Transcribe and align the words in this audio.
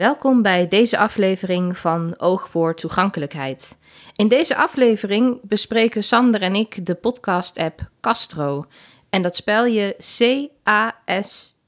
Welkom 0.00 0.42
bij 0.42 0.68
deze 0.68 0.98
aflevering 0.98 1.78
van 1.78 2.14
Oog 2.18 2.48
voor 2.48 2.74
Toegankelijkheid. 2.74 3.78
In 4.16 4.28
deze 4.28 4.56
aflevering 4.56 5.40
bespreken 5.42 6.04
Sander 6.04 6.42
en 6.42 6.54
ik 6.54 6.86
de 6.86 6.94
podcast-app 6.94 7.90
Castro. 8.00 8.66
En 9.10 9.22
dat 9.22 9.36
spel 9.36 9.66
je 9.66 9.94
C-A-S-T-R-O. 9.96 11.60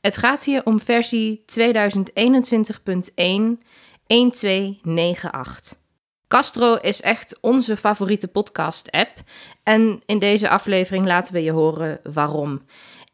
Het 0.00 0.16
gaat 0.16 0.44
hier 0.44 0.64
om 0.64 0.80
versie 0.80 1.44
2021.1.1298. 1.46 1.56
Castro 6.28 6.74
is 6.74 7.02
echt 7.02 7.38
onze 7.40 7.76
favoriete 7.76 8.28
podcast-app. 8.28 9.12
En 9.62 10.02
in 10.06 10.18
deze 10.18 10.48
aflevering 10.48 11.06
laten 11.06 11.34
we 11.34 11.42
je 11.42 11.52
horen 11.52 12.00
waarom. 12.02 12.62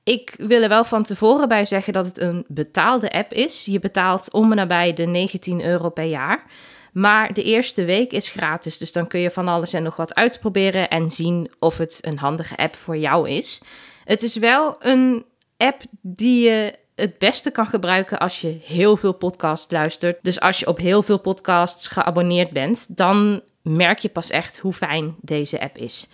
Ik 0.04 0.34
wil 0.38 0.62
er 0.62 0.68
wel 0.68 0.84
van 0.84 1.02
tevoren 1.02 1.48
bij 1.48 1.64
zeggen 1.64 1.92
dat 1.92 2.06
het 2.06 2.20
een 2.20 2.44
betaalde 2.48 3.12
app 3.12 3.32
is. 3.32 3.64
Je 3.64 3.78
betaalt 3.78 4.32
om 4.32 4.50
en 4.50 4.56
nabij 4.56 4.92
de 4.92 5.06
19 5.06 5.64
euro 5.64 5.90
per 5.90 6.04
jaar. 6.04 6.44
Maar 6.92 7.32
de 7.32 7.42
eerste 7.42 7.84
week 7.84 8.12
is 8.12 8.30
gratis, 8.30 8.78
dus 8.78 8.92
dan 8.92 9.06
kun 9.06 9.20
je 9.20 9.30
van 9.30 9.48
alles 9.48 9.72
en 9.72 9.82
nog 9.82 9.96
wat 9.96 10.14
uitproberen 10.14 10.90
en 10.90 11.10
zien 11.10 11.50
of 11.58 11.78
het 11.78 11.98
een 12.00 12.18
handige 12.18 12.56
app 12.56 12.76
voor 12.76 12.96
jou 12.96 13.28
is. 13.28 13.60
Het 14.04 14.22
is 14.22 14.36
wel 14.36 14.76
een 14.78 15.24
app 15.56 15.82
die 16.00 16.48
je 16.48 16.74
het 16.94 17.18
beste 17.18 17.50
kan 17.50 17.66
gebruiken 17.66 18.18
als 18.18 18.40
je 18.40 18.58
heel 18.62 18.96
veel 18.96 19.12
podcasts 19.12 19.72
luistert. 19.72 20.18
Dus 20.22 20.40
als 20.40 20.58
je 20.58 20.66
op 20.66 20.78
heel 20.78 21.02
veel 21.02 21.18
podcasts 21.18 21.88
geabonneerd 21.88 22.50
bent, 22.50 22.96
dan 22.96 23.42
merk 23.62 23.98
je 23.98 24.08
pas 24.08 24.30
echt 24.30 24.58
hoe 24.58 24.72
fijn 24.72 25.16
deze 25.20 25.60
app 25.60 25.78
is. 25.78 26.08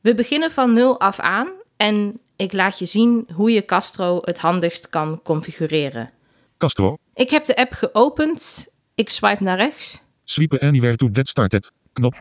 We 0.00 0.14
beginnen 0.14 0.50
van 0.50 0.72
nul 0.72 1.00
af 1.00 1.20
aan 1.20 1.48
en 1.76 2.20
ik 2.38 2.52
laat 2.52 2.78
je 2.78 2.86
zien 2.86 3.28
hoe 3.34 3.50
je 3.50 3.64
Castro 3.64 4.18
het 4.22 4.38
handigst 4.38 4.88
kan 4.88 5.22
configureren. 5.22 6.10
Castro. 6.58 6.96
Ik 7.14 7.30
heb 7.30 7.44
de 7.44 7.56
app 7.56 7.72
geopend. 7.72 8.68
Ik 8.94 9.08
swipe 9.08 9.42
naar 9.42 9.56
rechts. 9.56 10.02
Sweep 10.24 10.54
anywhere 10.54 10.96
to 10.96 11.08
get 11.12 11.28
started. 11.28 11.72
Knop. 11.92 12.14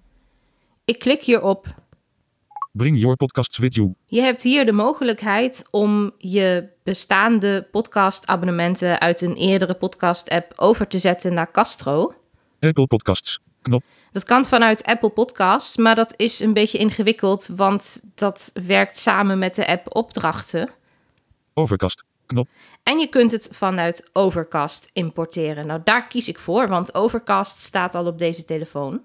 Ik 0.86 1.00
klik 1.00 1.22
hierop. 1.22 1.76
Bring 2.72 3.00
your 3.00 3.16
podcasts 3.16 3.58
with 3.58 3.76
you. 3.76 3.94
Je 4.06 4.22
hebt 4.22 4.42
hier 4.42 4.66
de 4.66 4.72
mogelijkheid 4.72 5.68
om 5.72 6.12
je 6.18 6.70
bestaande 6.84 7.68
podcastabonnementen 7.72 9.00
uit 9.00 9.22
een 9.22 9.36
eerdere 9.36 9.74
podcast-app 9.74 10.54
over 10.56 10.88
te 10.88 11.00
zetten 11.00 11.34
naar 11.34 11.52
Castro. 11.52 12.14
Apple 12.60 12.88
Podcasts. 12.88 13.40
Knop. 13.62 13.84
Dat 14.12 14.24
kan 14.24 14.46
vanuit 14.46 14.84
Apple 14.84 15.10
Podcasts, 15.10 15.78
maar 15.78 15.96
dat 15.96 16.14
is 16.18 16.40
een 16.40 16.54
beetje 16.54 16.78
ingewikkeld, 16.78 17.48
want 17.56 18.02
dat 18.16 18.52
werkt 18.66 18.98
samen 18.98 19.40
met 19.40 19.56
de 19.56 19.68
app 19.68 19.96
opdrachten. 19.96 20.70
Overcast. 21.54 22.04
Knop. 22.26 22.48
En 22.84 23.00
je 23.00 23.08
kunt 23.08 23.32
het 23.32 23.50
vanuit 23.52 24.10
Overcast 24.14 24.90
importeren. 24.94 25.68
Nou, 25.68 25.82
daar 25.84 26.08
kies 26.08 26.28
ik 26.28 26.40
voor, 26.40 26.68
want 26.68 26.94
Overcast 26.94 27.60
staat 27.60 27.96
al 27.96 28.06
op 28.06 28.20
deze 28.20 28.46
telefoon. 28.46 29.02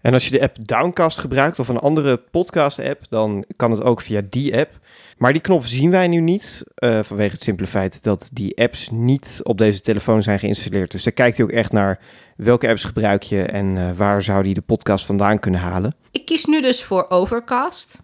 En 0.00 0.12
als 0.12 0.24
je 0.24 0.30
de 0.30 0.42
app 0.42 0.66
Downcast 0.66 1.18
gebruikt 1.18 1.58
of 1.58 1.68
een 1.68 1.78
andere 1.78 2.16
podcast-app, 2.16 3.04
dan 3.08 3.44
kan 3.56 3.70
het 3.70 3.82
ook 3.82 4.00
via 4.00 4.22
die 4.30 4.56
app. 4.56 4.78
Maar 5.16 5.32
die 5.32 5.42
knop 5.42 5.66
zien 5.66 5.90
wij 5.90 6.08
nu 6.08 6.20
niet, 6.20 6.64
eh, 6.74 7.02
vanwege 7.02 7.32
het 7.32 7.42
simpele 7.42 7.68
feit 7.68 8.02
dat 8.02 8.30
die 8.32 8.58
apps 8.58 8.90
niet 8.90 9.40
op 9.42 9.58
deze 9.58 9.80
telefoon 9.80 10.22
zijn 10.22 10.38
geïnstalleerd. 10.38 10.90
Dus 10.90 11.02
daar 11.02 11.12
kijkt 11.12 11.36
hij 11.36 11.46
ook 11.46 11.52
echt 11.52 11.72
naar 11.72 12.00
welke 12.36 12.68
apps 12.68 12.84
gebruik 12.84 13.22
je 13.22 13.42
en 13.42 13.76
eh, 13.76 13.96
waar 13.96 14.22
zou 14.22 14.42
die 14.42 14.54
de 14.54 14.60
podcast 14.60 15.06
vandaan 15.06 15.38
kunnen 15.38 15.60
halen. 15.60 15.94
Ik 16.10 16.26
kies 16.26 16.44
nu 16.44 16.60
dus 16.60 16.84
voor 16.84 17.06
Overcast. 17.08 18.02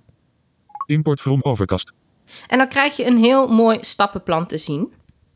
Import 0.86 1.20
from 1.20 1.40
Overcast. 1.42 1.92
En 2.46 2.58
dan 2.58 2.68
krijg 2.68 2.96
je 2.96 3.06
een 3.06 3.18
heel 3.18 3.48
mooi 3.48 3.78
stappenplan 3.80 4.46
te 4.46 4.58
zien. 4.58 4.92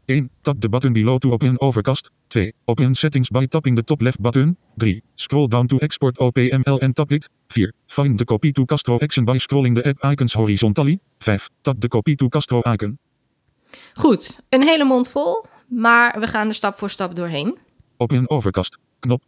1. 0.08 0.30
Tap 0.42 0.60
the 0.60 0.68
button 0.68 0.92
below 0.92 1.18
to 1.18 1.32
open 1.32 1.56
Overcast. 1.60 2.10
2. 2.28 2.52
Open 2.64 2.94
settings 2.94 3.30
by 3.30 3.46
tapping 3.46 3.76
the 3.76 3.82
top 3.82 4.00
left 4.02 4.20
button. 4.20 4.56
3. 4.78 5.02
Scroll 5.14 5.48
down 5.48 5.66
to 5.66 5.78
export 5.80 6.18
OPML 6.18 6.80
and 6.80 6.96
tap 6.96 7.10
it. 7.10 7.28
4. 7.48 7.72
Find 7.86 8.18
the 8.18 8.24
copy 8.24 8.52
to 8.52 8.64
Castro 8.64 8.98
action 9.00 9.24
by 9.24 9.38
scrolling 9.38 9.74
the 9.74 9.86
app 9.86 10.12
icons 10.12 10.32
horizontally. 10.32 11.00
5. 11.18 11.50
Tap 11.62 11.80
the 11.80 11.88
copy 11.88 12.14
to 12.14 12.28
Castro 12.28 12.62
icon. 12.72 12.98
Goed, 13.94 14.40
een 14.48 14.62
hele 14.62 14.84
mond 14.84 15.10
vol, 15.10 15.44
maar 15.66 16.20
we 16.20 16.26
gaan 16.26 16.48
er 16.48 16.54
stap 16.54 16.74
voor 16.74 16.90
stap 16.90 17.16
doorheen. 17.16 17.58
Open 17.96 18.30
Overcast. 18.30 18.78
Knop. 18.98 19.22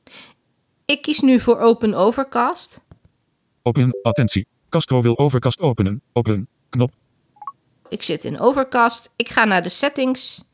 Ik 0.85 1.03
kies 1.03 1.21
nu 1.21 1.41
voor 1.41 1.59
Open 1.59 1.95
Overcast. 1.95 2.85
Open. 3.63 3.99
Attentie. 4.03 4.47
Castro 4.69 5.03
wil 5.03 5.19
Overcast 5.19 5.61
openen. 5.61 6.03
Open. 6.13 6.49
Knop. 6.69 6.93
Ik 7.89 8.03
zit 8.03 8.25
in 8.25 8.39
Overcast. 8.41 9.13
Ik 9.17 9.29
ga 9.29 9.45
naar 9.45 9.63
de 9.63 9.69
settings 9.69 10.50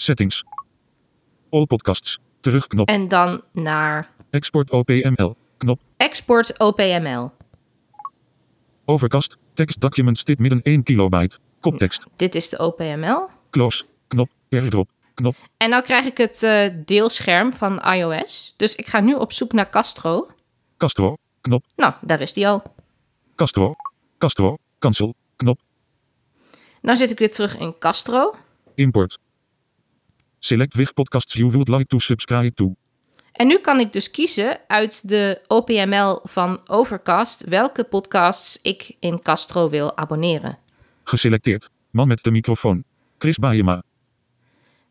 Settings. 0.00 0.44
All 1.50 1.66
podcasts. 1.66 2.18
Terugknop. 2.40 2.88
en 2.88 3.08
dan 3.08 3.42
naar 3.52 4.10
Export 4.30 4.70
OPML. 4.70 5.36
Knop. 5.56 5.80
Export 5.96 6.58
OPML. 6.58 7.30
Overcast. 8.84 9.36
Text 9.54 9.80
documents 9.80 10.24
dit 10.24 10.38
midden 10.38 10.62
1 10.62 10.82
kilobyte. 10.82 11.38
Koptekst. 11.60 12.04
Dit 12.16 12.34
is 12.34 12.48
de 12.48 12.58
OPML. 12.58 13.28
Close. 13.50 13.84
Knop. 14.08 14.28
Airdrop. 14.50 14.88
Knop. 15.14 15.34
En 15.56 15.70
nou 15.70 15.82
krijg 15.82 16.04
ik 16.04 16.16
het 16.16 16.42
eh, 16.42 16.74
deelscherm 16.84 17.52
van 17.52 17.80
iOS. 17.80 18.54
Dus 18.56 18.74
ik 18.74 18.86
ga 18.86 19.00
nu 19.00 19.14
op 19.14 19.32
zoek 19.32 19.52
naar 19.52 19.70
Castro. 19.70 20.28
Castro. 20.76 21.16
Knop. 21.40 21.64
Nou, 21.76 21.92
daar 22.00 22.20
is 22.20 22.32
die 22.32 22.48
al. 22.48 22.62
Castro. 23.34 23.74
Castro. 24.18 24.56
Cancel. 24.78 25.14
Knop. 25.36 25.60
Nou 26.80 26.96
zit 26.96 27.10
ik 27.10 27.18
weer 27.18 27.32
terug 27.32 27.58
in 27.58 27.78
Castro. 27.78 28.34
Import. 28.74 29.18
Select 30.38 30.74
which 30.74 30.92
podcasts 30.92 31.34
you 31.34 31.50
would 31.50 31.68
like 31.68 31.86
to 31.86 31.98
subscribe 31.98 32.54
to. 32.54 32.74
En 33.32 33.46
nu 33.46 33.58
kan 33.58 33.80
ik 33.80 33.92
dus 33.92 34.10
kiezen 34.10 34.60
uit 34.66 35.08
de 35.08 35.40
OPML 35.46 36.20
van 36.22 36.60
Overcast 36.66 37.44
welke 37.44 37.84
podcasts 37.84 38.58
ik 38.62 38.96
in 39.00 39.22
Castro 39.22 39.70
wil 39.70 39.96
abonneren. 39.96 40.58
Geselecteerd. 41.04 41.70
Man 41.90 42.08
met 42.08 42.22
de 42.22 42.30
microfoon. 42.30 42.84
Chris 43.18 43.36
Baeyema. 43.36 43.82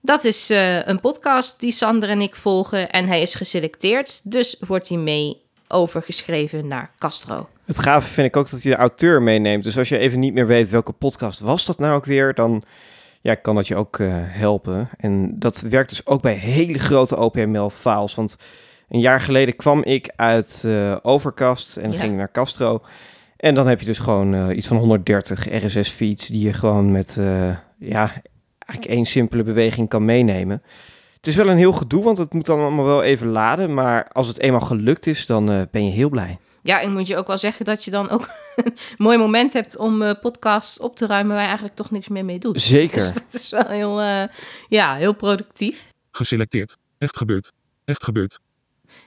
Dat 0.02 0.24
is 0.24 0.50
eh, 0.50 0.88
een 0.88 1.00
podcast 1.00 1.60
die 1.60 1.72
Sander 1.72 2.10
en 2.10 2.22
ik 2.22 2.36
volgen 2.36 2.90
en 2.90 3.08
hij 3.08 3.22
is 3.22 3.36
geselecteerd, 3.36 4.32
dus 4.32 4.56
wordt 4.68 4.90
hij 4.90 4.98
mee 4.98 5.42
overgeschreven 5.68 6.68
naar 6.68 6.92
Castro. 6.98 7.50
Het 7.66 7.80
gave 7.80 8.08
vind 8.08 8.28
ik 8.28 8.36
ook 8.36 8.50
dat 8.50 8.62
hij 8.62 8.72
de 8.72 8.78
auteur 8.78 9.22
meeneemt. 9.22 9.64
Dus 9.64 9.78
als 9.78 9.90
je 9.90 9.98
even 9.98 10.20
niet 10.20 10.34
meer 10.34 10.48
weet 10.48 10.70
welke 10.70 10.92
podcast 10.92 11.40
was 11.40 11.66
dat 11.66 11.80
nou 11.80 11.96
ook 11.96 12.06
weer, 12.06 12.34
dan 12.34 12.64
ja, 13.22 13.36
kan 13.36 13.56
dat 13.56 13.68
je 13.68 13.76
ook 13.76 14.00
eh, 14.00 14.08
helpen. 14.14 14.90
En 14.98 15.40
dat 15.40 15.62
werkt 15.62 15.90
dus 15.90 16.06
ook 16.06 16.22
bij 16.22 16.34
hele 16.34 16.80
grote 16.80 17.18
OPML-files. 17.18 18.16
Want 18.16 18.36
een 18.90 19.00
jaar 19.00 19.22
geleden 19.22 19.56
kwam 19.56 19.84
ik 19.84 20.10
uit 20.16 20.64
eh, 20.66 20.96
Overcast 21.02 21.78
en 21.78 21.92
Ja. 21.92 22.00
ging 22.00 22.18
naar 22.18 22.32
Castro. 22.32 22.82
En 23.38 23.56
dan 23.56 23.68
heb 23.68 23.80
je 23.80 23.86
dus 23.86 24.00
gewoon 24.00 24.34
eh, 24.34 24.56
iets 24.58 24.68
van 24.68 24.78
130 24.78 25.66
RSS-feeds 25.66 26.28
die 26.28 26.42
je 26.46 26.54
gewoon 26.54 26.92
met 26.92 27.20
ja, 27.80 28.12
eigenlijk 28.66 28.86
één 28.98 29.06
simpele 29.06 29.44
beweging 29.44 29.90
kan 29.90 30.06
meenemen. 30.06 30.62
Het 31.16 31.28
is 31.28 31.36
wel 31.36 31.50
een 31.50 31.58
heel 31.58 31.74
gedoe, 31.74 32.04
want 32.04 32.18
het 32.18 32.34
moet 32.34 32.46
dan 32.46 32.60
allemaal 32.60 32.86
wel 32.86 33.04
even 33.04 33.28
laden. 33.28 33.74
Maar 33.74 34.08
als 34.12 34.28
het 34.28 34.40
eenmaal 34.40 34.62
gelukt 34.62 35.08
is, 35.08 35.26
dan 35.26 35.68
ben 35.72 35.86
je 35.86 35.92
heel 35.92 36.10
blij. 36.10 36.38
Ja, 36.68 36.80
ik 36.80 36.90
moet 36.90 37.08
je 37.08 37.18
ook 37.18 37.28
wel 37.28 37.38
zeggen 37.38 37.66
dat 37.66 37.84
je 37.84 37.92
dan 37.92 38.10
ook 38.10 38.22
een 38.56 38.74
mooi 38.98 39.18
moment 39.18 39.54
hebt 39.54 39.78
om 39.78 40.02
eh, 40.02 40.20
podcasts 40.22 40.80
op 40.80 40.96
te 40.96 41.06
ruimen 41.06 41.32
waar 41.32 41.42
je 41.42 41.48
eigenlijk 41.48 41.78
toch 41.78 41.92
niks 41.92 42.08
meer 42.08 42.26
mee 42.26 42.40
doet. 42.40 42.62
Zeker. 42.62 42.98
Dus 42.98 43.14
dat 43.24 43.34
is 43.34 43.50
wel 43.50 43.68
heel, 43.68 44.02
eh, 44.02 44.24
ja, 44.70 44.96
heel 44.96 45.14
productief. 45.14 45.94
Geselecteerd. 46.12 46.78
Echt 46.98 47.18
gebeurd. 47.18 47.52
Echt 47.86 48.04
gebeurd. 48.04 48.40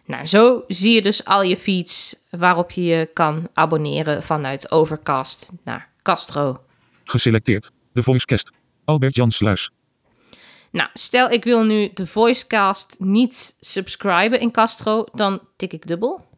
Nou, 0.04 0.26
zo 0.26 0.64
zie 0.66 0.94
je 0.94 1.02
dus 1.02 1.24
al 1.24 1.42
je 1.42 1.56
feeds 1.56 2.16
waarop 2.30 2.70
je 2.70 2.84
je 2.84 3.10
kan 3.12 3.48
abonneren 3.54 4.22
vanuit 4.22 4.70
Overcast 4.70 5.50
naar 5.64 5.88
Castro. 6.02 6.62
Geselecteerd. 7.04 7.70
De 7.92 8.02
Voicecast. 8.02 8.50
Albert 8.84 9.14
Jan 9.14 9.30
Sluis. 9.30 9.70
Nou, 10.70 10.88
stel 10.92 11.30
ik 11.30 11.44
wil 11.44 11.62
nu 11.62 11.90
de 11.94 12.06
Voicecast 12.06 12.96
niet 12.98 13.56
subscriben 13.60 14.40
in 14.40 14.50
Castro, 14.50 15.04
dan 15.12 15.40
tik 15.56 15.72
ik 15.72 15.86
dubbel. 15.86 16.28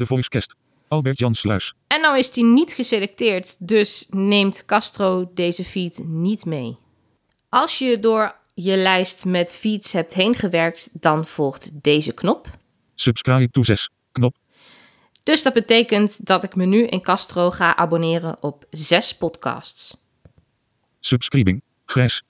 De 0.00 0.06
Voicecast. 0.06 0.54
Albert 0.88 1.18
Jan 1.18 1.34
Sluis. 1.34 1.74
En 1.86 2.00
nou 2.00 2.18
is 2.18 2.32
die 2.32 2.44
niet 2.44 2.72
geselecteerd, 2.72 3.68
dus 3.68 4.06
neemt 4.10 4.64
Castro 4.64 5.30
deze 5.34 5.64
feed 5.64 6.02
niet 6.04 6.44
mee. 6.44 6.78
Als 7.48 7.78
je 7.78 8.00
door 8.00 8.36
je 8.54 8.76
lijst 8.76 9.24
met 9.24 9.54
feeds 9.54 9.92
hebt 9.92 10.14
heen 10.14 10.34
gewerkt, 10.34 11.02
dan 11.02 11.26
volgt 11.26 11.82
deze 11.82 12.14
knop. 12.14 12.58
Subscribe 12.94 13.50
to 13.50 13.62
6. 13.62 13.90
Knop. 14.12 14.36
Dus 15.22 15.42
dat 15.42 15.52
betekent 15.52 16.26
dat 16.26 16.44
ik 16.44 16.54
me 16.54 16.64
nu 16.64 16.86
in 16.86 17.02
Castro 17.02 17.50
ga 17.50 17.76
abonneren 17.76 18.42
op 18.42 18.66
zes 18.70 19.16
podcasts. 19.16 20.08
Subscribing. 21.00 21.62
Grijs. 21.84 22.22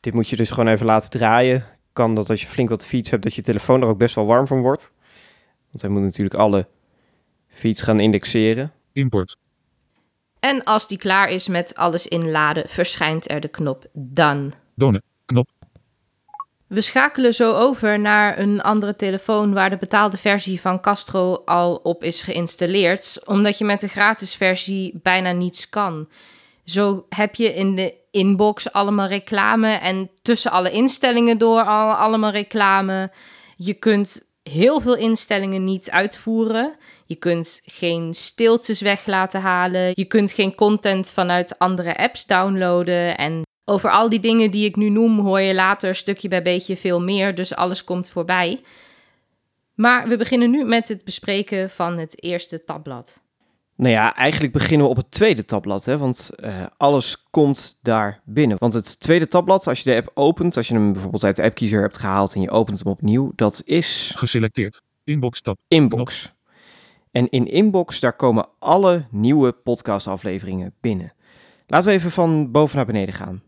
Dit 0.00 0.14
moet 0.14 0.28
je 0.28 0.36
dus 0.36 0.50
gewoon 0.50 0.68
even 0.68 0.86
laten 0.86 1.10
draaien. 1.10 1.79
Kan 1.92 2.14
dat 2.14 2.30
als 2.30 2.40
je 2.40 2.46
flink 2.46 2.68
wat 2.68 2.86
feeds 2.86 3.10
hebt, 3.10 3.22
dat 3.22 3.34
je 3.34 3.42
telefoon 3.42 3.82
er 3.82 3.88
ook 3.88 3.98
best 3.98 4.14
wel 4.14 4.26
warm 4.26 4.46
van 4.46 4.60
wordt. 4.60 4.92
Want 5.70 5.82
hij 5.82 5.90
moet 5.90 6.02
natuurlijk 6.02 6.34
alle 6.34 6.66
feeds 7.48 7.82
gaan 7.82 8.00
indexeren. 8.00 8.72
Import. 8.92 9.36
En 10.40 10.64
als 10.64 10.88
die 10.88 10.98
klaar 10.98 11.28
is 11.28 11.48
met 11.48 11.74
alles 11.74 12.06
inladen, 12.06 12.68
verschijnt 12.68 13.30
er 13.30 13.40
de 13.40 13.48
knop 13.48 13.86
Done. 13.92 14.50
Done. 14.74 15.02
Knop. 15.24 15.48
We 16.66 16.80
schakelen 16.80 17.34
zo 17.34 17.52
over 17.52 18.00
naar 18.00 18.38
een 18.38 18.60
andere 18.60 18.96
telefoon 18.96 19.52
waar 19.52 19.70
de 19.70 19.76
betaalde 19.76 20.16
versie 20.16 20.60
van 20.60 20.80
Castro 20.80 21.34
al 21.34 21.76
op 21.76 22.04
is 22.04 22.22
geïnstalleerd, 22.22 23.20
omdat 23.24 23.58
je 23.58 23.64
met 23.64 23.80
de 23.80 23.88
gratis 23.88 24.34
versie 24.34 25.00
bijna 25.02 25.32
niets 25.32 25.68
kan. 25.68 26.08
Zo 26.64 27.06
heb 27.08 27.34
je 27.34 27.54
in 27.54 27.74
de 27.74 27.94
inbox 28.10 28.72
allemaal 28.72 29.06
reclame 29.06 29.72
en 29.72 30.10
tussen 30.22 30.50
alle 30.50 30.70
instellingen 30.70 31.38
door 31.38 31.64
al 31.64 31.92
allemaal 31.92 32.30
reclame. 32.30 33.12
Je 33.54 33.74
kunt 33.74 34.28
heel 34.42 34.80
veel 34.80 34.96
instellingen 34.96 35.64
niet 35.64 35.90
uitvoeren. 35.90 36.76
Je 37.06 37.16
kunt 37.16 37.60
geen 37.64 38.14
stiltes 38.14 38.80
weg 38.80 39.06
laten 39.06 39.40
halen. 39.40 39.90
Je 39.94 40.04
kunt 40.04 40.32
geen 40.32 40.54
content 40.54 41.10
vanuit 41.12 41.58
andere 41.58 41.96
apps 41.96 42.26
downloaden. 42.26 43.16
En 43.18 43.42
over 43.64 43.90
al 43.90 44.08
die 44.08 44.20
dingen 44.20 44.50
die 44.50 44.64
ik 44.64 44.76
nu 44.76 44.88
noem, 44.88 45.18
hoor 45.18 45.40
je 45.40 45.54
later 45.54 45.94
stukje 45.94 46.28
bij 46.28 46.42
beetje 46.42 46.76
veel 46.76 47.00
meer. 47.00 47.34
Dus 47.34 47.54
alles 47.54 47.84
komt 47.84 48.08
voorbij. 48.08 48.60
Maar 49.74 50.08
we 50.08 50.16
beginnen 50.16 50.50
nu 50.50 50.64
met 50.64 50.88
het 50.88 51.04
bespreken 51.04 51.70
van 51.70 51.98
het 51.98 52.22
eerste 52.22 52.64
tabblad. 52.64 53.22
Nou 53.80 53.92
ja, 53.92 54.14
eigenlijk 54.14 54.52
beginnen 54.52 54.86
we 54.86 54.92
op 54.92 54.96
het 54.96 55.10
tweede 55.10 55.44
tabblad, 55.44 55.84
hè, 55.84 55.98
want 55.98 56.30
eh, 56.34 56.66
alles 56.76 57.24
komt 57.30 57.78
daar 57.82 58.20
binnen. 58.24 58.58
Want 58.58 58.72
het 58.72 59.00
tweede 59.00 59.28
tabblad, 59.28 59.66
als 59.66 59.82
je 59.82 59.90
de 59.90 59.96
app 59.96 60.10
opent, 60.14 60.56
als 60.56 60.68
je 60.68 60.74
hem 60.74 60.92
bijvoorbeeld 60.92 61.24
uit 61.24 61.36
de 61.36 61.42
appkiezer 61.42 61.80
hebt 61.80 61.96
gehaald 61.96 62.34
en 62.34 62.40
je 62.40 62.50
opent 62.50 62.78
hem 62.78 62.92
opnieuw, 62.92 63.32
dat 63.34 63.62
is 63.64 64.14
Geselecteerd. 64.16 64.82
Inbox 65.04 65.40
tab. 65.40 65.58
Inbox. 65.68 66.32
En 67.10 67.30
in 67.30 67.46
Inbox, 67.46 68.00
daar 68.00 68.16
komen 68.16 68.48
alle 68.58 69.06
nieuwe 69.10 69.52
podcastafleveringen 69.52 70.74
binnen. 70.80 71.12
Laten 71.66 71.88
we 71.88 71.94
even 71.94 72.10
van 72.10 72.50
boven 72.50 72.76
naar 72.76 72.86
beneden 72.86 73.14
gaan. 73.14 73.42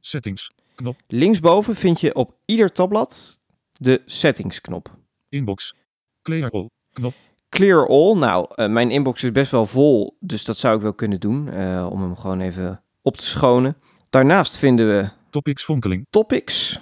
Settings. 0.00 0.52
Knop. 0.74 0.96
Linksboven 1.06 1.74
vind 1.74 2.00
je 2.00 2.14
op 2.14 2.34
ieder 2.44 2.72
tabblad 2.72 3.40
de 3.72 4.02
settings 4.06 4.60
knop. 4.60 4.96
Inbox. 5.28 5.74
Clear 6.22 6.50
all. 6.50 6.68
Knop. 6.92 7.14
Clear 7.48 7.86
all. 7.88 8.14
Nou, 8.18 8.46
eh, 8.54 8.68
mijn 8.68 8.90
inbox 8.90 9.22
is 9.22 9.32
best 9.32 9.50
wel 9.50 9.66
vol, 9.66 10.16
dus 10.20 10.44
dat 10.44 10.56
zou 10.58 10.76
ik 10.76 10.82
wel 10.82 10.94
kunnen 10.94 11.20
doen 11.20 11.48
eh, 11.48 11.86
om 11.90 12.02
hem 12.02 12.16
gewoon 12.16 12.40
even 12.40 12.82
op 13.02 13.16
te 13.16 13.26
schonen. 13.26 13.76
Daarnaast 14.10 14.58
vinden 14.58 14.88
we 14.88 15.08
Topics 15.30 15.64
vonkeling. 15.64 16.06
topics. 16.10 16.80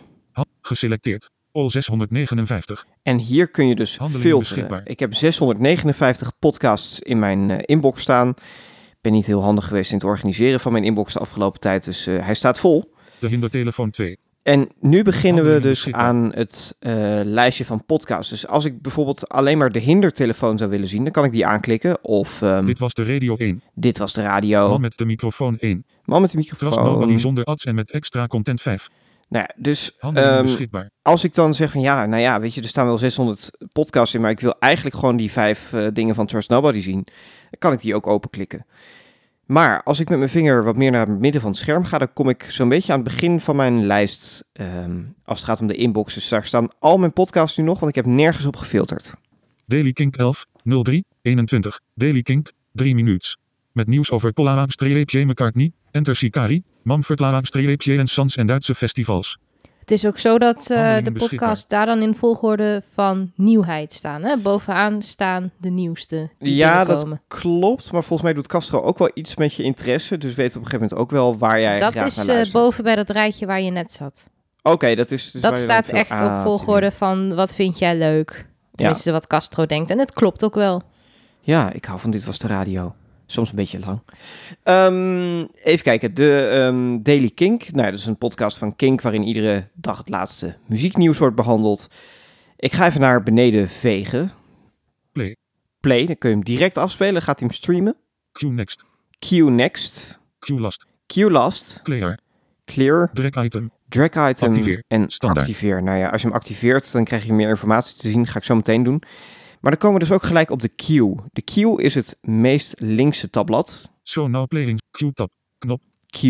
Geselecteerd. 0.60 1.30
All 1.52 1.70
659. 1.70 2.86
En 3.02 3.18
hier 3.18 3.48
kun 3.50 3.68
je 3.68 3.74
dus 3.74 3.98
Handelingen 3.98 4.28
filteren. 4.28 4.54
beschikbaar. 4.54 4.88
Ik 4.92 4.98
heb 5.00 5.14
659 5.14 6.32
podcasts 6.38 7.00
in 7.00 7.18
mijn 7.18 7.50
eh, 7.50 7.58
inbox 7.64 8.02
staan. 8.02 8.28
Ik 8.28 8.98
ben 9.00 9.12
niet 9.12 9.26
heel 9.26 9.42
handig 9.42 9.66
geweest 9.66 9.90
in 9.90 9.96
het 9.96 10.06
organiseren 10.06 10.60
van 10.60 10.72
mijn 10.72 10.84
inbox 10.84 11.12
de 11.12 11.18
afgelopen 11.18 11.60
tijd, 11.60 11.84
dus 11.84 12.04
hij 12.04 12.34
staat 12.34 12.58
vol. 12.58 12.94
De 13.18 13.28
hindertelefoon 13.28 13.90
2. 13.90 14.18
En 14.46 14.68
nu 14.80 15.02
beginnen 15.02 15.52
we 15.52 15.60
dus 15.60 15.92
aan 15.92 16.30
het 16.34 16.76
eh, 16.78 16.92
lijstje 17.24 17.64
van 17.64 17.84
podcasts. 17.84 18.30
Dus 18.30 18.46
als 18.46 18.64
ik 18.64 18.82
bijvoorbeeld 18.82 19.28
alleen 19.28 19.58
maar 19.58 19.72
de 19.72 19.78
hindertelefoon 19.78 20.58
zou 20.58 20.70
willen 20.70 20.88
zien, 20.88 21.02
dan 21.02 21.12
kan 21.12 21.24
ik 21.24 21.32
die 21.32 21.46
aanklikken. 21.46 22.04
Of 22.04 22.42
ehm, 22.42 22.58
dit, 22.58 22.66
Dit 22.66 22.78
was 22.78 22.94
de 22.94 23.04
radio 23.04 23.36
1. 23.36 23.62
was 23.98 24.12
de 24.12 24.22
radio. 24.22 24.68
Man 24.68 24.80
met 24.80 24.96
de 24.96 25.04
microfoon 25.04 25.58
1. 25.58 25.84
Man 26.04 26.20
met 26.20 26.30
de 26.30 26.36
Trust 26.36 26.52
microfoon. 26.60 26.84
Nobody 26.84 27.16
zonder 27.16 27.44
ads 27.44 27.64
en 27.64 27.74
met 27.74 27.90
extra 27.90 28.26
content 28.26 28.60
5. 28.60 28.88
Nou 29.28 29.46
ja, 29.48 29.54
dus 29.62 29.96
beschikbaar. 30.42 30.90
als 31.02 31.24
ik 31.24 31.34
dan 31.34 31.54
zeg 31.54 31.70
van 31.70 31.80
ja, 31.80 32.06
nou 32.06 32.22
ja, 32.22 32.40
weet 32.40 32.54
je, 32.54 32.60
er 32.60 32.68
staan 32.68 32.86
wel 32.86 32.98
600 32.98 33.50
podcasts 33.72 34.14
in, 34.14 34.20
maar 34.20 34.30
ik 34.30 34.40
wil 34.40 34.58
eigenlijk 34.58 34.96
gewoon 34.96 35.16
die 35.16 35.30
vijf 35.30 35.72
eh, 35.72 35.86
dingen 35.92 36.14
van 36.14 36.26
Trust 36.26 36.48
Nobody 36.48 36.80
zien, 36.80 37.04
dan 37.50 37.58
kan 37.58 37.72
ik 37.72 37.80
die 37.80 37.94
ook 37.94 38.06
openklikken. 38.06 38.66
Maar 39.46 39.82
als 39.82 40.00
ik 40.00 40.08
met 40.08 40.18
mijn 40.18 40.30
vinger 40.30 40.64
wat 40.64 40.76
meer 40.76 40.90
naar 40.90 41.06
het 41.06 41.18
midden 41.18 41.40
van 41.40 41.50
het 41.50 41.58
scherm 41.58 41.84
ga, 41.84 41.98
dan 41.98 42.12
kom 42.12 42.28
ik 42.28 42.42
zo'n 42.42 42.68
beetje 42.68 42.92
aan 42.92 43.00
het 43.00 43.08
begin 43.08 43.40
van 43.40 43.56
mijn 43.56 43.86
lijst 43.86 44.44
ehm, 44.52 45.02
als 45.24 45.38
het 45.38 45.48
gaat 45.48 45.60
om 45.60 45.66
de 45.66 45.74
inbox. 45.74 46.14
Dus 46.14 46.28
daar 46.28 46.44
staan 46.44 46.68
al 46.78 46.98
mijn 46.98 47.12
podcasts 47.12 47.56
nu 47.56 47.64
nog, 47.64 47.78
want 47.78 47.96
ik 47.96 48.04
heb 48.04 48.14
nergens 48.14 48.46
op 48.46 48.56
gefilterd. 48.56 49.14
Daily 49.66 49.92
Kink 49.92 50.16
11. 50.16 50.46
03. 50.82 51.04
21. 51.22 51.80
Daily 51.94 52.22
Kink. 52.22 52.52
3 52.72 52.94
minuten. 52.94 53.38
Met 53.72 53.86
nieuws 53.86 54.10
over 54.10 54.32
Polla-streepje 54.32 55.24
McCartney, 55.24 55.72
Enter 55.90 56.16
Sicari, 56.16 56.62
Manfred-streepje 56.82 57.98
en 57.98 58.06
Sans 58.06 58.36
en 58.36 58.46
Duitse 58.46 58.74
festivals. 58.74 59.38
Het 59.86 59.94
is 59.94 60.06
ook 60.06 60.18
zo 60.18 60.38
dat 60.38 60.70
eh, 60.70 60.96
de 61.02 61.12
podcasts 61.12 61.68
daar 61.68 61.86
dan 61.86 62.02
in 62.02 62.14
volgorde 62.14 62.82
van 62.94 63.32
nieuwheid 63.34 63.92
staan. 63.92 64.22
Hè? 64.22 64.36
Bovenaan 64.36 65.02
staan 65.02 65.50
de 65.56 65.68
nieuwste 65.70 66.30
die 66.38 66.54
ja, 66.54 66.84
dat 66.84 67.06
klopt, 67.28 67.92
maar 67.92 68.00
volgens 68.02 68.22
mij 68.22 68.32
doet 68.32 68.46
Castro 68.46 68.80
ook 68.82 68.98
wel 68.98 69.10
iets 69.14 69.36
met 69.36 69.54
je 69.54 69.62
interesse, 69.62 70.18
dus 70.18 70.34
weet 70.34 70.56
op 70.56 70.62
een 70.62 70.68
gegeven 70.68 70.80
moment 70.80 71.00
ook 71.00 71.10
wel 71.10 71.38
waar 71.38 71.60
jij 71.60 71.78
Dat 71.78 71.92
graag 71.92 72.06
is 72.06 72.16
naar 72.16 72.26
eh, 72.26 72.34
luistert. 72.34 72.62
boven 72.64 72.84
bij 72.84 72.94
dat 72.96 73.10
rijtje 73.10 73.46
waar 73.46 73.60
je 73.60 73.70
net 73.70 73.92
zat. 73.92 74.26
Oké, 74.62 74.94
dat 74.94 75.10
is 75.10 75.30
dus 75.30 75.42
waar 75.42 75.50
dat 75.50 75.60
staat 75.60 75.88
echt 75.88 76.06
veel- 76.16 76.28
Ah, 76.28 76.36
op 76.36 76.42
volgorde 76.42 76.90
van 76.90 77.34
wat 77.34 77.54
vind 77.54 77.78
jij 77.78 77.96
leuk. 77.96 78.46
Tenminste, 78.74 79.12
wat 79.12 79.26
Castro 79.26 79.66
denkt. 79.66 79.90
En 79.90 79.98
het 79.98 80.12
klopt 80.12 80.44
ook 80.44 80.54
wel. 80.54 80.82
Ja, 81.40 81.72
ik 81.72 81.84
hou 81.84 81.98
van 82.00 82.10
Dit 82.10 82.24
Was 82.24 82.38
De 82.38 82.46
Radio. 82.46 82.94
Soms 83.26 83.50
een 83.50 83.56
beetje 83.56 83.78
lang. 83.78 84.00
Ehm, 84.62 85.46
even 85.62 85.84
kijken, 85.84 86.14
de 86.14 86.48
ehm, 86.52 87.02
Daily 87.02 87.30
Kink. 87.30 87.72
Nou, 87.72 87.90
dat 87.90 88.00
is 88.00 88.06
een 88.06 88.18
podcast 88.18 88.58
van 88.58 88.76
Kink 88.76 89.00
waarin 89.00 89.22
iedere 89.22 89.68
dag 89.74 89.98
het 89.98 90.08
laatste 90.08 90.56
muzieknieuws 90.66 91.18
wordt 91.18 91.36
behandeld. 91.36 91.88
Ik 92.56 92.72
ga 92.72 92.86
even 92.86 93.00
naar 93.00 93.22
beneden 93.22 93.68
vegen. 93.68 94.30
Play. 95.12 95.36
Play, 95.80 96.06
dan 96.06 96.18
kun 96.18 96.28
je 96.28 96.34
hem 96.34 96.44
direct 96.44 96.76
afspelen. 96.76 97.22
Gaat 97.22 97.38
hij 97.38 97.48
hem 97.48 97.56
streamen. 97.56 97.96
Q 98.32 98.42
next. 98.42 98.84
Q 99.18 99.30
next. 99.30 100.20
Q 100.38 100.48
last. 100.48 100.86
Q 101.06 101.16
last. 101.16 101.80
Clear. 101.82 102.18
Clear. 102.64 103.10
Drag 103.12 103.44
item. 103.44 103.70
Drag 103.88 104.30
item. 104.30 104.48
Activeer. 104.48 104.82
En 104.88 105.10
Standaard. 105.10 105.46
activeer. 105.46 105.82
Nou 105.82 105.98
ja, 105.98 106.08
als 106.08 106.20
je 106.22 106.26
hem 106.26 106.36
activeert, 106.36 106.92
dan 106.92 107.04
krijg 107.04 107.24
je 107.24 107.32
meer 107.32 107.48
informatie 107.48 108.00
te 108.00 108.08
zien. 108.08 108.26
Ga 108.26 108.38
ik 108.38 108.44
zo 108.44 108.54
meteen 108.54 108.82
doen. 108.82 109.02
Maar 109.60 109.70
dan 109.70 109.80
komen 109.80 109.98
we 109.98 110.06
dus 110.06 110.14
ook 110.14 110.22
gelijk 110.22 110.50
op 110.50 110.62
de 110.62 110.68
Q. 110.68 110.86
De 111.32 111.42
Q 111.44 111.80
is 111.80 111.94
het 111.94 112.18
meest 112.20 112.74
linkse 112.78 113.30
tabblad. 113.30 113.92
Show 114.04 114.28
now 114.28 114.46
playing. 114.46 114.80
Q 114.90 115.14
tab. 115.14 115.30
Knop. 115.58 115.82
Q. 116.06 116.22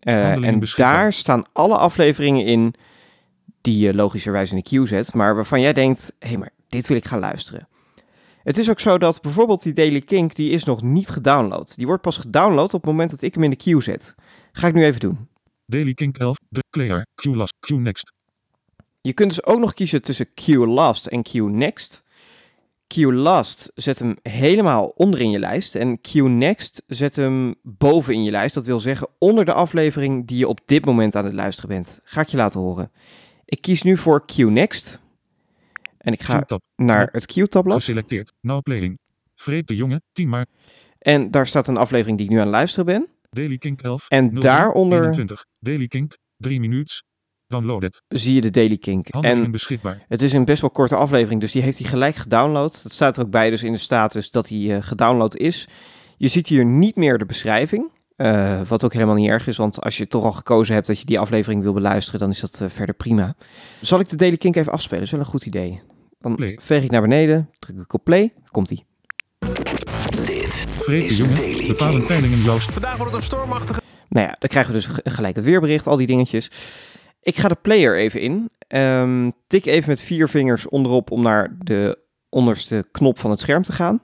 eh, 0.00 0.32
en 0.32 0.60
daar 0.76 1.12
staan 1.12 1.44
alle 1.52 1.76
afleveringen 1.76 2.44
in 2.44 2.74
die 3.60 3.78
je 3.78 3.94
logischerwijs 3.94 4.50
in 4.50 4.56
de 4.56 4.62
queue 4.62 4.86
zet, 4.86 5.14
maar 5.14 5.34
waarvan 5.34 5.60
jij 5.60 5.72
denkt, 5.72 6.12
hé, 6.18 6.36
maar 6.36 6.50
dit 6.68 6.86
wil 6.86 6.96
ik 6.96 7.04
gaan 7.04 7.18
luisteren. 7.18 7.68
Het 8.42 8.58
is 8.58 8.70
ook 8.70 8.80
zo 8.80 8.98
dat 8.98 9.20
bijvoorbeeld 9.22 9.62
die 9.62 9.72
Daily 9.72 10.00
Kink, 10.00 10.34
die 10.34 10.50
is 10.50 10.64
nog 10.64 10.82
niet 10.82 11.08
gedownload. 11.08 11.76
Die 11.76 11.86
wordt 11.86 12.02
pas 12.02 12.18
gedownload 12.18 12.74
op 12.74 12.80
het 12.80 12.90
moment 12.90 13.10
dat 13.10 13.22
ik 13.22 13.34
hem 13.34 13.42
in 13.42 13.50
de 13.50 13.56
queue 13.56 13.82
zet. 13.82 14.14
Ga 14.52 14.66
ik 14.66 14.74
nu 14.74 14.84
even 14.84 15.00
doen. 15.00 15.28
Daily 15.66 15.94
Kink 15.94 16.18
11. 16.18 16.36
De 16.48 16.64
Clear. 16.70 17.06
Q 17.14 17.24
last. 17.24 17.54
Q 17.60 17.70
next. 17.70 18.12
Je 19.00 19.12
kunt 19.12 19.28
dus 19.28 19.44
ook 19.44 19.58
nog 19.58 19.74
kiezen 19.74 20.02
tussen 20.02 20.34
Q 20.34 20.46
Last 20.46 21.06
en 21.06 21.22
Q 21.22 21.32
Next. 21.32 22.02
Q 22.94 22.96
Last 22.96 23.70
zet 23.74 23.98
hem 23.98 24.16
helemaal 24.22 24.86
onder 24.86 25.20
in 25.20 25.30
je 25.30 25.38
lijst 25.38 25.74
en 25.74 26.00
Q 26.00 26.14
Next 26.14 26.82
zet 26.86 27.16
hem 27.16 27.54
boven 27.62 28.14
in 28.14 28.24
je 28.24 28.30
lijst. 28.30 28.54
Dat 28.54 28.66
wil 28.66 28.78
zeggen 28.78 29.08
onder 29.18 29.44
de 29.44 29.52
aflevering 29.52 30.26
die 30.26 30.38
je 30.38 30.48
op 30.48 30.60
dit 30.66 30.84
moment 30.84 31.16
aan 31.16 31.24
het 31.24 31.34
luisteren 31.34 31.70
bent. 31.70 32.00
Ga 32.04 32.20
ik 32.20 32.28
je 32.28 32.36
laten 32.36 32.60
horen. 32.60 32.92
Ik 33.44 33.60
kies 33.60 33.82
nu 33.82 33.96
voor 33.96 34.24
Q 34.26 34.36
Next 34.36 35.00
en 35.98 36.12
ik 36.12 36.22
ga 36.22 36.46
naar 36.76 37.08
het 37.12 37.26
Q-tabblad. 37.26 37.78
Geselecteerd. 37.78 38.32
Now 38.40 38.62
playing. 38.62 38.98
Freek 39.34 39.66
de 39.66 39.76
jongen. 39.76 40.02
10 40.12 40.28
maart. 40.28 40.48
En 40.98 41.30
daar 41.30 41.46
staat 41.46 41.66
een 41.68 41.76
aflevering 41.76 42.16
die 42.16 42.26
ik 42.26 42.32
nu 42.32 42.38
aan 42.38 42.46
het 42.46 42.54
luisteren 42.54 42.86
ben. 42.86 43.08
Daily 43.30 43.58
Kink 43.58 43.82
11. 43.82 44.08
En 44.08 44.28
03, 44.28 44.40
daaronder 44.40 45.00
21. 45.00 45.44
Daily 45.58 45.86
Kink. 45.86 46.16
3 46.36 46.60
minuten. 46.60 47.02
Download 47.48 47.82
het. 47.82 48.02
zie 48.08 48.34
je 48.34 48.40
de 48.40 48.50
Daily 48.50 48.76
Kink. 48.76 49.06
Handelingen 49.10 49.44
En 49.44 49.50
beschikbaar. 49.50 50.04
Het 50.08 50.22
is 50.22 50.32
een 50.32 50.44
best 50.44 50.60
wel 50.60 50.70
korte 50.70 50.96
aflevering, 50.96 51.40
dus 51.40 51.52
die 51.52 51.62
heeft 51.62 51.78
hij 51.78 51.88
gelijk 51.88 52.14
gedownload. 52.14 52.82
Dat 52.82 52.92
staat 52.92 53.16
er 53.16 53.22
ook 53.22 53.30
bij, 53.30 53.50
dus 53.50 53.62
in 53.62 53.72
de 53.72 53.78
status 53.78 54.30
dat 54.30 54.48
hij 54.48 54.76
eh, 54.76 54.82
gedownload 54.82 55.36
is. 55.36 55.68
Je 56.16 56.28
ziet 56.28 56.46
hier 56.46 56.64
niet 56.64 56.96
meer 56.96 57.18
de 57.18 57.24
beschrijving, 57.24 57.90
eh, 58.16 58.60
wat 58.62 58.84
ook 58.84 58.92
helemaal 58.92 59.14
niet 59.14 59.28
erg 59.28 59.46
is, 59.46 59.56
want 59.56 59.80
als 59.80 59.96
je 59.96 60.06
toch 60.06 60.24
al 60.24 60.32
gekozen 60.32 60.74
hebt 60.74 60.86
dat 60.86 60.98
je 60.98 61.04
die 61.04 61.18
aflevering 61.18 61.62
wil 61.62 61.72
beluisteren, 61.72 62.20
dan 62.20 62.30
is 62.30 62.40
dat 62.40 62.60
eh, 62.60 62.68
verder 62.68 62.94
prima. 62.94 63.34
Zal 63.80 64.00
ik 64.00 64.08
de 64.08 64.16
Daily 64.16 64.36
Kink 64.36 64.56
even 64.56 64.72
afspelen? 64.72 64.98
Dat 64.98 65.06
is 65.06 65.12
wel 65.12 65.20
een 65.20 65.32
goed 65.32 65.46
idee. 65.46 65.82
Dan 66.20 66.34
Play. 66.34 66.58
veeg 66.60 66.82
ik 66.82 66.90
naar 66.90 67.02
beneden, 67.02 67.50
druk 67.58 67.80
ik 67.80 67.92
op 67.92 68.04
play, 68.04 68.32
komt 68.50 68.68
hij. 68.68 68.84
Freek 70.78 71.08
de 71.08 71.16
jongen. 71.16 71.66
Bepalen 71.68 72.06
peilingen 72.06 72.38
Joost. 72.38 72.72
Vandaag 72.72 72.96
wordt 72.96 73.12
het 73.12 73.22
een 73.22 73.28
stormachtige... 73.28 73.80
Nou 74.08 74.26
ja, 74.26 74.36
dan 74.38 74.48
krijgen 74.48 74.72
we 74.72 74.78
dus 74.78 75.12
gelijk 75.14 75.36
het 75.36 75.44
weerbericht, 75.44 75.86
al 75.86 75.96
die 75.96 76.06
dingetjes. 76.06 76.50
Ik 77.28 77.36
ga 77.36 77.48
de 77.48 77.58
player 77.62 77.96
even 77.96 78.20
in. 78.20 78.50
Ehm, 78.58 79.30
tik 79.46 79.66
even 79.66 79.88
met 79.88 80.00
vier 80.00 80.28
vingers 80.28 80.68
onderop 80.68 81.10
om 81.10 81.22
naar 81.22 81.56
de 81.58 81.98
onderste 82.28 82.86
knop 82.90 83.18
van 83.18 83.30
het 83.30 83.40
scherm 83.40 83.62
te 83.62 83.72
gaan. 83.72 84.02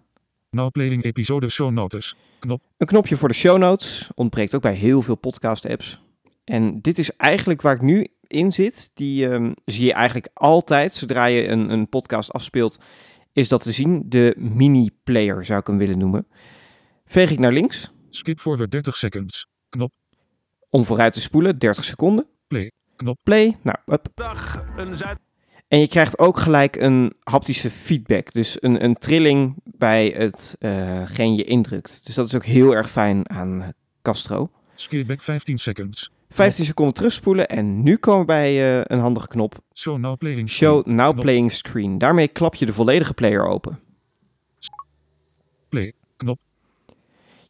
Now 0.50 0.70
playing 0.70 1.04
episode 1.04 1.48
show 1.48 1.70
notes. 1.70 2.16
Knop. 2.38 2.62
Een 2.76 2.86
knopje 2.86 3.16
voor 3.16 3.28
de 3.28 3.34
show 3.34 3.58
notes. 3.58 4.10
Ontbreekt 4.14 4.54
ook 4.54 4.62
bij 4.62 4.74
heel 4.74 5.02
veel 5.02 5.14
podcast 5.14 5.66
apps. 5.66 6.00
En 6.44 6.80
dit 6.80 6.98
is 6.98 7.16
eigenlijk 7.16 7.62
waar 7.62 7.74
ik 7.74 7.80
nu 7.80 8.06
in 8.26 8.52
zit. 8.52 8.90
Die 8.94 9.28
ehm, 9.28 9.52
zie 9.64 9.84
je 9.84 9.92
eigenlijk 9.92 10.28
altijd 10.34 10.92
zodra 10.92 11.24
je 11.24 11.48
een, 11.48 11.70
een 11.70 11.88
podcast 11.88 12.32
afspeelt. 12.32 12.78
Is 13.32 13.48
dat 13.48 13.62
te 13.62 13.72
zien. 13.72 14.04
De 14.08 14.34
mini-player 14.38 15.44
zou 15.44 15.60
ik 15.60 15.66
hem 15.66 15.78
willen 15.78 15.98
noemen. 15.98 16.26
Veeg 17.06 17.30
ik 17.30 17.38
naar 17.38 17.52
links. 17.52 17.92
Skip 18.10 18.40
forward 18.40 18.70
30 18.70 18.96
seconds. 18.96 19.46
Knop. 19.68 19.92
Om 20.70 20.84
vooruit 20.84 21.12
te 21.12 21.20
spoelen, 21.20 21.58
30 21.58 21.84
seconden. 21.84 22.26
Play. 22.46 22.72
Knop. 22.96 23.18
Play. 23.22 23.56
Nou, 23.62 23.78
up. 23.86 24.06
Dag, 24.14 24.64
een 24.76 24.96
Zuid... 24.96 25.18
En 25.68 25.80
je 25.80 25.88
krijgt 25.88 26.18
ook 26.18 26.38
gelijk 26.38 26.76
een 26.76 27.12
haptische 27.22 27.70
feedback. 27.70 28.32
Dus 28.32 28.62
een, 28.62 28.84
een 28.84 28.94
trilling 28.94 29.54
bij 29.64 30.32
hetgeen 30.58 31.34
je 31.34 31.44
indrukt. 31.44 32.06
Dus 32.06 32.14
dat 32.14 32.26
is 32.26 32.34
ook 32.34 32.44
heel 32.44 32.74
erg 32.74 32.90
fijn 32.90 33.30
aan 33.30 33.62
eh, 33.62 33.68
Castro. 34.02 34.50
Skip 34.74 35.06
back 35.06 35.22
15 35.22 35.58
seconds. 35.58 36.10
15 36.28 36.64
seconden 36.64 36.94
terugspoelen 36.94 37.48
en 37.48 37.82
nu 37.82 37.96
komen 37.96 38.20
we 38.20 38.26
bij 38.26 38.78
eh, 38.78 38.80
een 38.84 38.98
handige 38.98 39.26
knop. 39.26 39.58
Show 39.74 39.98
now 39.98 40.16
playing. 40.16 40.50
Show 40.50 40.78
screen. 40.80 40.96
now 40.96 41.10
Knop. 41.10 41.22
playing 41.22 41.52
screen. 41.52 41.98
Daarmee 41.98 42.28
klap 42.28 42.54
je 42.54 42.66
de 42.66 42.72
volledige 42.72 43.14
player 43.14 43.46
open. 43.46 43.80
Play. 45.68 45.92
Knop. 46.16 46.38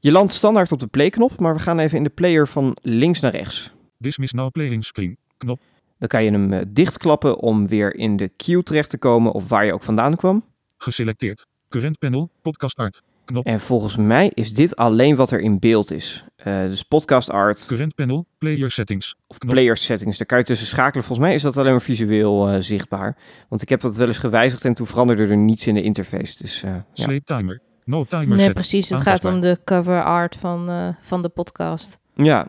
Je 0.01 0.13
landt 0.13 0.33
standaard 0.33 0.73
op 0.73 0.81
de 0.81 0.87
play-knop, 0.87 1.39
maar 1.39 1.55
we 1.55 1.61
gaan 1.61 1.79
even 1.79 1.97
in 1.97 2.05
de 2.05 2.11
player 2.11 2.49
van 2.49 2.77
links 2.83 3.21
naar 3.21 3.31
rechts. 3.31 3.73
Dismiss 3.99 4.33
now 4.33 4.51
playing 4.51 4.85
screen. 4.85 5.17
Knop. 5.37 5.61
Dan 5.99 6.09
kan 6.09 6.25
je 6.25 6.31
hem 6.31 6.53
eh, 6.53 6.61
dichtklappen 6.69 7.39
om 7.39 7.69
weer 7.69 7.95
in 7.97 8.17
de 8.17 8.29
queue 8.37 8.63
terecht 8.63 8.91
te 8.91 8.99
komen 8.99 9.33
of 9.33 9.49
waar 9.49 9.65
je 9.65 9.73
ook 9.73 9.83
vandaan 9.83 10.17
kwam. 10.17 10.45
Geselecteerd. 10.79 11.47
Current 11.69 11.99
panel. 11.99 12.31
Podcast 12.43 12.77
art. 12.79 13.03
Knop. 13.25 13.47
En 13.47 13.61
volgens 13.61 13.97
mij 13.97 14.31
is 14.35 14.55
dit 14.55 14.77
alleen 14.77 15.17
wat 15.17 15.31
er 15.31 15.41
in 15.41 15.59
beeld 15.59 15.91
is. 15.91 16.25
Eh, 16.37 16.61
dus 16.61 16.83
podcast 16.83 17.31
art 17.31 17.67
Current 17.67 17.95
panel. 17.95 18.27
Player 18.39 18.71
settings. 18.71 19.15
of 19.27 19.39
knop. 19.39 19.53
player 19.53 19.77
settings. 19.77 20.19
Daar 20.19 20.27
kan 20.27 20.39
je 20.39 20.45
tussen 20.45 20.67
schakelen. 20.67 21.05
Volgens 21.05 21.27
mij 21.27 21.35
is 21.35 21.43
dat 21.43 21.57
alleen 21.57 21.71
maar 21.71 21.83
visueel 21.83 22.49
eh, 22.49 22.61
zichtbaar. 22.61 23.17
Want 23.49 23.63
ik 23.63 23.69
heb 23.69 23.81
dat 23.81 23.97
wel 23.97 24.07
eens 24.07 24.19
gewijzigd 24.19 24.65
en 24.65 24.75
toen 24.75 24.87
veranderde 24.87 25.27
er 25.27 25.37
niets 25.37 25.67
in 25.67 25.75
de 25.75 25.83
interface. 25.83 26.39
Dus 26.39 26.63
eh, 26.63 26.71
ja. 26.71 26.85
Sleep 26.93 27.27
timer. 27.27 27.61
No 27.85 28.05
timer 28.05 28.37
Nee, 28.37 28.45
set. 28.45 28.55
precies. 28.55 28.89
Het 28.89 29.01
gaat 29.01 29.25
om 29.25 29.41
de 29.41 29.59
cover 29.65 30.03
art 30.05 30.37
van, 30.37 30.69
eh, 30.71 30.89
van 31.01 31.23
de 31.23 31.29
podcast. 31.29 31.99
Ja, 32.15 32.47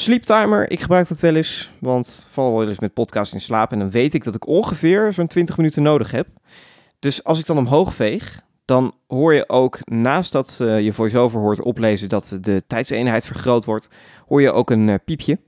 sleep 0.00 0.22
timer, 0.22 0.70
ik 0.70 0.80
gebruik 0.80 1.08
dat 1.08 1.20
wel 1.20 1.34
eens, 1.34 1.72
want 1.78 2.26
val 2.30 2.58
wel 2.58 2.68
eens 2.68 2.78
met 2.78 2.92
podcast 2.94 3.32
in 3.34 3.40
slaap 3.40 3.72
en 3.72 3.78
dan 3.78 3.90
weet 3.90 4.14
ik 4.14 4.24
dat 4.24 4.34
ik 4.34 4.46
ongeveer 4.46 5.12
zo'n 5.12 5.26
20 5.26 5.56
minuten 5.56 5.82
nodig 5.82 6.10
heb. 6.10 6.26
Dus 6.98 7.24
als 7.24 7.38
ik 7.38 7.46
dan 7.46 7.58
omhoog 7.58 7.94
veeg, 7.94 8.40
dan 8.64 8.94
hoor 9.06 9.34
je 9.34 9.48
ook 9.48 9.78
naast 9.84 10.32
dat 10.32 10.58
eh, 10.60 10.80
je 10.80 10.92
voice-over 10.92 11.40
hoort 11.40 11.62
oplezen 11.62 12.08
dat 12.08 12.38
de 12.40 12.62
tijdseenheid 12.66 13.26
vergroot 13.26 13.64
wordt, 13.64 13.88
hoor 14.26 14.40
je 14.42 14.52
ook 14.52 14.70
een 14.70 14.88
eh, 14.88 14.94
piepje. 15.04 15.38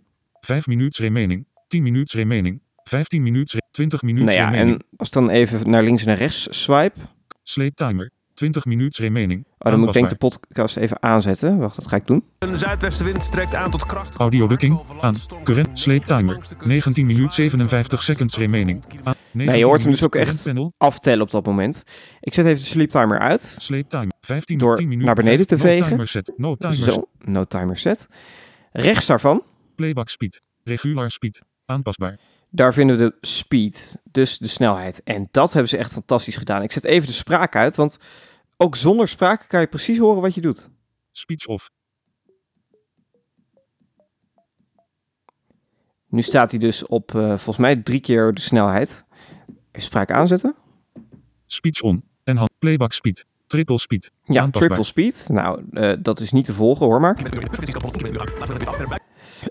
5 0.40 0.66
minuten 0.66 1.04
remaining. 1.04 1.47
10 1.68 1.82
minuten 1.82 2.18
remaining. 2.18 2.61
15 2.85 3.23
minuten. 3.23 3.59
re- 3.59 3.66
20 3.71 4.02
minuten 4.02 4.26
Nou 4.26 4.38
ja, 4.38 4.44
remaining. 4.44 4.78
en 4.80 4.87
als 4.97 5.09
ik 5.09 5.14
dan 5.14 5.28
even 5.30 5.71
naar 5.71 5.82
links 5.82 6.02
en 6.02 6.09
naar 6.09 6.18
rechts 6.18 6.62
swipe, 6.62 7.00
oh, 7.00 7.06
Sleep 7.42 7.76
timer. 7.76 8.11
20 8.42 8.64
minuten 8.64 9.04
remaining. 9.04 9.46
dan 9.58 9.78
moet 9.78 9.88
ik 9.88 9.94
denk 9.94 10.08
de 10.08 10.16
podcast 10.16 10.76
even 10.76 11.02
aanzetten. 11.02 11.58
Wacht, 11.58 11.76
dat 11.76 11.88
ga 11.88 11.96
ik 11.96 12.06
doen. 12.06 12.25
Een 12.38 12.58
zuidwestenwind 12.58 13.30
trekt 13.30 13.54
aan 13.54 13.70
tot 13.70 13.87
kracht. 13.87 14.16
Audio 14.16 14.46
ducking. 14.46 14.80
Aan. 15.00 15.14
Current. 15.44 15.80
Sleep 15.80 16.04
timer. 16.04 16.38
19 16.64 17.06
minuten 17.06 17.32
57 17.32 18.02
seconds 18.02 18.37
remaining. 18.37 18.84
Aan. 19.02 19.14
Nee, 19.30 19.58
je 19.58 19.64
hoort 19.64 19.82
hem 19.82 19.90
dus 19.90 20.04
ook 20.04 20.14
echt 20.14 20.52
aftellen 20.78 21.22
op 21.22 21.30
dat 21.30 21.46
moment. 21.46 21.84
Ik 22.20 22.34
zet 22.34 22.44
even 22.44 22.62
de 22.62 22.68
sleep 22.68 22.88
timer 22.88 23.18
uit. 23.18 23.42
Sleep 23.42 23.90
timer. 23.90 24.12
15 24.20 24.58
Door 24.58 24.76
10 24.76 24.84
minuten. 24.88 25.06
naar 25.06 25.25
beneden 25.25 25.46
te 25.46 25.56
5 25.56 25.62
no 25.62 25.70
vegen. 25.70 25.88
Timer 25.90 26.08
set. 26.08 26.32
No 26.37 26.54
timer 26.54 26.76
set. 26.76 26.94
Zo, 26.94 27.08
no 27.18 27.44
timer 27.44 27.76
set. 27.76 28.08
Rechts 28.72 29.06
daarvan 29.06 29.42
Playback 29.75 30.08
speed. 30.08 30.40
Regular 30.64 31.11
speed. 31.11 31.42
Aanpasbaar. 31.66 32.18
Daar 32.54 32.72
vinden 32.75 32.96
we 32.96 33.02
de 33.02 33.16
speed, 33.20 33.99
dus 34.11 34.38
de 34.38 34.49
snelheid. 34.49 35.00
En 35.04 35.28
dat 35.30 35.52
hebben 35.52 35.70
ze 35.70 35.76
echt 35.76 35.92
fantastisch 35.92 36.37
gedaan. 36.37 36.62
Ik 36.62 36.72
zet 36.72 36.84
even 36.84 37.08
de 37.08 37.14
spraak 37.14 37.56
uit, 37.56 37.76
want 37.76 37.99
ook 38.62 38.76
zonder 38.76 39.09
spraak 39.09 39.45
kan 39.49 39.61
je 39.61 39.66
precies 39.66 39.99
horen 39.99 40.23
wat 40.23 40.35
je 40.35 40.40
doet. 40.40 40.71
Speech 41.11 41.47
off. 41.47 41.71
Nu 46.09 46.23
staat 46.23 46.50
hij 46.50 46.61
dus 46.61 46.87
op 46.87 47.14
eh, 47.14 47.26
volgens 47.26 47.57
mij 47.57 47.76
drie 47.76 48.00
keer 48.00 48.35
de 48.35 48.40
snelheid. 48.40 49.04
Even 49.49 49.87
spraak 49.87 50.11
aanzetten. 50.11 50.54
Speech 51.47 51.81
on. 51.81 52.04
En 52.25 52.37
hand. 52.37 52.50
Playback 52.59 52.92
speed. 52.92 53.26
Triple 53.47 53.78
speed. 53.78 54.11
Ja, 54.25 54.50
triple 54.50 54.83
speed. 54.83 55.28
Nou, 55.28 55.64
eh, 55.71 55.92
dat 56.00 56.21
is 56.21 56.33
niet 56.33 56.45
te 56.45 56.52
volgen 56.52 56.87
hoor 56.87 57.00
maar. 57.00 57.16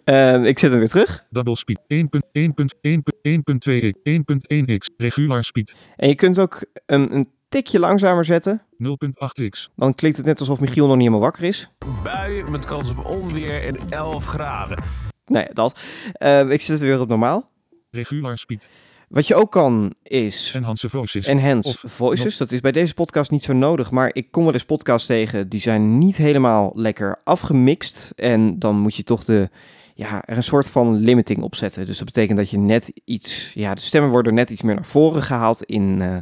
Eh, 0.04 0.44
ik 0.44 0.60
zet 0.60 0.70
hem 0.70 0.80
weer 0.80 0.90
terug. 0.90 1.28
Double 1.30 1.56
speed. 1.56 1.80
1.1.1.1.2x. 1.88 4.00
1.1x. 4.04 4.90
Regular 4.98 5.44
speed. 5.44 5.76
En 5.96 6.08
je 6.08 6.16
kunt 6.16 6.40
ook 6.40 6.66
een, 6.86 7.16
een 7.16 7.30
tikje 7.52 7.80
langzamer 7.80 8.26
zetten. 8.26 8.62
0.8x. 8.62 9.74
Dan 9.76 9.96
klinkt 9.96 10.18
het 10.18 10.26
net 10.26 10.40
alsof 10.40 10.60
Michiel 10.60 10.86
nog 10.88 10.96
niet 10.96 11.06
helemaal 11.06 11.26
wakker 11.26 11.44
is. 11.44 11.70
Buien 12.04 12.52
met 12.52 12.66
kans 12.66 12.92
op 12.92 13.06
onweer 13.06 13.66
en 13.66 13.78
11 13.90 14.26
graden. 14.26 14.84
Ja, 15.26 15.48
dat. 15.54 15.84
Eh, 16.14 16.50
ik 16.50 16.62
zet 16.62 16.80
het 16.80 16.80
weer 16.80 17.00
op 17.00 17.08
normaal. 17.08 17.50
Regular 17.90 18.38
speed. 18.38 18.68
Wat 19.08 19.28
je 19.28 19.36
ook 19.36 19.52
kan 19.52 19.94
is... 20.04 20.54
Enhance 20.56 20.90
voices. 20.90 21.26
Enhanced 21.26 21.84
Of 21.84 21.92
voices, 21.92 22.38
dat 22.38 22.52
is 22.52 22.60
bij 22.60 22.72
deze 22.72 22.94
podcast 22.94 23.32
niet 23.32 23.44
zo 23.44 23.54
nodig, 23.54 23.92
maar 23.92 24.10
ik 24.14 24.32
kom 24.32 24.44
wel 24.44 24.54
eens 24.54 24.66
podcasts 24.66 25.08
tegen 25.08 25.50
die 25.50 25.60
zijn 25.60 25.98
niet 25.98 26.18
helemaal 26.18 26.72
lekker 26.76 27.22
afgemixt 27.24 28.14
en 28.16 28.60
dan 28.60 28.76
moet 28.76 28.96
je 28.96 29.04
toch 29.04 29.24
de, 29.24 29.50
ja, 29.96 30.24
er 30.26 30.38
een 30.38 30.44
soort 30.44 30.70
van 30.70 30.96
limiting 30.96 31.42
op 31.42 31.56
zetten. 31.56 31.86
Dus 31.86 31.98
dat 31.98 32.06
betekent 32.06 32.38
dat 32.38 32.50
je 32.50 32.58
net 32.58 33.02
iets, 33.06 33.52
ja, 33.54 33.74
de 33.74 33.82
stemmen 33.82 34.12
worden 34.12 34.34
net 34.34 34.50
iets 34.50 34.62
meer 34.62 34.76
naar 34.76 34.86
voren 34.86 35.24
gehaald 35.24 35.64
in, 35.64 36.02
eh, 36.02 36.18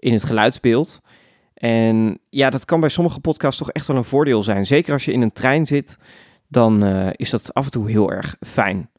in 0.00 0.12
het 0.12 0.24
geluidsbeeld. 0.24 1.00
En 1.54 2.18
ja, 2.30 2.50
dat 2.50 2.64
kan 2.64 2.80
bij 2.80 2.88
sommige 2.88 3.20
podcasts 3.20 3.58
toch 3.58 3.70
echt 3.70 3.86
wel 3.86 3.96
een 3.96 4.04
voordeel 4.04 4.42
zijn. 4.42 4.66
Zeker 4.66 4.92
als 4.92 5.04
je 5.04 5.12
in 5.12 5.22
een 5.22 5.32
trein 5.32 5.66
zit, 5.66 5.96
dan 6.48 6.84
eh, 6.84 7.08
is 7.12 7.30
dat 7.30 7.54
af 7.54 7.64
en 7.64 7.70
toe 7.70 7.90
heel 7.90 8.12
erg 8.12 8.36
fijn 8.40 8.90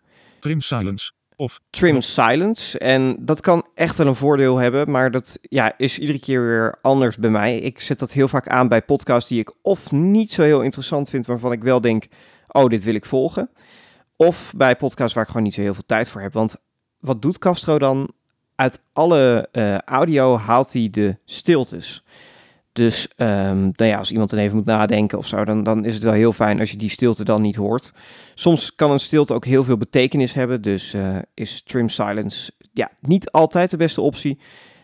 Trim 0.41 0.61
silence. 0.61 1.11
Of 1.35 1.59
trim 1.69 2.01
silence. 2.01 2.79
En 2.79 3.15
dat 3.19 3.41
kan 3.41 3.67
echt 3.75 3.97
wel 3.97 4.07
een 4.07 4.15
voordeel 4.15 4.57
hebben, 4.57 4.91
maar 4.91 5.11
dat 5.11 5.37
ja, 5.41 5.73
is 5.77 5.99
iedere 5.99 6.19
keer 6.19 6.41
weer 6.41 6.77
anders 6.81 7.17
bij 7.17 7.29
mij. 7.29 7.57
Ik 7.57 7.79
zet 7.79 7.99
dat 7.99 8.11
heel 8.11 8.27
vaak 8.27 8.47
aan 8.47 8.67
bij 8.67 8.81
podcasts 8.81 9.29
die 9.29 9.39
ik 9.39 9.53
of 9.61 9.91
niet 9.91 10.31
zo 10.31 10.41
heel 10.41 10.61
interessant 10.61 11.09
vind, 11.09 11.25
waarvan 11.25 11.51
ik 11.51 11.63
wel 11.63 11.81
denk, 11.81 12.07
oh, 12.47 12.69
dit 12.69 12.83
wil 12.83 12.93
ik 12.93 13.05
volgen. 13.05 13.49
Of 14.15 14.53
bij 14.55 14.75
podcasts 14.75 15.13
waar 15.13 15.23
ik 15.23 15.29
gewoon 15.29 15.43
niet 15.43 15.53
zo 15.53 15.61
heel 15.61 15.73
veel 15.73 15.85
tijd 15.85 16.09
voor 16.09 16.21
heb. 16.21 16.33
Want 16.33 16.55
wat 16.99 17.21
doet 17.21 17.37
Castro 17.37 17.79
dan? 17.79 18.11
Uit 18.61 18.83
alle 18.93 19.49
eh, 19.51 19.77
audio 19.77 20.37
haalt 20.37 20.73
hij 20.73 20.87
de 20.91 21.17
stiltes. 21.25 22.03
Dus 22.73 23.07
ehm, 23.15 23.61
nou 23.61 23.85
ja, 23.85 23.97
als 23.97 24.11
iemand 24.11 24.29
dan 24.29 24.39
even 24.39 24.55
moet 24.55 24.65
nadenken 24.65 25.17
of 25.17 25.27
zo, 25.27 25.45
dan, 25.45 25.63
dan 25.63 25.85
is 25.85 25.93
het 25.93 26.03
wel 26.03 26.13
heel 26.13 26.33
fijn 26.33 26.59
als 26.59 26.71
je 26.71 26.77
die 26.77 26.89
stilte 26.89 27.23
dan 27.23 27.41
niet 27.41 27.55
hoort. 27.55 27.93
Soms 28.33 28.75
kan 28.75 28.91
een 28.91 28.99
stilte 28.99 29.33
ook 29.33 29.45
heel 29.45 29.63
veel 29.63 29.77
betekenis 29.77 30.33
hebben, 30.33 30.61
dus 30.61 30.93
eh, 30.93 31.17
is 31.33 31.63
trim 31.63 31.89
silence 31.89 32.51
ja, 32.73 32.91
niet 32.99 33.31
altijd 33.31 33.69
de 33.69 33.77
beste 33.77 34.01
optie. 34.01 34.39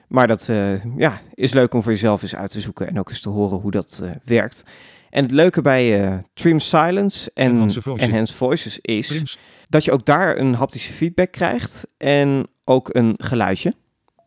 Maar 0.08 0.28
dat 0.28 0.50
eh, 0.50 0.98
ja, 0.98 1.22
is 1.34 1.54
leuk 1.54 1.74
om 1.74 1.84
voor 1.84 1.92
jezelf 1.92 2.22
eens 2.22 2.36
uit 2.36 2.52
te 2.52 2.62
zoeken 2.62 2.88
en 2.88 3.00
ook 3.00 3.10
eens 3.10 3.22
te 3.22 3.30
horen 3.30 3.58
hoe 3.58 3.72
dat 3.72 4.04
werkt. 4.24 4.64
En 5.10 5.24
het 5.24 5.32
leuke 5.32 5.62
bij 5.62 6.04
eh, 6.04 6.18
trim 6.34 6.60
silence 6.60 7.32
en 7.34 7.70
Enhanced 7.96 8.36
voices. 8.36 8.80
is 8.80 9.38
dat 9.70 9.84
je 9.84 9.92
ook 9.92 10.06
daar 10.06 10.38
een 10.38 10.54
haptische 10.54 10.94
feedback 10.94 11.32
krijgt 11.32 11.88
en 11.98 12.48
ook 12.68 12.90
een 12.96 13.14
geluidje. 13.18 13.74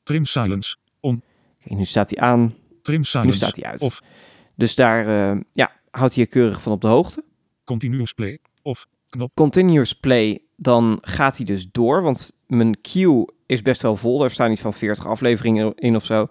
trim 0.02 0.24
silence. 0.24 0.76
Kijk, 1.00 1.76
nu 1.78 1.84
staat 1.84 2.10
hij 2.10 2.18
aan, 2.28 2.54
Trim 2.82 2.98
nu 2.98 3.04
silence. 3.04 3.36
staat 3.36 3.56
hij 3.56 3.64
uit. 3.64 3.80
Of 3.80 4.02
Dus 4.56 4.74
daar 4.74 5.30
eh, 5.30 5.38
ja, 5.52 5.72
houdt 5.90 6.14
hij 6.14 6.24
je 6.24 6.30
keurig 6.30 6.62
van 6.62 6.72
op 6.72 6.80
de 6.80 6.86
hoogte. 6.88 7.24
continuous 7.64 8.12
play. 8.12 8.38
Of 8.62 8.86
knop. 9.08 9.30
Continuous 9.34 9.92
play, 9.92 10.40
dan 10.56 10.98
gaat 11.00 11.36
hij 11.36 11.46
dus 11.46 11.70
door. 11.72 12.02
Want 12.02 12.32
mijn 12.46 12.80
queue 12.80 13.26
is 13.46 13.62
best 13.62 13.82
wel 13.82 13.96
vol. 13.96 14.24
Er 14.24 14.30
staan 14.30 14.50
iets 14.50 14.60
van 14.60 14.74
40 14.74 15.06
afleveringen 15.06 15.74
in 15.74 15.96
of 15.96 16.04
zo. 16.04 16.28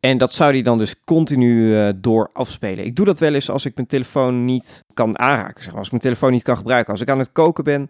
En 0.00 0.18
dat 0.18 0.34
zou 0.34 0.52
hij 0.52 0.62
dan 0.62 0.78
dus 0.78 1.00
continu 1.00 1.76
eh, 1.78 1.92
door 1.96 2.30
afspelen. 2.32 2.84
Ik 2.84 2.96
doe 2.96 3.06
dat 3.06 3.18
wel 3.18 3.34
eens 3.34 3.50
als 3.50 3.64
ik 3.64 3.74
mijn 3.76 3.86
telefoon 3.88 4.44
niet 4.44 4.84
kan 4.94 5.18
aanraken. 5.18 5.56
Zeg 5.62 5.66
maar. 5.68 5.76
Als 5.76 5.86
ik 5.86 5.90
mijn 5.92 6.02
telefoon 6.04 6.32
niet 6.32 6.42
kan 6.42 6.56
gebruiken. 6.56 6.92
Als 6.92 7.00
ik 7.02 7.08
aan 7.10 7.18
het 7.18 7.32
koken 7.32 7.64
ben, 7.64 7.86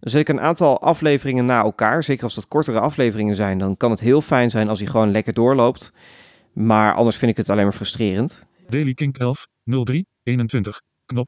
dan 0.00 0.10
zet 0.10 0.20
ik 0.20 0.28
een 0.28 0.40
aantal 0.40 0.80
afleveringen 0.80 1.46
na 1.46 1.62
elkaar. 1.62 2.04
Zeker 2.04 2.24
als 2.24 2.34
dat 2.34 2.48
kortere 2.48 2.80
afleveringen 2.80 3.34
zijn. 3.34 3.58
Dan 3.58 3.76
kan 3.76 3.90
het 3.90 4.00
heel 4.00 4.20
fijn 4.20 4.50
zijn 4.50 4.68
als 4.68 4.78
hij 4.78 4.88
gewoon 4.88 5.10
lekker 5.10 5.32
doorloopt. 5.32 5.92
Maar 6.52 6.94
anders 6.94 7.16
vind 7.16 7.30
ik 7.30 7.36
het 7.36 7.48
alleen 7.48 7.64
maar 7.64 7.72
frustrerend. 7.72 8.46
Daily 8.68 8.94
Kink 8.94 9.18
11. 9.18 9.46
03. 9.64 10.06
21. 10.22 10.80
Knop. 11.06 11.26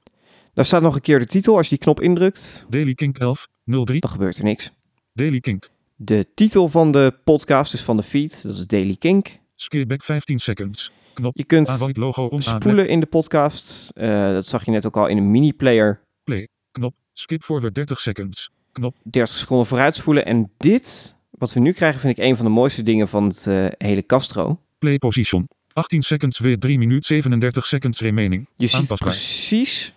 Daar 0.54 0.64
staat 0.64 0.82
nog 0.82 0.94
een 0.94 1.00
keer 1.00 1.18
de 1.18 1.26
titel. 1.26 1.56
Als 1.56 1.68
je 1.68 1.74
die 1.74 1.84
knop 1.84 2.00
indrukt, 2.00 2.66
Daily 2.68 2.94
Kink 2.94 3.18
11. 3.18 3.48
03. 3.64 4.00
dan 4.00 4.10
gebeurt 4.10 4.38
er 4.38 4.44
niks. 4.44 4.70
Daily 5.12 5.40
Kink. 5.40 5.70
De 5.96 6.26
titel 6.34 6.68
van 6.68 6.92
de 6.92 7.14
podcast, 7.24 7.72
dus 7.72 7.82
van 7.82 7.96
de 7.96 8.02
feed, 8.02 8.42
dat 8.42 8.52
is 8.52 8.66
Daily 8.66 8.96
Kink. 8.96 9.38
Skip 9.54 9.88
back 9.88 10.04
15 10.04 10.38
seconds. 10.38 10.92
Knop. 11.14 11.36
Je 11.36 11.44
kunt 11.44 11.68
Avoid 11.68 11.96
logo 11.96 12.26
on 12.26 12.42
spoelen 12.42 12.88
in 12.88 13.00
de 13.00 13.06
podcast. 13.06 13.90
Eh, 13.94 14.32
dat 14.32 14.46
zag 14.46 14.64
je 14.64 14.70
net 14.70 14.86
ook 14.86 14.96
al 14.96 15.06
in 15.06 15.16
een 15.16 15.30
mini-player. 15.30 16.00
Play. 16.24 16.48
Knop. 16.70 16.94
Skip 17.12 17.42
forward 17.42 17.74
30 17.74 18.00
seconds. 18.00 18.50
Knop. 18.80 18.96
30 19.02 19.36
seconden 19.36 19.66
vooruitspoelen. 19.66 20.26
En 20.26 20.50
dit, 20.56 21.16
wat 21.30 21.52
we 21.52 21.60
nu 21.60 21.72
krijgen, 21.72 22.00
vind 22.00 22.18
ik 22.18 22.24
een 22.24 22.36
van 22.36 22.44
de 22.44 22.50
mooiste 22.50 22.82
dingen 22.82 23.08
van 23.08 23.24
het 23.24 23.46
eh, 23.46 23.66
hele 23.78 24.06
Castro. 24.06 24.60
Play 24.78 24.98
position. 24.98 25.48
18 25.72 26.02
seconds 26.02 26.38
weer 26.38 26.58
3 26.58 26.78
minuten 26.78 27.04
37 27.04 27.66
seconds 27.66 28.00
remaining. 28.00 28.48
Je 28.56 28.66
ziet 28.66 28.94
precies 28.94 29.94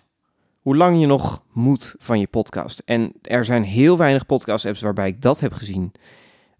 hoe 0.60 0.76
lang 0.76 1.00
je 1.00 1.06
nog 1.06 1.42
moet 1.52 1.94
van 1.98 2.20
je 2.20 2.26
podcast. 2.26 2.78
En 2.78 3.12
er 3.22 3.44
zijn 3.44 3.62
heel 3.62 3.96
weinig 3.96 4.26
podcast-apps 4.26 4.80
waarbij 4.80 5.08
ik 5.08 5.22
dat 5.22 5.40
heb 5.40 5.52
gezien. 5.52 5.92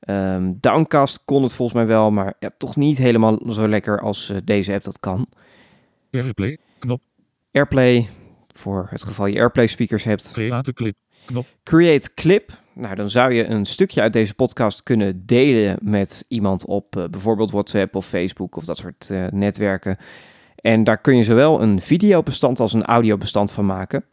Ehm, 0.00 0.52
Downcast 0.60 1.24
kon 1.24 1.42
het 1.42 1.54
volgens 1.54 1.78
mij 1.78 1.86
wel, 1.86 2.10
maar 2.10 2.34
ja, 2.38 2.50
toch 2.58 2.76
niet 2.76 2.98
helemaal 2.98 3.40
zo 3.48 3.68
lekker 3.68 4.00
als 4.00 4.30
eh, 4.30 4.36
deze 4.44 4.72
app 4.72 4.84
dat 4.84 5.00
kan. 5.00 5.26
Airplay, 6.10 6.58
knop, 6.78 7.02
Airplay, 7.52 8.08
voor 8.50 8.86
het 8.90 9.04
geval 9.04 9.26
je 9.26 9.38
Airplay 9.38 9.66
speakers 9.66 10.04
hebt. 10.04 10.32
create 10.32 10.72
clip, 10.72 10.96
Create 11.62 12.14
Clip. 12.14 12.62
Nou, 12.74 12.94
dan 12.94 13.10
zou 13.10 13.32
je 13.32 13.46
een 13.46 13.64
stukje 13.64 14.00
uit 14.00 14.12
deze 14.12 14.34
podcast 14.34 14.82
kunnen 14.82 15.26
delen 15.26 15.78
met 15.82 16.24
iemand 16.28 16.66
op 16.66 16.96
eh, 16.96 17.04
bijvoorbeeld 17.04 17.50
WhatsApp 17.50 17.94
of 17.94 18.06
Facebook 18.06 18.56
of 18.56 18.64
dat 18.64 18.76
soort 18.76 19.10
eh, 19.10 19.26
netwerken. 19.30 19.96
En 20.56 20.84
daar 20.84 20.98
kun 20.98 21.16
je 21.16 21.22
zowel 21.22 21.62
een 21.62 21.80
videobestand 21.80 22.60
als 22.60 22.72
een 22.72 22.84
audiobestand 22.84 23.52
van 23.52 23.66
maken. 23.66 24.04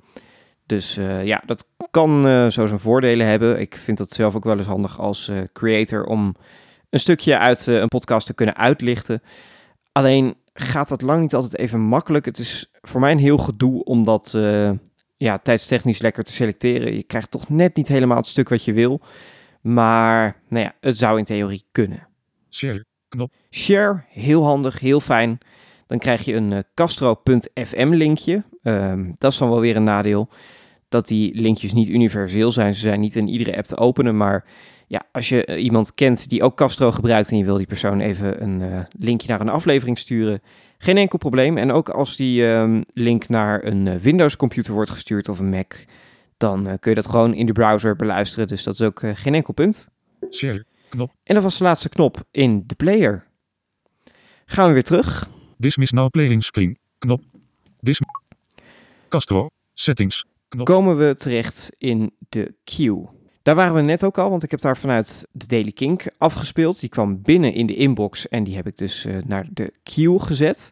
Dus 0.66 0.98
eh, 0.98 1.26
ja, 1.26 1.42
dat 1.46 1.66
kan 1.92 2.22
zo 2.52 2.68
zijn 2.68 2.80
voordelen 2.80 3.28
hebben. 3.28 3.60
Ik 3.60 3.76
vind 3.76 3.98
dat 3.98 4.12
zelf 4.12 4.36
ook 4.36 4.44
wel 4.44 4.58
eens 4.58 4.66
handig 4.66 5.00
als 5.00 5.32
creator 5.54 6.06
om 6.06 6.36
een 6.90 7.00
stukje 7.00 7.38
uit 7.38 7.68
een 7.68 7.88
podcast 7.88 8.26
te 8.26 8.34
kunnen 8.34 8.56
uitlichten. 8.56 9.22
Alleen 9.92 10.36
gaat 10.54 10.88
dat 10.88 11.02
lang 11.02 11.22
niet 11.22 11.34
altijd 11.34 11.58
even 11.58 11.80
makkelijk. 11.80 12.26
Het 12.26 12.38
is 12.38 12.72
voor 12.82 13.00
mij 13.00 13.12
een 13.12 13.18
heel 13.18 13.38
gedoe 13.38 13.84
om 13.84 14.04
dat 14.04 14.38
ja, 15.22 15.38
tijdstechnisch 15.38 16.02
lekker 16.02 16.24
te 16.24 16.32
selecteren. 16.32 16.96
Je 16.96 17.04
krijgt 17.04 17.32
toch 17.32 17.50
net 17.50 17.76
niet 17.76 17.88
helemaal 17.88 18.18
het 18.18 18.28
stuk 18.28 18.50
wat 18.50 18.66
je 18.66 18.74
wil. 18.74 19.02
Maar 19.62 20.42
nou 20.48 20.66
ja, 20.66 20.74
het 20.80 20.98
zou 20.98 21.18
in 21.18 21.24
theorie 21.24 21.64
kunnen. 21.72 22.08
share, 22.50 22.86
knop, 23.10 23.32
Share, 23.50 24.04
heel 24.10 24.44
handig, 24.44 24.80
heel 24.80 25.00
fijn. 25.00 25.38
Dan 25.88 26.00
krijg 26.00 26.26
je 26.26 26.34
een 26.34 26.54
eh, 26.54 26.60
Castro.fm 26.74 27.90
linkje. 27.90 28.44
Ehm, 28.64 29.12
dat 29.18 29.32
is 29.32 29.38
dan 29.38 29.50
wel 29.50 29.60
weer 29.60 29.76
een 29.76 29.84
nadeel. 29.84 30.30
Dat 30.90 31.08
die 31.08 31.42
linkjes 31.42 31.74
niet 31.74 31.90
universeel 31.90 32.52
zijn. 32.52 32.76
Ze 32.76 32.82
zijn 32.82 33.00
niet 33.00 33.16
in 33.16 33.28
iedere 33.28 33.58
app 33.58 33.66
te 33.66 33.78
openen. 33.78 34.18
Maar 34.18 34.46
ja, 34.88 35.02
als 35.12 35.30
je 35.30 35.46
eh, 35.46 35.64
iemand 35.64 35.94
kent 35.94 36.30
die 36.30 36.44
ook 36.44 36.56
Castro 36.56 36.92
gebruikt 36.92 37.32
en 37.32 37.38
je 37.38 37.46
wil 37.46 37.58
die 37.58 37.68
persoon 37.68 38.00
even 38.00 38.44
een 38.44 38.62
eh, 38.62 38.80
linkje 39.00 39.28
naar 39.28 39.42
een 39.42 39.50
aflevering 39.50 39.98
sturen, 39.98 40.42
geen 40.82 40.98
enkel 40.98 41.18
probleem. 41.18 41.58
En 41.58 41.72
ook 41.72 41.90
als 41.90 42.16
die 42.16 42.48
ehm, 42.48 42.82
link 42.94 43.30
naar 43.30 43.64
een 43.64 43.88
eh, 43.88 43.96
Windows 43.96 44.36
computer 44.36 44.74
wordt 44.74 44.90
gestuurd 44.90 45.30
of 45.30 45.40
een 45.40 45.50
Mac, 45.50 45.74
dan 46.38 46.68
eh, 46.68 46.74
kun 46.80 46.92
je 46.92 46.96
dat 46.96 47.10
gewoon 47.10 47.34
in 47.34 47.46
de 47.46 47.52
browser 47.52 47.96
beluisteren. 47.96 48.48
Dus 48.48 48.64
dat 48.64 48.74
is 48.74 48.82
ook 48.82 49.02
eh, 49.02 49.12
geen 49.14 49.34
enkel 49.34 49.54
punt. 49.54 49.90
share, 50.32 50.66
knop, 50.90 51.12
En 51.24 51.34
dat 51.34 51.44
was 51.44 51.58
de 51.58 51.64
laatste 51.64 51.90
knop 51.90 52.24
in 52.32 52.64
de 52.66 52.76
player. 52.76 53.28
Gaan 54.46 54.68
we 54.68 54.74
weer 54.74 54.84
terug. 54.84 55.30
dismiss 55.58 55.92
now 55.92 56.10
playing 56.10 56.44
screen, 56.44 56.78
knop, 56.98 57.22
dismiss, 57.80 58.12
Castro, 59.10 59.50
settings, 59.74 60.26
knop, 60.50 60.66
komen 60.66 60.98
we 60.98 61.16
terecht 61.16 61.72
in 61.78 62.12
de 62.30 62.54
queue. 62.64 63.08
Daar 63.44 63.56
waren 63.56 63.74
we 63.74 63.82
net 63.82 64.04
ook 64.04 64.18
al, 64.18 64.30
want 64.30 64.44
ik 64.44 64.52
heb 64.52 64.62
daar 64.62 64.78
vanuit 64.78 65.28
de 65.32 65.46
Daily 65.48 65.72
Kink 65.72 66.04
afgespeeld. 66.18 66.80
Die 66.80 66.90
kwam 66.90 67.22
binnen 67.22 67.54
in 67.54 67.66
de 67.66 67.76
inbox 67.76 68.28
en 68.28 68.44
die 68.44 68.56
heb 68.56 68.68
ik 68.68 68.78
dus 68.78 69.06
eh, 69.06 69.18
naar 69.26 69.48
de 69.52 69.74
queue 69.84 70.20
gezet. 70.20 70.70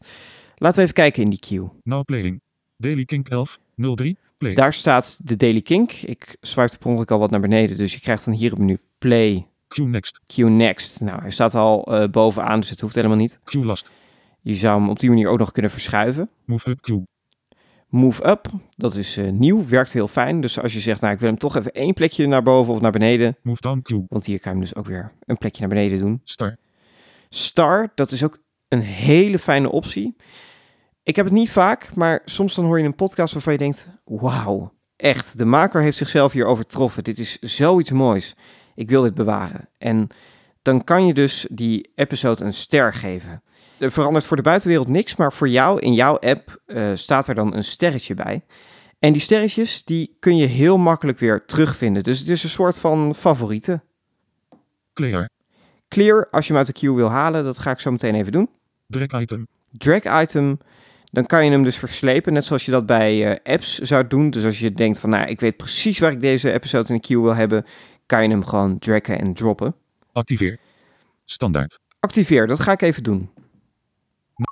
Laten 0.56 0.78
we 0.78 0.84
even 0.84 0.94
kijken 0.96 1.24
in 1.24 1.30
die 1.30 1.40
queue. 1.40 1.70
now 1.84 2.04
playing, 2.06 2.42
Daily 2.78 3.06
Kink 3.06 3.30
11, 3.30 3.60
03, 3.76 4.18
play, 4.38 4.54
Daar 4.54 4.74
staat 4.74 5.20
de 5.24 5.36
Daily 5.36 5.62
Kink. 5.62 5.92
Ik 5.92 6.38
swipe 6.42 6.78
per 6.78 6.88
ongeluk 6.88 7.12
al 7.12 7.20
wat 7.20 7.32
naar 7.32 7.40
beneden, 7.40 7.78
dus 7.78 7.94
je 7.94 8.00
krijgt 8.00 8.26
dan 8.26 8.34
hier 8.34 8.50
het 8.50 8.60
menu 8.60 8.80
Play, 8.98 9.48
Q 9.68 9.78
next, 9.78 10.20
Queue 10.26 10.50
Next. 10.50 11.02
Nou, 11.02 11.22
hij 11.22 11.32
staat 11.32 11.56
al 11.56 11.84
eh, 11.84 12.10
bovenaan, 12.10 12.60
dus 12.60 12.70
het 12.70 12.82
hoeft 12.82 12.96
helemaal 12.96 13.18
niet. 13.18 13.40
Q 13.44 13.54
last, 13.54 13.90
Je 14.42 14.54
zou 14.54 14.80
hem 14.80 14.90
op 14.90 15.00
die 15.00 15.10
manier 15.10 15.28
ook 15.28 15.40
nog 15.40 15.52
kunnen 15.52 15.72
verschuiven. 15.72 16.30
move 16.46 16.70
up 16.70 16.82
Q, 16.82 16.90
Move 17.90 18.28
Up, 18.28 18.48
dat 18.76 18.96
is 18.96 19.18
eh, 19.18 19.30
nieuw, 19.30 19.68
werkt 19.68 19.94
heel 19.94 20.08
fijn. 20.08 20.42
Dus 20.42 20.60
als 20.60 20.74
je 20.74 20.80
zegt, 20.80 21.02
nou 21.02 21.14
ik 21.14 21.20
wil 21.20 21.30
hem 21.30 21.38
toch 21.38 21.56
even 21.56 21.72
één 21.72 21.94
plekje 21.94 22.28
naar 22.28 22.44
boven 22.44 22.74
of 22.74 22.82
naar 22.82 22.92
beneden, 22.92 23.38
move 23.42 23.62
down 23.62 23.82
Q, 23.82 23.90
Want 24.08 24.26
hier 24.26 24.40
kan 24.40 24.52
je 24.52 24.58
hem 24.58 24.68
dus 24.68 24.76
ook 24.76 24.86
weer 24.86 25.12
een 25.26 25.38
plekje 25.38 25.60
naar 25.60 25.70
beneden 25.70 26.00
doen. 26.00 26.22
star, 26.24 26.58
Star, 27.30 27.92
dat 27.96 28.12
is 28.12 28.24
ook 28.24 28.38
een 28.68 28.82
hele 28.82 29.40
fijne 29.40 29.72
optie. 29.72 30.16
Ik 31.04 31.16
heb 31.16 31.26
het 31.26 31.34
niet 31.34 31.52
vaak, 31.52 31.96
maar 31.96 32.22
soms 32.26 32.56
dan 32.56 32.66
hoor 32.66 32.80
je 32.80 32.86
een 32.86 32.96
podcast 32.96 33.34
waarvan 33.34 33.54
je 33.54 33.60
denkt... 33.60 33.88
Wauw, 34.04 34.74
echt, 34.96 35.38
de 35.38 35.46
maker 35.46 35.82
heeft 35.82 35.98
zichzelf 35.98 36.32
hier 36.32 36.46
overtroffen. 36.46 37.04
Dit 37.04 37.20
is 37.20 37.40
zoiets 37.40 37.92
moois. 37.92 38.36
Ik 38.76 38.90
wil 38.90 39.02
dit 39.02 39.14
bewaren. 39.14 39.70
En 39.78 40.08
dan 40.62 40.84
kan 40.84 41.06
je 41.06 41.14
dus 41.14 41.48
die 41.52 41.92
episode 41.96 42.46
een 42.46 42.54
ster 42.54 42.94
geven. 42.94 43.44
Er 43.80 43.92
verandert 43.92 44.26
voor 44.26 44.38
de 44.38 44.44
buitenwereld 44.44 44.88
niks, 44.88 45.16
maar 45.16 45.34
voor 45.34 45.50
jou 45.50 45.80
in 45.80 45.94
jouw 45.94 46.18
app 46.18 46.62
eh, 46.66 46.92
staat 46.94 47.28
er 47.28 47.36
dan 47.36 47.56
een 47.56 47.64
sterretje 47.64 48.14
bij. 48.14 48.42
En 49.00 49.14
die 49.14 49.22
sterretjes, 49.22 49.84
die 49.84 50.16
kun 50.20 50.38
je 50.38 50.46
heel 50.46 50.78
makkelijk 50.78 51.20
weer 51.20 51.46
terugvinden. 51.46 52.04
Dus 52.04 52.20
het 52.20 52.30
is 52.30 52.44
een 52.44 52.50
soort 52.50 52.80
van 52.80 53.16
favorieten. 53.16 53.84
clear, 54.94 55.30
Clear, 55.88 56.28
als 56.32 56.46
je 56.46 56.50
hem 56.54 56.58
uit 56.58 56.68
de 56.68 56.80
queue 56.80 56.96
wil 56.96 57.10
halen, 57.10 57.44
dat 57.44 57.60
ga 57.60 57.72
ik 57.72 57.80
zo 57.80 57.92
meteen 57.92 58.16
even 58.16 58.32
doen. 58.32 58.50
drag 58.88 59.22
item, 59.22 59.48
Drag 59.72 60.22
item, 60.22 60.58
dan 61.12 61.26
kan 61.26 61.46
je 61.46 61.52
hem 61.52 61.64
dus 61.64 61.78
verslepen, 61.78 62.34
net 62.34 62.46
zoals 62.46 62.66
je 62.66 62.72
dat 62.72 62.86
bij 62.86 63.32
eh, 63.32 63.54
apps 63.54 63.78
zou 63.78 64.08
doen. 64.08 64.30
Dus 64.30 64.46
als 64.46 64.60
je 64.60 64.72
denkt 64.72 65.00
van, 65.00 65.10
nou, 65.10 65.28
ik 65.28 65.40
weet 65.40 65.58
precies 65.58 66.00
waar 66.00 66.12
ik 66.12 66.22
deze 66.22 66.52
episode 66.52 66.90
in 66.90 66.96
de 66.96 67.02
queue 67.02 67.22
wil 67.22 67.36
hebben, 67.36 67.66
kan 68.06 68.24
je 68.24 68.30
hem 68.30 68.46
gewoon 68.46 68.80
draggen 68.80 69.20
en 69.20 69.34
droppen. 69.34 69.76
activeer, 70.12 70.58
standaard, 71.26 71.80
Activeer, 72.00 72.48
dat 72.48 72.60
ga 72.60 72.72
ik 72.72 72.82
even 72.82 73.04
doen. 73.04 73.30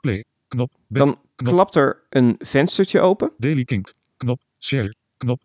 Play, 0.01 0.23
knop, 0.47 0.71
back, 0.87 1.05
Dan 1.05 1.17
knop, 1.35 1.53
klapt 1.53 1.75
er 1.75 2.03
een 2.09 2.35
venstertje 2.39 2.99
open 2.99 3.31
Daily 3.37 3.63
Kink, 3.63 3.93
knop, 4.17 4.41
share, 4.59 4.95
knop, 5.17 5.41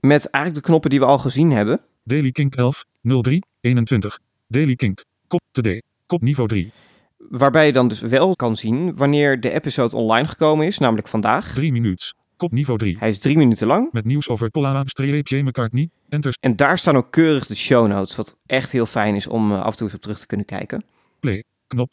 met 0.00 0.30
eigenlijk 0.30 0.54
de 0.54 0.70
knoppen 0.70 0.90
die 0.90 0.98
we 0.98 1.06
al 1.06 1.18
gezien 1.18 1.50
hebben. 1.50 1.80
Daily 2.02 2.30
Kink 2.30 2.54
11, 2.54 2.84
03, 3.02 3.42
21, 3.60 4.18
Daily 4.46 4.74
Kink, 4.74 5.04
kop 5.26 5.40
today, 5.50 5.82
kop 6.06 6.22
niveau 6.22 6.48
3, 6.48 6.72
Waarbij 7.18 7.66
je 7.66 7.72
dan 7.72 7.88
dus 7.88 8.00
wel 8.00 8.36
kan 8.36 8.56
zien 8.56 8.94
wanneer 8.94 9.40
de 9.40 9.50
episode 9.50 9.96
online 9.96 10.26
gekomen 10.26 10.66
is, 10.66 10.78
namelijk 10.78 11.08
vandaag. 11.08 11.54
3 11.54 11.72
minuten, 11.72 12.14
kop 12.36 12.52
niveau 12.52 12.78
3, 12.78 12.96
Hij 12.98 13.08
is 13.08 13.18
drie 13.18 13.36
minuten 13.36 13.66
lang. 13.66 13.92
met 13.92 14.04
nieuws 14.04 14.28
over 14.28 14.50
Paula 14.50 14.84
streepje 14.84 15.42
McCartney, 15.42 15.90
enter 16.08 16.36
En 16.40 16.56
daar 16.56 16.78
staan 16.78 16.96
ook 16.96 17.10
keurig 17.10 17.46
de 17.46 17.56
show 17.56 17.86
notes, 17.86 18.16
wat 18.16 18.38
echt 18.46 18.72
heel 18.72 18.86
fijn 18.86 19.14
is 19.14 19.26
om 19.26 19.52
eh, 19.52 19.62
af 19.62 19.70
en 19.70 19.76
toe 19.76 19.86
eens 19.86 19.94
op 19.94 20.00
terug 20.00 20.18
te 20.18 20.26
kunnen 20.26 20.46
kijken. 20.46 20.84
play, 21.20 21.44
knop, 21.66 21.90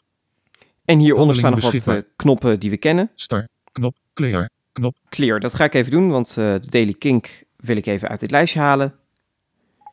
En 0.86 0.98
hieronder 0.98 1.36
staan 1.36 1.50
nog 1.50 1.60
wat 1.72 1.86
eh, 1.86 2.02
knoppen 2.16 2.60
die 2.60 2.70
we 2.70 2.76
kennen. 2.76 3.10
star, 3.14 3.48
knop, 3.72 3.96
clear, 4.14 4.50
knop, 4.72 4.96
Clear, 5.08 5.40
dat 5.40 5.54
ga 5.54 5.64
ik 5.64 5.74
even 5.74 5.90
doen, 5.90 6.10
want 6.10 6.28
eh, 6.28 6.34
de 6.34 6.70
Daily 6.70 6.92
Kink 6.92 7.44
wil 7.56 7.76
ik 7.76 7.86
even 7.86 8.08
uit 8.08 8.20
dit 8.20 8.30
lijstje 8.30 8.58
halen. 8.60 8.94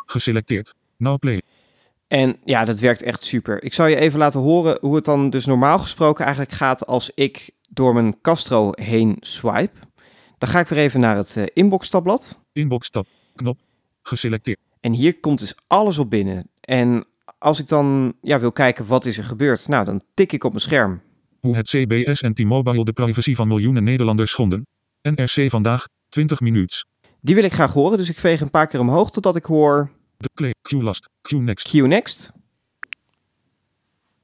geselecteerd, 0.05 0.73
now 0.97 1.19
play, 1.19 1.41
En 2.07 2.37
ja, 2.45 2.65
dat 2.65 2.79
werkt 2.79 3.01
echt 3.01 3.23
super. 3.23 3.63
Ik 3.63 3.73
zal 3.73 3.85
je 3.85 3.95
even 3.95 4.19
laten 4.19 4.39
horen 4.39 4.77
hoe 4.81 4.95
het 4.95 5.05
dan 5.05 5.29
dus 5.29 5.45
normaal 5.45 5.79
gesproken 5.79 6.25
eigenlijk 6.25 6.55
gaat 6.55 6.85
als 6.85 7.11
ik 7.15 7.49
door 7.69 7.93
mijn 7.93 8.21
Castro 8.21 8.71
heen 8.71 9.17
swipe. 9.19 9.79
Dan 10.37 10.49
ga 10.49 10.59
ik 10.59 10.67
weer 10.67 10.79
even 10.79 10.99
naar 10.99 11.15
het 11.15 11.37
eh, 11.37 11.43
inbox 11.53 11.89
tabblad. 11.89 12.39
inbox 12.53 12.89
tab, 12.89 13.07
knop, 13.35 13.57
geselecteerd, 14.01 14.59
En 14.79 14.93
hier 14.93 15.19
komt 15.19 15.39
dus 15.39 15.55
alles 15.67 15.97
op 15.97 16.09
binnen. 16.09 16.49
En 16.61 17.05
als 17.43 17.59
ik 17.59 17.67
dan 17.67 18.13
ja, 18.21 18.39
wil 18.39 18.51
kijken 18.51 18.85
wat 18.87 19.05
is 19.05 19.17
er 19.17 19.23
gebeurd, 19.23 19.67
nou 19.67 19.85
dan 19.85 20.01
tik 20.13 20.31
ik 20.31 20.43
op 20.43 20.51
mijn 20.51 20.63
scherm. 20.63 21.01
hoe 21.39 21.55
het 21.55 21.67
CBS 21.67 22.21
en 22.21 22.33
T-Mobile 22.33 22.85
de 22.85 22.93
privacy 22.93 23.35
van 23.35 23.47
miljoenen 23.47 23.83
Nederlanders 23.83 24.31
schonden, 24.31 24.67
NRC 25.01 25.49
vandaag, 25.49 25.87
20 26.09 26.39
minuten, 26.39 26.87
Die 27.21 27.35
wil 27.35 27.43
ik 27.43 27.53
graag 27.53 27.73
horen, 27.73 27.97
dus 27.97 28.09
ik 28.09 28.17
veeg 28.17 28.41
een 28.41 28.49
paar 28.49 28.67
keer 28.67 28.79
omhoog 28.79 29.11
totdat 29.11 29.35
ik 29.35 29.45
hoor 29.45 29.89
de 30.17 30.29
play, 30.33 30.53
Q 30.61 30.71
last, 30.71 31.09
Q 31.21 31.31
next, 31.31 31.69
Q 31.69 31.73
next. 31.73 32.31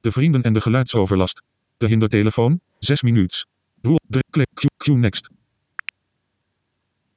de 0.00 0.10
vrienden 0.10 0.42
en 0.42 0.52
de 0.52 0.60
geluidsoverlast, 0.60 1.42
de 1.76 1.86
hindertelefoon, 1.86 2.60
6 2.78 3.02
minuten, 3.02 3.46
Roel, 3.82 3.98
de 4.06 4.24
click, 4.30 4.48
Q, 4.54 4.64
Q 4.76 4.86
next. 4.86 5.28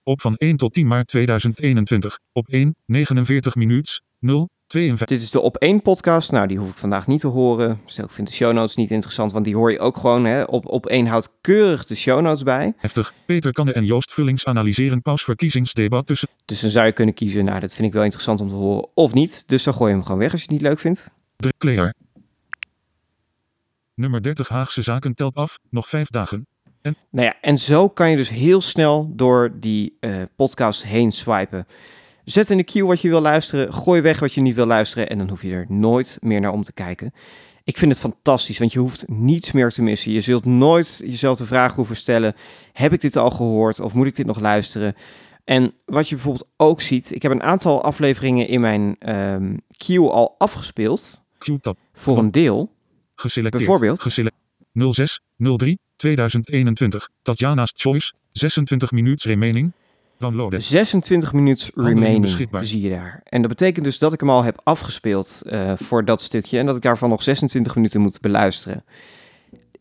Op 0.06 0.22
van 0.22 0.36
1 0.36 0.58
tot 0.58 0.74
10 0.74 0.88
maart 0.88 1.08
2021, 1.08 2.20
op 2.32 2.48
1, 2.48 2.76
49 2.86 3.56
minuten, 3.56 4.04
0, 4.20 4.50
52. 4.68 5.18
Dit 5.18 5.26
is 5.26 5.32
de 5.32 5.42
Op 5.42 5.58
1 5.58 5.82
podcast. 5.82 6.32
Nou, 6.32 6.48
die 6.48 6.58
hoef 6.58 6.70
ik 6.70 6.76
vandaag 6.76 7.08
niet 7.08 7.20
te 7.20 7.28
horen. 7.28 7.80
Stel, 7.86 8.06
ik 8.06 8.12
vind 8.12 8.28
de 8.28 8.34
show 8.34 8.54
notes 8.54 8.76
niet 8.76 8.92
interessant, 8.92 9.32
want 9.32 9.46
die 9.46 9.56
hoor 9.56 9.72
je 9.72 9.80
ook 9.80 9.98
gewoon. 9.98 10.26
Hè. 10.26 10.44
Op, 10.44 10.66
op 10.66 10.86
1 10.86 11.06
houdt 11.06 11.34
keurig 11.42 11.86
de 11.86 11.96
show 11.96 12.22
notes 12.22 12.44
bij. 12.44 12.74
Heftig. 12.78 13.14
Peter 13.26 13.52
Kanne 13.52 13.74
en 13.74 13.86
Joost 13.86 14.14
Vullings 14.14 14.46
analyseren 14.46 15.02
pausverkiezingsdebat 15.02 16.08
tussen 16.08 16.28
Dus 16.46 16.62
dan 16.62 16.70
zou 16.70 16.86
je 16.86 16.92
kunnen 16.92 17.14
kiezen, 17.14 17.46
nou, 17.46 17.60
dat 17.60 17.76
vind 17.76 17.88
ik 17.88 17.94
wel 17.94 18.04
interessant 18.04 18.42
om 18.42 18.48
te 18.48 18.56
horen 18.56 18.88
of 18.94 19.14
niet. 19.14 19.50
Dus 19.50 19.64
dan 19.64 19.74
gooi 19.74 19.90
je 19.90 19.96
hem 19.96 20.06
gewoon 20.06 20.20
weg 20.20 20.32
als 20.32 20.42
je 20.42 20.48
het 20.48 20.56
niet 20.56 20.68
leuk 20.68 20.80
vindt. 20.80 21.10
de 21.36 21.54
Clear. 21.58 21.94
Nummer 23.96 24.22
30 24.24 24.48
Haagse 24.48 24.82
zaken 24.82 25.14
telt 25.14 25.36
af, 25.36 25.58
nog 25.70 25.90
5 25.90 26.10
dagen. 26.10 26.48
Nou 26.84 27.26
ja, 27.28 27.36
en 27.42 27.58
zo 27.58 27.90
kan 27.90 28.10
je 28.10 28.16
dus 28.16 28.30
heel 28.30 28.62
snel 28.62 29.12
door 29.16 29.52
die 29.60 29.98
eh, 30.00 30.16
podcast 30.36 30.86
heen 30.86 31.12
swipen. 31.12 31.68
Zet 32.24 32.50
in 32.50 32.58
de 32.58 32.64
queue 32.64 32.88
wat 32.88 33.02
je 33.02 33.10
wil 33.10 33.22
luisteren, 33.22 33.74
gooi 33.74 34.02
weg 34.02 34.20
wat 34.20 34.34
je 34.34 34.42
niet 34.42 34.56
wil 34.56 34.66
luisteren 34.66 35.10
en 35.10 35.18
dan 35.18 35.30
hoef 35.30 35.42
je 35.42 35.52
er 35.52 35.66
nooit 35.70 36.18
meer 36.22 36.40
naar 36.40 36.52
om 36.52 36.64
te 36.64 36.74
kijken. 36.74 37.14
Ik 37.64 37.78
vind 37.78 37.92
het 37.92 38.00
fantastisch, 38.00 38.60
want 38.60 38.74
je 38.74 38.80
hoeft 38.80 39.08
niets 39.08 39.52
meer 39.52 39.70
te 39.70 39.82
missen. 39.82 40.12
Je 40.12 40.22
zult 40.22 40.46
nooit 40.46 41.02
jezelf 41.06 41.38
de 41.38 41.46
vraag 41.46 41.76
hoeven 41.76 41.96
stellen: 41.96 42.36
heb 42.74 42.94
ik 42.94 43.02
dit 43.02 43.16
al 43.16 43.30
gehoord 43.30 43.80
of 43.80 43.94
moet 43.94 44.08
ik 44.08 44.16
dit 44.16 44.26
nog 44.26 44.40
luisteren? 44.40 44.96
En 45.44 45.74
wat 45.86 46.10
je 46.10 46.16
bijvoorbeeld 46.16 46.50
ook 46.58 46.82
ziet, 46.82 47.16
ik 47.16 47.22
heb 47.22 47.32
een 47.32 47.44
aantal 47.44 47.84
afleveringen 47.84 48.48
in 48.48 48.60
mijn 48.60 48.96
ehm 49.00 49.56
queue 49.78 50.10
al 50.10 50.36
afgespeeld 50.38 51.24
Q-tab. 51.38 51.78
voor 51.94 52.18
een 52.18 52.32
deel. 52.32 52.72
Geselecteerd. 53.16 53.64
Bijvoorbeeld? 53.64 54.02
Gesele 54.02 54.32
06 54.74 55.22
03 55.44 55.80
2021. 55.96 57.10
Tatjana's 57.22 57.74
Choice. 57.76 58.14
26 58.32 58.92
minuten 58.92 59.30
remaining. 59.30 59.72
Downloaden. 60.18 60.62
26 60.62 61.34
minuten 61.34 61.72
remaining 61.76 62.22
beschikbaar. 62.22 62.66
zie 62.66 62.82
je 62.82 62.90
daar. 62.90 63.22
En 63.24 63.42
dat 63.42 63.50
betekent 63.50 63.86
dus 63.86 64.00
dat 64.00 64.14
ik 64.14 64.20
hem 64.20 64.30
al 64.30 64.44
heb 64.44 64.62
afgespeeld 64.64 65.42
eh, 65.46 65.72
voor 65.76 66.06
dat 66.06 66.22
stukje 66.22 66.60
en 66.60 66.66
dat 66.66 66.76
ik 66.76 66.82
daarvan 66.82 67.10
nog 67.10 67.24
26 67.24 67.76
minuten 67.76 68.02
moet 68.02 68.22
beluisteren. 68.22 68.84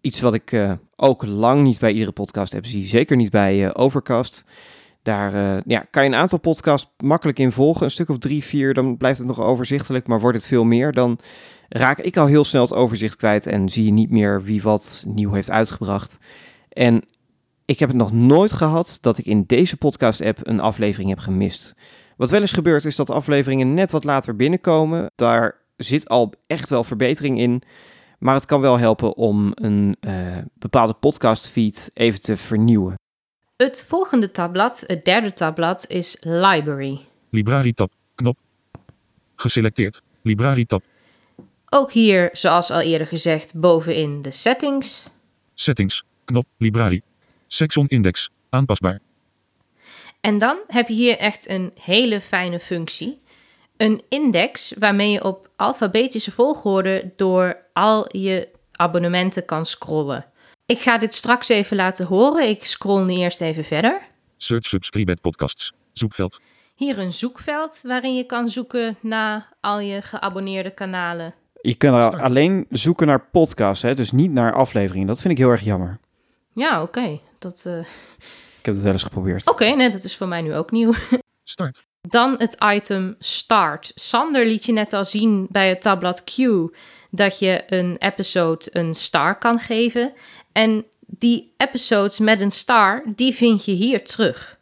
Iets 0.01 0.20
wat 0.20 0.35
ik 0.35 0.53
eh, 0.53 0.72
ook 0.96 1.25
lang 1.25 1.62
niet 1.62 1.79
bij 1.79 1.92
iedere 1.92 2.12
podcast 2.12 2.53
heb 2.53 2.66
zie, 2.66 2.85
zeker 2.85 3.16
niet 3.16 3.31
bij 3.31 3.66
eh, 3.66 3.70
Overcast. 3.72 4.44
Daar 5.03 5.62
ja, 5.66 5.87
kan 5.90 6.05
je 6.05 6.09
een 6.09 6.16
aantal 6.16 6.38
podcasts 6.38 6.90
makkelijk 6.96 7.38
in 7.38 7.53
volgen, 7.53 7.85
een 7.85 7.90
stuk 7.90 8.09
of 8.09 8.18
drie, 8.18 8.44
vier, 8.44 8.75
dan 8.75 8.96
blijft 8.96 9.18
het 9.18 9.27
nog 9.27 9.40
overzichtelijk, 9.40 10.07
maar 10.07 10.20
wordt 10.20 10.37
het 10.37 10.46
veel 10.46 10.64
meer, 10.64 10.92
dan 10.92 11.18
raak 11.73 11.99
ik 11.99 12.17
al 12.17 12.27
heel 12.27 12.45
snel 12.45 12.63
het 12.63 12.75
overzicht 12.75 13.17
kwijt 13.17 13.47
en 13.47 13.69
zie 13.69 13.85
je 13.85 13.93
niet 13.93 14.11
meer 14.11 14.43
wie 14.43 14.63
wat 14.63 15.05
nieuw 15.09 15.33
heeft 15.33 15.51
uitgebracht. 15.51 16.19
En 16.69 17.03
ik 17.65 17.79
heb 17.79 17.89
het 17.89 17.99
nog 17.99 18.13
nooit 18.13 18.53
gehad 18.53 18.99
dat 19.01 19.19
ik 19.19 19.27
in 19.27 19.45
deze 19.47 19.77
podcast-app 19.77 20.39
een 20.43 20.61
aflevering 20.61 21.11
heb 21.11 21.19
gemist. 21.19 21.75
Wat 22.17 22.31
wel 22.31 22.41
eens 22.41 22.53
gebeurt 22.53 22.85
is 22.85 22.97
dat 22.97 23.11
afleveringen 23.11 23.75
net 23.75 23.91
wat 23.91 24.05
later 24.05 24.37
binnenkomen. 24.37 25.11
Daar 25.15 25.61
zit 25.77 26.09
al 26.09 26.33
echt 26.47 26.69
wel 26.69 26.85
verbetering 26.85 27.39
in. 27.39 27.63
Maar 28.19 28.35
het 28.35 28.47
kan 28.47 28.61
wel 28.61 28.79
helpen 28.79 29.17
om 29.17 29.51
een 29.55 29.97
eh, 30.01 30.15
bepaalde 30.55 30.95
podcastfeed 30.95 31.91
even 31.93 32.21
te 32.21 32.37
vernieuwen. 32.37 32.95
Het 33.57 33.85
volgende 33.89 34.31
tabblad, 34.31 34.85
het 34.87 35.05
derde 35.05 35.33
tabblad, 35.33 35.85
is 35.89 36.17
Library. 36.21 37.07
Library 37.31 37.73
tab. 37.73 37.93
Knop. 38.15 38.39
Geselecteerd. 39.35 40.03
Library 40.23 40.65
tab. 40.65 40.83
Ook 41.75 41.93
hier, 41.93 42.29
zoals 42.33 42.71
al 42.71 42.81
eerder 42.81 43.07
gezegd, 43.07 43.61
bovenin 43.61 44.23
de 44.23 44.31
settings. 44.31 45.11
Settings. 45.55 46.05
Knop. 46.25 46.47
Library. 46.59 47.03
Section 47.47 47.89
index. 47.89 48.31
Aanpasbaar. 48.51 49.01
En 50.21 50.39
dan 50.39 50.59
heb 50.67 50.89
je 50.89 50.95
hier 50.95 51.19
echt 51.19 51.49
een 51.49 51.73
hele 51.81 52.21
fijne 52.21 52.61
functie. 52.61 53.21
Een 53.77 54.03
index 54.09 54.75
waarmee 54.79 55.11
je 55.11 55.25
op 55.25 55.51
alfabetische 55.57 56.31
volgorde 56.31 57.13
door 57.17 57.57
al 57.73 58.17
je 58.17 58.49
abonnementen 58.73 59.45
kan 59.45 59.67
scrollen. 59.67 60.27
Ik 60.67 60.79
ga 60.79 60.99
dit 60.99 61.15
straks 61.15 61.49
even 61.49 61.77
laten 61.77 62.07
horen. 62.07 62.49
Ik 62.49 62.65
scroll 62.65 63.05
nu 63.05 63.15
eerst 63.15 63.41
even 63.41 63.65
verder. 63.65 64.01
Search 64.37 64.67
subscribed 64.67 65.21
podcasts. 65.21 65.73
Zoekveld. 65.93 66.41
Hier 66.77 66.99
een 66.99 67.13
zoekveld 67.13 67.81
waarin 67.83 68.15
je 68.15 68.25
kan 68.25 68.49
zoeken 68.49 68.97
naar 69.01 69.49
al 69.61 69.79
je 69.79 70.03
geabonneerde 70.03 70.71
kanalen. 70.71 71.35
Je 71.62 71.75
kan 71.75 71.94
er 71.94 72.22
alleen 72.22 72.66
zoeken 72.70 73.07
naar 73.07 73.27
podcasts, 73.31 73.83
hè? 73.83 73.94
dus 73.94 74.12
niet 74.12 74.33
naar 74.33 74.53
afleveringen. 74.55 75.07
Dat 75.07 75.20
vind 75.20 75.33
ik 75.33 75.38
heel 75.38 75.51
erg 75.51 75.61
jammer. 75.64 75.98
Ja, 76.55 76.83
oké. 76.83 77.20
Dat, 77.38 77.62
eh, 77.66 77.79
Ik 78.59 78.64
heb 78.64 78.75
het 78.75 78.83
wel 78.83 78.92
eens 78.92 79.03
geprobeerd. 79.03 79.48
Oké, 79.48 79.64
nee, 79.64 79.90
dat 79.90 80.05
is 80.05 80.16
voor 80.16 80.29
mij 80.29 80.42
nu 80.42 80.55
ook 80.55 80.70
nieuw. 80.70 80.92
Start. 81.44 81.85
Dan 82.01 82.35
het 82.38 82.57
item 82.64 83.14
Start. 83.18 83.92
Sander 83.94 84.46
liet 84.46 84.64
je 84.64 84.72
net 84.72 84.92
al 84.92 85.05
zien 85.05 85.46
bij 85.51 85.68
het 85.68 85.83
tabblad 85.83 86.25
Q 86.25 86.37
dat 87.11 87.38
je 87.38 87.62
een 87.66 87.96
episode 87.98 88.64
een 88.72 88.94
star 88.94 89.38
kan 89.38 89.59
geven. 89.59 90.12
En 90.53 90.85
die 91.07 91.55
episodes 91.57 92.18
met 92.18 92.40
een 92.40 92.51
star, 92.51 93.03
die 93.14 93.35
vind 93.35 93.64
je 93.64 93.72
hier 93.72 94.05
terug. 94.05 94.59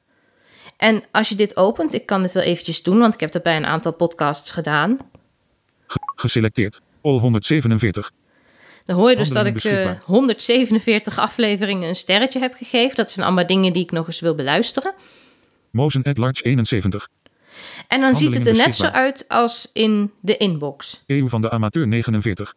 En 0.77 1.03
als 1.11 1.29
je 1.29 1.35
dit 1.35 1.57
opent, 1.57 1.93
ik 1.95 2.07
kan 2.07 2.23
dit 2.23 2.33
wel 2.33 2.43
eventjes 2.43 2.83
doen, 2.83 2.99
want 2.99 3.15
ik 3.15 3.21
heb 3.21 3.33
dat 3.33 3.43
bij 3.43 3.57
een 3.57 3.67
aantal 3.67 3.93
podcasts 3.93 4.53
gedaan. 4.53 4.99
Ge- 5.87 5.99
geselecteerd. 6.17 6.81
All 7.03 7.19
147. 7.19 8.13
Dan 8.85 8.97
hoor 8.97 9.11
je 9.11 9.17
dus 9.17 9.29
dat 9.29 9.47
ik 9.47 9.53
Handelingen 9.53 9.85
eh, 9.85 9.87
beschikbaar. 9.87 10.17
147 10.17 11.19
afleveringen 11.19 11.89
een 11.89 11.95
sterretje 11.95 12.41
heb 12.41 12.55
gegeven. 12.55 12.97
Dat 12.97 13.11
zijn 13.11 13.27
allemaal 13.27 13.47
dingen 13.47 13.73
die 13.73 13.83
ik 13.83 13.91
nog 13.91 14.07
eens 14.07 14.21
wil 14.21 14.35
beluisteren. 14.35 14.95
Motion 15.71 16.03
at 16.03 16.19
large 16.19 16.43
71. 16.43 17.09
En 17.89 18.01
dan 18.01 18.15
ziet 18.15 18.35
het 18.35 18.47
er 18.47 18.57
net 18.57 18.77
zo 18.77 18.87
uit 18.87 19.25
als 19.29 19.71
in 19.73 20.13
de 20.21 20.37
inbox. 20.37 21.03
Eeuw 21.07 21.29
van 21.29 21.41
de 21.41 21.51
amateur 21.51 21.89
49. 21.89 22.55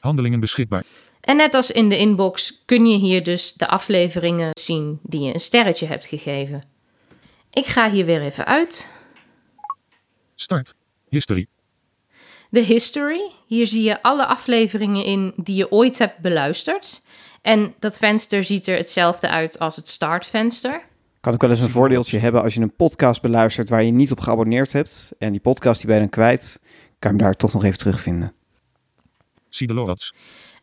Handelingen 0.00 0.40
beschikbaar. 0.40 0.84
En 1.20 1.36
net 1.36 1.54
als 1.54 1.70
in 1.70 1.88
de 1.88 1.98
inbox 1.98 2.62
kun 2.64 2.86
je 2.86 2.98
hier 2.98 3.22
dus 3.22 3.52
de 3.52 3.68
afleveringen 3.68 4.50
zien 4.52 4.98
die 5.02 5.20
je 5.20 5.34
een 5.34 5.40
sterretje 5.40 5.86
hebt 5.86 6.06
gegeven. 6.06 6.64
Ik 7.50 7.66
ga 7.66 7.90
hier 7.90 8.04
weer 8.04 8.22
even 8.22 8.46
uit. 8.46 9.00
Start. 10.34 10.74
History. 11.08 11.46
De 12.56 12.62
history. 12.62 13.30
Hier 13.46 13.66
zie 13.66 13.82
je 13.82 14.02
alle 14.02 14.26
afleveringen 14.26 15.04
in 15.04 15.32
die 15.36 15.56
je 15.56 15.70
ooit 15.70 15.98
hebt 15.98 16.18
beluisterd. 16.18 17.02
En 17.42 17.74
dat 17.78 17.98
venster 17.98 18.44
ziet 18.44 18.66
er 18.66 18.76
hetzelfde 18.76 19.28
uit 19.28 19.58
als 19.58 19.76
het 19.76 19.88
startvenster. 19.88 20.82
Kan 21.20 21.32
ook 21.32 21.40
wel 21.40 21.50
eens 21.50 21.60
een 21.60 21.68
voordeeltje 21.68 22.18
hebben 22.18 22.42
als 22.42 22.54
je 22.54 22.60
een 22.60 22.76
podcast 22.76 23.22
beluistert 23.22 23.68
waar 23.68 23.82
je 23.82 23.90
niet 23.90 24.10
op 24.10 24.20
geabonneerd 24.20 24.72
hebt. 24.72 25.12
En 25.18 25.30
die 25.30 25.40
podcast 25.40 25.76
die 25.76 25.86
ben 25.86 25.94
je 25.94 26.00
dan 26.00 26.10
kwijt, 26.10 26.60
kan 26.98 27.10
je 27.10 27.16
hem 27.16 27.16
daar 27.16 27.34
toch 27.34 27.52
nog 27.52 27.64
even 27.64 27.78
terugvinden. 27.78 28.32
Zie 29.48 29.66
de 29.66 29.74
LOADs. 29.74 30.14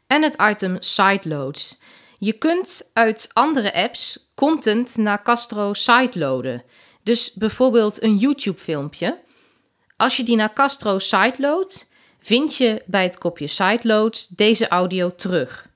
En 0.08 0.24
het 0.24 0.36
item 0.50 0.76
sideloads. 0.80 1.82
Je 2.18 2.34
kunt 2.34 2.90
uit 2.94 3.30
andere 3.34 3.74
apps 3.74 4.32
content 4.36 4.98
naar 4.98 5.24
Castro 5.24 5.74
sideloaden. 5.74 6.64
Dus 7.04 7.34
bijvoorbeeld 7.34 8.04
een 8.04 8.18
YouTube-filmpje. 8.18 9.23
Als 9.98 10.18
je 10.18 10.24
die 10.24 10.36
naar 10.36 10.54
Castro 10.54 11.00
sideloadt, 11.00 11.92
vind 12.20 12.56
je 12.56 12.84
bij 12.86 13.04
het 13.04 13.18
kopje 13.18 13.48
sideloads 13.48 14.28
deze 14.28 14.68
audio 14.68 15.16
terug. 15.16 15.72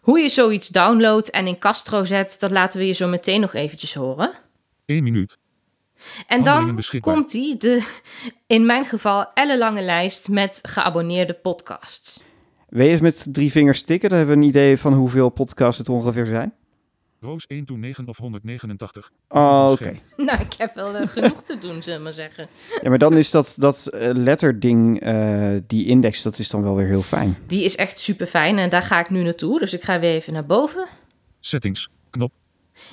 Hoe 0.00 0.18
je 0.18 0.28
zoiets 0.28 0.68
downloadt 0.68 1.30
en 1.30 1.46
in 1.46 1.58
Castro 1.58 2.04
zet, 2.04 2.36
dat 2.38 2.50
laten 2.50 2.78
we 2.78 2.86
je 2.86 2.92
zo 2.92 3.08
meteen 3.08 3.40
nog 3.40 3.54
eventjes 3.54 3.94
horen. 3.94 4.32
1 4.84 5.02
minuut. 5.02 5.38
En 6.26 6.42
dan 6.42 6.82
komt 7.00 7.30
die, 7.30 7.56
de 7.56 7.86
in 8.46 8.66
mijn 8.66 8.84
geval 8.84 9.32
ellenlange 9.34 9.82
lijst 9.82 10.28
met 10.28 10.58
geabonneerde 10.62 11.34
podcasts. 11.34 12.22
Wil 12.68 12.84
je 12.84 12.90
eens 12.90 13.00
met 13.00 13.26
drie 13.30 13.50
vingers 13.50 13.82
tikken? 13.82 14.08
Dan 14.08 14.18
hebben 14.18 14.36
we 14.36 14.42
een 14.42 14.48
idee 14.48 14.78
van 14.78 14.92
hoeveel 14.92 15.28
podcasts 15.28 15.78
het 15.78 15.88
ongeveer 15.88 16.26
zijn. 16.26 16.54
Roos 17.26 17.46
1 17.46 17.64
to 17.64 17.76
9 17.76 18.08
of 18.08 18.16
189. 18.16 19.10
Oh, 19.28 19.68
oké. 19.72 19.98
Nou, 20.16 20.40
ik 20.40 20.52
heb 20.58 20.74
wel 20.74 20.94
eh, 20.94 21.08
genoeg 21.08 21.42
te 21.42 21.58
doen, 21.58 21.82
zullen 21.82 21.98
we 21.98 22.04
maar 22.04 22.12
zeggen. 22.12 22.48
Ja, 22.82 22.88
maar 22.88 22.98
dan 22.98 23.16
is 23.16 23.30
dat, 23.30 23.54
dat 23.58 23.86
eh, 23.86 24.10
letterding, 24.14 25.00
eh, 25.00 25.50
die 25.66 25.86
index, 25.86 26.22
dat 26.22 26.38
is 26.38 26.48
dan 26.48 26.62
wel 26.62 26.76
weer 26.76 26.86
heel 26.86 27.02
fijn. 27.02 27.36
Die 27.46 27.64
is 27.64 27.76
echt 27.76 27.98
super 27.98 28.26
fijn 28.26 28.58
en 28.58 28.68
daar 28.70 28.82
ga 28.82 29.00
ik 29.00 29.10
nu 29.10 29.22
naartoe. 29.22 29.58
Dus 29.58 29.74
ik 29.74 29.82
ga 29.82 30.00
weer 30.00 30.10
even 30.14 30.32
naar 30.32 30.46
boven. 30.46 30.86
Settings. 31.40 31.88
Knop. 32.10 32.32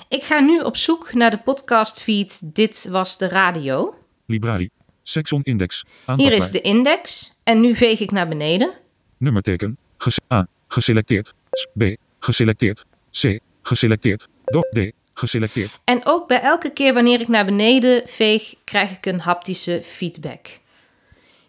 Ik 0.08 0.22
ga 0.22 0.40
nu 0.40 0.60
op 0.60 0.76
zoek 0.76 1.12
naar 1.14 1.30
de 1.30 1.38
podcastfeed 1.38 2.54
Dit 2.54 2.88
was 2.90 3.18
de 3.18 3.28
radio. 3.28 3.94
Library. 4.26 4.70
Section 5.02 5.42
index. 5.42 5.84
Hier 6.16 6.32
is 6.32 6.50
de 6.50 6.60
index 6.60 7.32
en 7.44 7.60
nu 7.60 7.74
veeg 7.74 8.00
ik 8.00 8.10
naar 8.10 8.28
beneden. 8.28 8.72
Nummerteken. 9.16 9.78
Ges 9.96 10.18
A. 10.32 10.46
Geselecteerd. 10.68 11.34
S- 11.50 11.66
B. 11.78 11.82
Geselecteerd. 12.18 12.84
C. 13.20 13.38
Geselecteerd. 13.66 14.28
Doc 14.44 14.64
D. 14.70 14.92
Geselecteerd. 15.14 15.80
En 15.84 16.00
ook 16.04 16.28
bij 16.28 16.40
elke 16.40 16.72
keer 16.72 16.94
wanneer 16.94 17.20
ik 17.20 17.28
naar 17.28 17.44
beneden 17.44 18.02
veeg, 18.08 18.54
krijg 18.64 18.90
ik 18.90 19.06
een 19.06 19.20
haptische 19.20 19.80
feedback. 19.82 20.46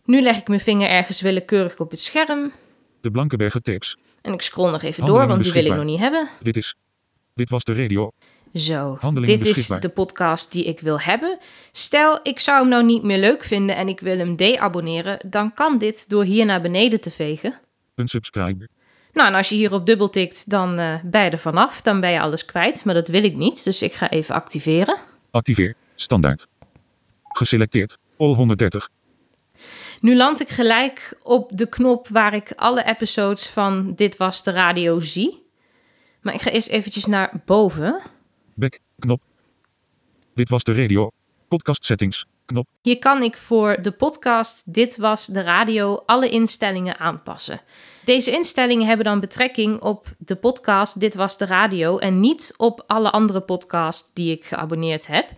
Nu 0.06 0.22
leg 0.22 0.38
ik 0.38 0.48
mijn 0.48 0.60
vinger 0.60 0.90
ergens 0.90 1.22
willekeurig 1.22 1.80
op 1.80 1.92
het 1.92 2.00
scherm. 2.00 2.52
De 3.02 3.12
Blankenberger 3.12 3.62
tapes. 3.62 3.98
En 4.22 4.34
ik 4.34 4.42
scroll 4.42 4.72
nog 4.72 4.82
even 4.82 5.06
door, 5.06 5.28
want 5.28 5.44
die 5.44 5.54
wil 5.54 5.66
ik 5.66 5.76
nog 5.76 5.86
niet 5.86 6.00
hebben. 6.00 6.30
Dit 6.42 6.58
is. 6.58 6.76
Dit 7.34 7.50
was 7.50 7.64
de 7.64 7.74
radio. 7.74 8.12
Zo, 8.54 8.98
Handelingen 9.00 9.40
dit 9.40 9.58
is 9.58 9.68
de 9.68 9.90
podcast 9.90 10.52
die 10.52 10.66
ik 10.66 10.80
wil 10.80 11.00
hebben. 11.00 11.38
Stel, 11.72 12.20
ik 12.24 12.40
zou 12.40 12.60
hem 12.60 12.70
nou 12.70 12.86
niet 12.86 13.04
meer 13.04 13.18
leuk 13.18 13.44
vinden 13.44 13.76
en 13.76 13.88
ik 13.88 14.00
wil 14.00 14.18
hem 14.18 14.36
deabonneren, 14.36 15.20
dan 15.26 15.54
kan 15.54 15.78
dit 15.78 16.10
door 16.10 16.24
hier 16.24 16.46
naar 16.46 16.62
beneden 16.62 17.02
te 17.02 17.12
vegen. 17.12 17.60
Unsubscribe. 17.96 18.68
Nou, 19.16 19.28
en 19.28 19.36
als 19.36 19.50
je 19.50 19.56
hierop 19.56 19.86
dubbeltikt, 19.86 20.50
dan 20.50 20.80
eh 20.80 20.96
ben 21.04 21.24
je 21.24 21.30
er 21.30 21.38
vanaf. 21.38 21.82
Dan 21.82 22.00
ben 22.00 22.12
je 22.12 22.20
alles 22.20 22.46
kwijt, 22.46 22.86
maar 22.86 22.94
dat 22.94 23.08
wil 23.08 23.24
ik 23.24 23.36
niet. 23.36 23.64
Dus 23.64 23.82
ik 23.82 23.94
ga 23.94 24.10
even 24.10 24.36
activeren. 24.36 24.98
Activeer. 25.32 25.76
Standaard. 25.96 26.48
Geselecteerd. 27.24 27.98
All 28.18 28.34
130. 28.34 28.90
Nu 30.00 30.16
land 30.16 30.42
ik 30.42 30.50
gelijk 30.50 31.18
op 31.24 31.52
de 31.54 31.70
knop 31.70 32.08
waar 32.08 32.34
ik 32.34 32.52
alle 32.56 32.84
episodes 32.84 33.50
van 33.50 33.94
Dit 33.96 34.18
Was 34.18 34.44
de 34.44 34.52
Radio 34.52 35.00
zie. 35.00 35.44
Maar 36.22 36.34
ik 36.34 36.42
ga 36.42 36.52
eerst 36.52 36.70
eventjes 36.70 37.06
naar 37.06 37.42
boven. 37.46 38.02
Back. 38.54 38.80
Knop. 39.00 39.22
Dit 40.34 40.50
was 40.50 40.64
de 40.64 40.74
radio. 40.74 41.12
Podcast 41.48 41.86
settings. 41.86 42.26
Knop. 42.46 42.68
Hier 42.82 43.00
kan 43.00 43.24
ik 43.24 43.38
voor 43.38 43.82
de 43.82 43.92
podcast 43.92 44.74
Dit 44.74 44.98
Was 44.98 45.26
de 45.26 45.42
Radio 45.42 46.04
alle 46.06 46.30
instellingen 46.30 47.00
aanpassen. 47.00 47.62
Deze 48.06 48.32
instellingen 48.32 48.88
hebben 48.88 49.06
dan 49.06 49.20
betrekking 49.20 49.82
op 49.82 50.08
de 50.18 50.36
podcast 50.36 51.00
Dit 51.00 51.16
Was 51.16 51.38
de 51.38 51.46
Radio 51.46 51.98
en 51.98 52.20
niet 52.20 52.54
op 52.58 52.84
alle 52.88 53.12
andere 53.12 53.42
podcasts 53.42 54.10
die 54.14 54.32
ik 54.32 54.46
geabonneerd 54.46 55.08
heb. 55.08 55.30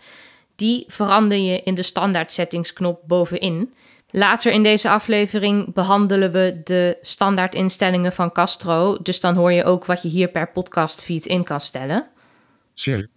Die 0.56 0.84
verander 0.88 1.38
je 1.38 1.62
in 1.62 1.76
de 1.76 1.84
standaard 1.84 2.32
settingsknop 2.32 3.02
bovenin. 3.08 3.74
Later 4.12 4.52
in 4.52 4.64
deze 4.64 4.90
aflevering 4.90 5.74
behandelen 5.74 6.32
we 6.32 6.62
de 6.64 6.98
standaard 7.02 7.56
instellingen 7.56 8.14
van 8.14 8.32
Castro. 8.32 8.98
Dus 9.02 9.20
dan 9.20 9.36
hoor 9.36 9.52
je 9.52 9.64
ook 9.64 9.86
wat 9.86 10.02
je 10.02 10.08
hier 10.08 10.28
per 10.28 10.52
podcastfeed 10.52 11.26
in 11.26 11.44
kan 11.44 11.60
stellen. 11.60 12.08
Knop. 12.74 13.17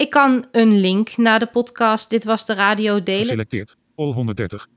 Ik 0.00 0.10
kan 0.10 0.46
een 0.52 0.80
link 0.80 1.16
naar 1.16 1.38
de 1.38 1.46
podcast 1.46 2.10
Dit 2.10 2.24
Was 2.24 2.46
de 2.46 2.54
Radio 2.54 3.02
delen. 3.02 3.20
Geselecteerd. 3.20 3.76
All 3.94 4.12
130. 4.12 4.68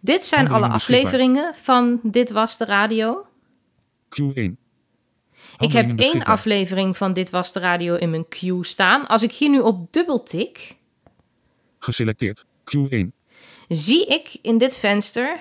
Dit 0.00 0.24
zijn 0.24 0.40
alle 0.40 0.50
Handelingen 0.50 0.76
afleveringen 0.76 1.54
van 1.54 2.00
Dit 2.02 2.30
Was 2.30 2.58
de 2.58 2.64
Radio. 2.64 3.26
Q1. 4.08 4.52
Ik 5.58 5.72
heb 5.72 5.98
één 5.98 6.22
aflevering 6.22 6.96
van 6.96 7.12
Dit 7.12 7.30
Was 7.30 7.52
de 7.52 7.60
Radio 7.60 7.94
in 7.94 8.10
mijn 8.10 8.28
queue 8.28 8.64
staan. 8.64 9.06
Als 9.06 9.22
ik 9.22 9.32
hier 9.32 9.50
nu 9.50 9.60
op 9.60 9.92
dubbeltik, 9.92 10.76
Geselecteerd. 11.78 12.44
Q1. 12.44 13.06
zie 13.68 14.06
ik 14.06 14.38
in 14.42 14.58
dit 14.58 14.76
venster, 14.76 15.38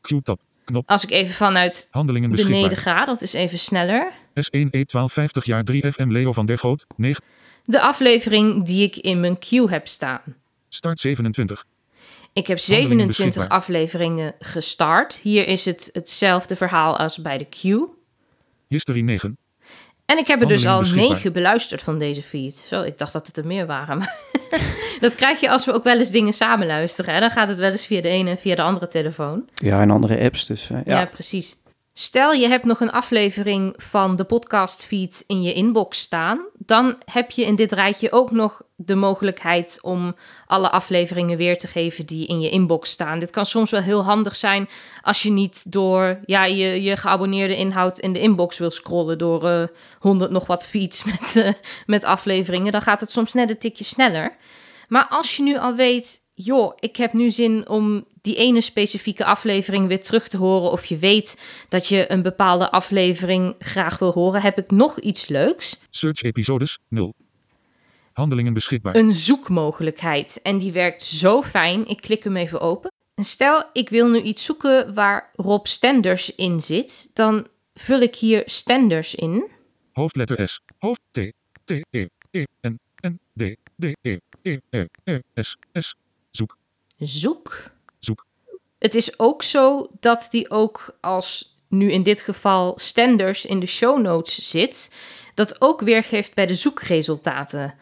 Q-tab. 0.00 0.40
Knop. 0.64 0.90
als 0.90 1.04
ik 1.04 1.10
even 1.10 1.34
vanuit 1.34 1.88
Handelingen 1.90 2.30
beneden 2.30 2.78
ga, 2.78 3.04
dat 3.04 3.22
is 3.22 3.32
even 3.32 3.58
sneller, 3.58 4.12
S1 4.40 4.68
E1250 4.70 5.44
jaar 5.44 5.64
3 5.64 5.92
FM 5.92 6.10
Leo 6.10 6.32
van 6.32 6.46
der 6.46 6.58
Goot. 6.58 6.86
9. 6.96 7.22
De 7.64 7.80
aflevering 7.80 8.66
die 8.66 8.82
ik 8.82 8.96
in 8.96 9.20
mijn 9.20 9.38
queue 9.38 9.68
heb 9.70 9.88
staan. 9.88 10.20
Start 10.68 11.00
27. 11.00 11.64
Ik 12.32 12.46
heb 12.46 12.58
Handelingen 12.58 12.88
27 12.96 13.26
beschikbaar. 13.26 13.58
afleveringen 13.58 14.34
gestart. 14.38 15.14
Hier 15.14 15.46
is 15.48 15.64
het 15.64 15.88
hetzelfde 15.92 16.56
verhaal 16.56 16.96
als 16.98 17.18
bij 17.18 17.38
de 17.38 17.44
queue. 17.44 17.88
History 18.68 19.00
9. 19.00 19.36
En 20.06 20.18
ik 20.18 20.26
heb 20.26 20.40
er 20.40 20.48
dus 20.48 20.66
al 20.66 20.78
beschikbaar. 20.80 21.08
negen 21.08 21.32
beluisterd 21.32 21.82
van 21.82 21.98
deze 21.98 22.22
feed. 22.22 22.54
Zo, 22.54 22.82
ik 22.82 22.98
dacht 22.98 23.12
dat 23.12 23.26
het 23.26 23.36
er 23.36 23.46
meer 23.46 23.66
waren. 23.66 23.98
Maar 23.98 24.16
dat 25.00 25.14
krijg 25.14 25.40
je 25.40 25.50
als 25.50 25.64
we 25.64 25.72
ook 25.72 25.84
wel 25.84 25.98
eens 25.98 26.10
dingen 26.10 26.32
samen 26.32 26.66
luisteren. 26.66 27.14
Hè? 27.14 27.20
Dan 27.20 27.30
gaat 27.30 27.48
het 27.48 27.58
wel 27.58 27.70
eens 27.70 27.86
via 27.86 28.00
de 28.00 28.08
ene 28.08 28.30
en 28.30 28.38
via 28.38 28.54
de 28.54 28.62
andere 28.62 28.86
telefoon. 28.86 29.48
Ja, 29.54 29.80
en 29.80 29.90
andere 29.90 30.20
apps. 30.20 30.46
Dus 30.46 30.68
Ja. 30.68 30.82
ja. 30.84 31.04
precies. 31.06 31.56
Stel 31.96 32.32
je 32.32 32.48
hebt 32.48 32.64
nog 32.64 32.80
een 32.80 32.90
aflevering 32.90 33.74
van 33.76 34.16
de 34.16 34.24
podcastfeed 34.24 35.24
in 35.26 35.42
je 35.42 35.52
inbox 35.52 35.98
staan. 35.98 36.46
Dan 36.58 36.96
heb 37.04 37.30
je 37.30 37.44
in 37.44 37.56
dit 37.56 37.72
rijtje 37.72 38.12
ook 38.12 38.30
nog 38.30 38.62
de 38.76 38.94
mogelijkheid 38.94 39.78
om 39.82 40.16
alle 40.46 40.70
afleveringen 40.70 41.36
weer 41.36 41.58
te 41.58 41.68
geven 41.68 42.06
die 42.06 42.26
in 42.26 42.40
je 42.40 42.50
inbox 42.50 42.90
staan. 42.90 43.18
Dit 43.18 43.30
kan 43.30 43.46
soms 43.46 43.70
wel 43.70 43.80
heel 43.80 44.04
handig 44.04 44.36
zijn 44.36 44.68
als 45.02 45.22
je 45.22 45.30
niet 45.30 45.72
door 45.72 46.20
ja, 46.24 46.44
je, 46.44 46.82
je 46.82 46.96
geabonneerde 46.96 47.56
inhoud 47.56 47.98
in 47.98 48.12
de 48.12 48.20
inbox 48.20 48.58
wil 48.58 48.70
scrollen 48.70 49.18
door 49.18 49.48
eh 49.48 49.66
100 49.98 50.30
nog 50.30 50.46
wat 50.46 50.66
feeds 50.66 51.04
met, 51.20 51.36
eh, 51.36 51.52
met 51.86 52.04
afleveringen. 52.04 52.72
Dan 52.72 52.82
gaat 52.82 53.00
het 53.00 53.10
soms 53.10 53.32
net 53.32 53.50
een 53.50 53.58
tikje 53.58 53.84
sneller. 53.84 54.36
Maar 54.88 55.06
als 55.08 55.36
je 55.36 55.42
nu 55.42 55.58
al 55.58 55.74
weet, 55.74 56.20
joh, 56.30 56.72
ik 56.78 56.96
heb 56.96 57.12
nu 57.12 57.30
zin 57.30 57.68
om 57.68 58.04
die 58.24 58.36
ene 58.36 58.60
specifieke 58.60 59.24
aflevering 59.24 59.86
weer 59.86 60.00
terug 60.00 60.28
te 60.28 60.36
horen. 60.36 60.70
Of 60.70 60.84
je 60.84 60.96
weet 60.96 61.42
dat 61.68 61.88
je 61.88 62.12
een 62.12 62.22
bepaalde 62.22 62.70
aflevering 62.70 63.54
graag 63.58 63.98
wil 63.98 64.12
horen, 64.12 64.42
heb 64.42 64.58
ik 64.58 64.70
nog 64.70 64.98
iets 65.00 65.28
leuks. 65.28 65.80
Search 65.90 66.22
episodes 66.22 66.78
0. 66.88 67.14
Handelingen 68.12 68.52
beschikbaar. 68.52 68.96
Een 68.96 69.12
zoekmogelijkheid. 69.12 70.40
En 70.42 70.58
die 70.58 70.72
werkt 70.72 71.02
zo 71.02 71.42
fijn. 71.42 71.86
Ik 71.86 72.00
klik 72.00 72.24
hem 72.24 72.36
even 72.36 72.60
open. 72.60 72.92
En 73.14 73.24
stel, 73.24 73.64
ik 73.72 73.88
wil 73.88 74.08
nu 74.08 74.20
iets 74.20 74.44
zoeken 74.44 74.94
waar 74.94 75.30
Rob 75.32 75.66
Stenders 75.66 76.34
in 76.34 76.60
zit. 76.60 77.10
Dan 77.14 77.46
vul 77.74 78.00
ik 78.00 78.14
hier 78.16 78.42
Stenders 78.44 79.14
in. 79.14 79.50
Hoofdletter 79.92 80.48
S. 80.48 80.60
Hoofd 80.78 81.00
T. 81.10 81.18
T. 81.64 81.70
E. 81.70 82.06
E. 82.30 82.44
N. 82.68 82.80
N. 83.06 83.20
D. 83.34 83.56
D. 83.76 83.84
E. 84.02 84.18
E. 84.42 84.58
R. 84.70 84.88
R. 85.04 85.22
S. 85.34 85.56
S. 85.72 85.94
Zoek. 86.30 86.58
Zoek. 86.98 87.73
Het 88.84 88.94
is 88.94 89.18
ook 89.18 89.42
zo 89.42 89.88
dat 90.00 90.26
die 90.30 90.50
ook 90.50 90.96
als 91.00 91.54
nu 91.68 91.92
in 91.92 92.02
dit 92.02 92.20
geval 92.20 92.78
Stenders 92.78 93.46
in 93.46 93.60
de 93.60 93.66
show 93.66 94.00
notes 94.00 94.50
zit, 94.50 94.94
dat 95.34 95.60
ook 95.60 95.80
weergeeft 95.80 96.34
bij 96.34 96.46
de 96.46 96.54
zoekresultaten. 96.54 97.74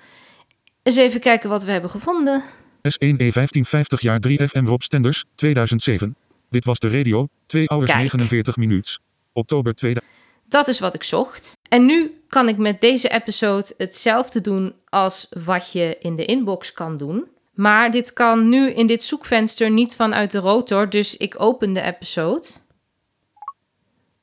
Eens 0.82 0.96
even 0.96 1.20
kijken 1.20 1.48
wat 1.48 1.64
we 1.64 1.70
hebben 1.70 1.90
gevonden. 1.90 2.42
S1 2.88 3.16
E1550 3.16 4.00
jaar 4.00 4.20
3 4.20 4.48
FM 4.48 4.66
Rob 4.66 4.80
Stenders 4.80 5.24
2007. 5.34 6.16
Dit 6.50 6.64
was 6.64 6.78
de 6.78 6.88
radio. 6.88 7.28
2 7.46 7.64
hours 7.66 7.90
Kijk. 7.90 8.02
49 8.02 8.56
minuten. 8.56 9.00
Oktober 9.32 9.74
2000. 9.74 10.14
Dat 10.48 10.68
is 10.68 10.80
wat 10.80 10.94
ik 10.94 11.02
zocht. 11.02 11.58
En 11.68 11.86
nu 11.86 12.22
kan 12.28 12.48
ik 12.48 12.56
met 12.56 12.80
deze 12.80 13.08
episode 13.08 13.74
hetzelfde 13.76 14.40
doen 14.40 14.74
als 14.88 15.28
wat 15.44 15.72
je 15.72 15.96
in 16.00 16.14
de 16.14 16.24
inbox 16.24 16.72
kan 16.72 16.96
doen. 16.96 17.28
Maar 17.52 17.90
dit 17.90 18.12
kan 18.12 18.48
nu 18.48 18.70
in 18.70 18.86
dit 18.86 19.04
zoekvenster 19.04 19.70
niet 19.70 19.96
vanuit 19.96 20.30
de 20.30 20.38
rotor, 20.38 20.88
dus 20.90 21.16
ik 21.16 21.40
open 21.40 21.72
de 21.72 21.82
episode. 21.82 22.46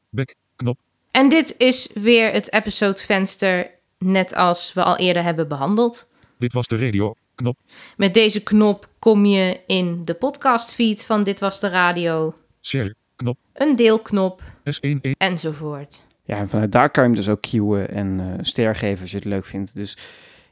Back. 0.10 0.36
Knop. 0.56 0.80
En 1.12 1.30
dit 1.30 1.56
is 1.58 1.90
weer 1.94 2.32
het 2.32 2.54
episodevenster, 2.54 3.72
net 3.98 4.36
als 4.36 4.74
we 4.74 4.84
al 4.84 4.98
eerder 4.98 5.24
hebben 5.24 5.48
behandeld. 5.48 6.12
Dit 6.38 6.54
was 6.54 6.68
de 6.68 6.78
radio. 6.78 7.16
Knop. 7.36 7.58
Met 7.98 8.14
deze 8.14 8.44
knop 8.44 8.90
kom 9.00 9.26
je 9.26 9.60
in 9.66 10.06
de 10.06 10.14
podcastfeed 10.14 11.06
van 11.06 11.24
Dit 11.24 11.40
Was 11.40 11.60
de 11.60 11.70
Radio, 11.70 12.36
Share. 12.62 12.96
Knop. 13.16 13.38
een 13.54 13.76
deelknop 13.76 14.42
S1 14.64 15.02
E. 15.02 15.12
enzovoort. 15.18 16.06
Ja, 16.24 16.38
en 16.38 16.50
vanuit 16.50 16.72
daar 16.72 16.90
kan 16.90 17.04
je 17.04 17.10
hem 17.10 17.18
dus 17.18 17.30
ook 17.30 17.42
queuen 17.42 17.90
en 17.90 18.20
eh 18.20 18.38
ster 18.42 18.76
geven 18.76 19.02
als 19.02 19.12
je 19.12 19.18
het 19.18 19.26
leuk 19.26 19.46
vindt. 19.46 19.76
Dus 19.76 19.98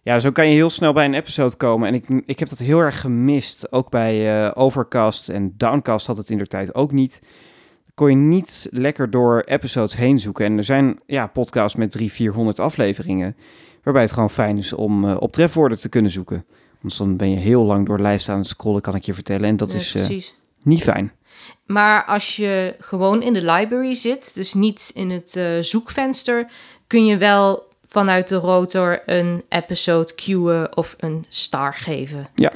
ja, 0.08 0.20
zo 0.20 0.32
kan 0.32 0.48
je 0.48 0.54
heel 0.54 0.70
snel 0.70 0.94
bij 0.94 1.06
een 1.06 1.14
episode 1.14 1.56
komen. 1.56 1.88
En 1.88 1.94
ik, 1.94 2.24
ik 2.26 2.40
heb 2.40 2.50
dat 2.50 2.60
heel 2.60 2.80
erg 2.80 3.02
gemist. 3.02 3.72
Ook 3.72 3.90
bij 3.90 4.46
eh, 4.46 4.52
Overcast 4.54 5.30
en 5.30 5.54
Downcast 5.58 6.08
had 6.08 6.18
het 6.18 6.30
in 6.30 6.38
de 6.38 6.48
tijd 6.48 6.76
ook 6.76 6.92
niet. 6.92 7.20
Kon 7.94 8.10
je 8.10 8.16
niet 8.16 8.68
lekker 8.72 9.10
door 9.10 9.42
episodes 9.46 9.96
heen 9.96 10.20
zoeken. 10.20 10.46
En 10.46 10.58
er 10.58 10.64
zijn 10.64 11.00
ja, 11.06 11.28
podcasts 11.28 11.78
met 11.78 11.92
300, 11.92 12.18
400 12.18 12.60
afleveringen. 12.60 13.36
Waarbij 13.84 14.02
het 14.02 14.12
gewoon 14.12 14.30
fijn 14.30 14.58
is 14.58 14.74
om 14.74 15.10
eh, 15.10 15.16
op 15.20 15.32
trefwoorden 15.32 15.80
te 15.80 15.90
kunnen 15.90 16.12
zoeken. 16.12 16.46
Want 16.82 16.98
dan 16.98 17.18
ben 17.18 17.30
je 17.30 17.38
heel 17.38 17.64
lang 17.64 17.86
door 17.86 17.98
de 17.98 18.04
lijst 18.04 18.30
aan 18.30 18.38
het 18.38 18.48
scrollen, 18.48 18.82
kan 18.82 18.96
ik 18.96 19.04
je 19.04 19.14
vertellen. 19.14 19.50
En 19.50 19.58
dat 19.58 19.74
is 19.74 19.96
eh, 19.96 20.20
niet 20.62 20.84
fijn. 20.84 21.12
Maar 21.66 22.06
als 22.06 22.36
je 22.36 22.76
gewoon 22.80 23.22
in 23.22 23.34
de 23.34 23.52
library 23.52 23.96
zit, 23.96 24.36
dus 24.36 24.54
niet 24.54 24.92
in 24.94 25.10
het 25.10 25.40
zoekvenster, 25.66 26.48
kun 26.88 27.06
je 27.06 27.18
wel 27.18 27.67
vanuit 27.88 28.28
de 28.28 28.36
rotor 28.36 29.02
een 29.06 29.44
episode 29.50 30.16
queuen 30.16 30.78
of 30.78 30.96
een 30.98 31.26
star 31.30 31.74
geven. 31.74 32.30
Ja. 32.36 32.52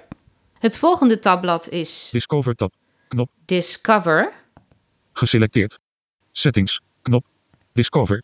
Het 0.59 0.77
volgende 0.77 1.19
tabblad 1.19 1.69
is 1.69 2.09
Discover 2.11 2.55
tab. 2.55 2.73
Knop. 3.07 3.29
Discover. 3.45 4.33
Geselecteerd. 5.13 5.79
Settings. 6.31 6.81
Knop. 7.01 7.25
Discover. 7.73 8.21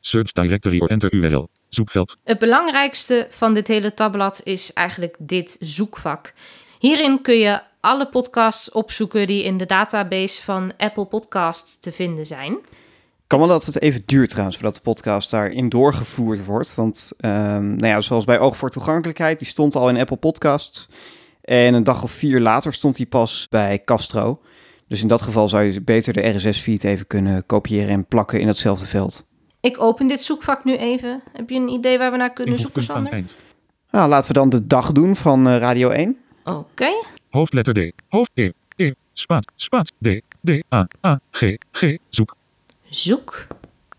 Search 0.00 0.32
directory 0.32 0.80
or 0.80 0.90
enter 0.90 1.12
URL. 1.12 1.48
Zoekveld. 1.68 2.16
Het 2.24 2.38
belangrijkste 2.38 3.26
van 3.30 3.54
dit 3.54 3.68
hele 3.68 3.94
tabblad 3.94 4.40
is 4.44 4.72
eigenlijk 4.72 5.16
dit 5.18 5.56
zoekvak. 5.60 6.32
Hierin 6.78 7.22
kun 7.22 7.38
je 7.38 7.60
alle 7.80 8.08
podcasts 8.08 8.70
opzoeken 8.70 9.26
die 9.26 9.42
in 9.42 9.56
de 9.56 9.66
database 9.66 10.44
van 10.44 10.72
Apple 10.76 11.04
Podcasts 11.04 11.80
te 11.80 11.92
vinden 11.92 12.26
zijn. 12.26 12.58
Kan 13.30 13.38
wel 13.38 13.48
dat 13.48 13.64
het 13.64 13.80
even 13.80 14.02
duurt 14.06 14.28
trouwens 14.28 14.56
voordat 14.56 14.74
de 14.74 14.80
podcast 14.80 15.30
daarin 15.30 15.68
doorgevoerd 15.68 16.44
wordt. 16.44 16.74
Want 16.74 17.12
ehm, 17.16 17.66
nou 17.68 17.86
ja, 17.86 18.00
zoals 18.00 18.24
bij 18.24 18.38
Oog 18.38 18.56
voor 18.56 18.70
Toegankelijkheid, 18.70 19.38
die 19.38 19.48
stond 19.48 19.74
al 19.74 19.88
in 19.88 19.96
Apple 19.96 20.16
Podcasts. 20.16 20.88
En 21.40 21.74
een 21.74 21.84
dag 21.84 22.02
of 22.02 22.10
vier 22.10 22.40
later 22.40 22.72
stond 22.72 22.96
die 22.96 23.06
pas 23.06 23.46
bij 23.50 23.80
Castro. 23.84 24.40
Dus 24.86 25.02
in 25.02 25.08
dat 25.08 25.22
geval 25.22 25.48
zou 25.48 25.64
je 25.64 25.80
beter 25.80 26.12
de 26.12 26.28
RSS-feed 26.28 26.84
even 26.84 27.06
kunnen 27.06 27.46
kopiëren 27.46 27.88
en 27.88 28.04
plakken 28.04 28.40
in 28.40 28.46
hetzelfde 28.46 28.86
veld. 28.86 29.26
Ik 29.60 29.80
open 29.80 30.06
dit 30.06 30.20
zoekvak 30.20 30.64
nu 30.64 30.76
even. 30.76 31.22
Heb 31.32 31.50
je 31.50 31.56
een 31.56 31.68
idee 31.68 31.98
waar 31.98 32.10
we 32.10 32.16
naar 32.16 32.32
kunnen 32.32 32.58
zoeken, 32.58 32.82
Sander? 32.82 33.12
eind. 33.12 33.34
Nou, 33.90 34.08
laten 34.08 34.28
we 34.28 34.34
dan 34.34 34.48
de 34.48 34.66
dag 34.66 34.92
doen 34.92 35.16
van 35.16 35.48
eh, 35.48 35.56
Radio 35.56 35.88
1. 35.88 36.16
Oké. 36.44 36.90
Hoofdletter 37.30 37.74
D. 37.74 37.92
Hoofd 38.08 38.30
E. 38.34 38.50
E. 38.76 38.92
Spaat. 39.12 39.52
Spaat. 39.56 39.92
D. 40.00 40.08
D. 40.44 40.50
A. 40.74 40.88
A. 41.06 41.20
G. 41.30 41.56
G. 41.72 41.96
Zoek. 42.08 42.38
Zoek. 42.90 43.46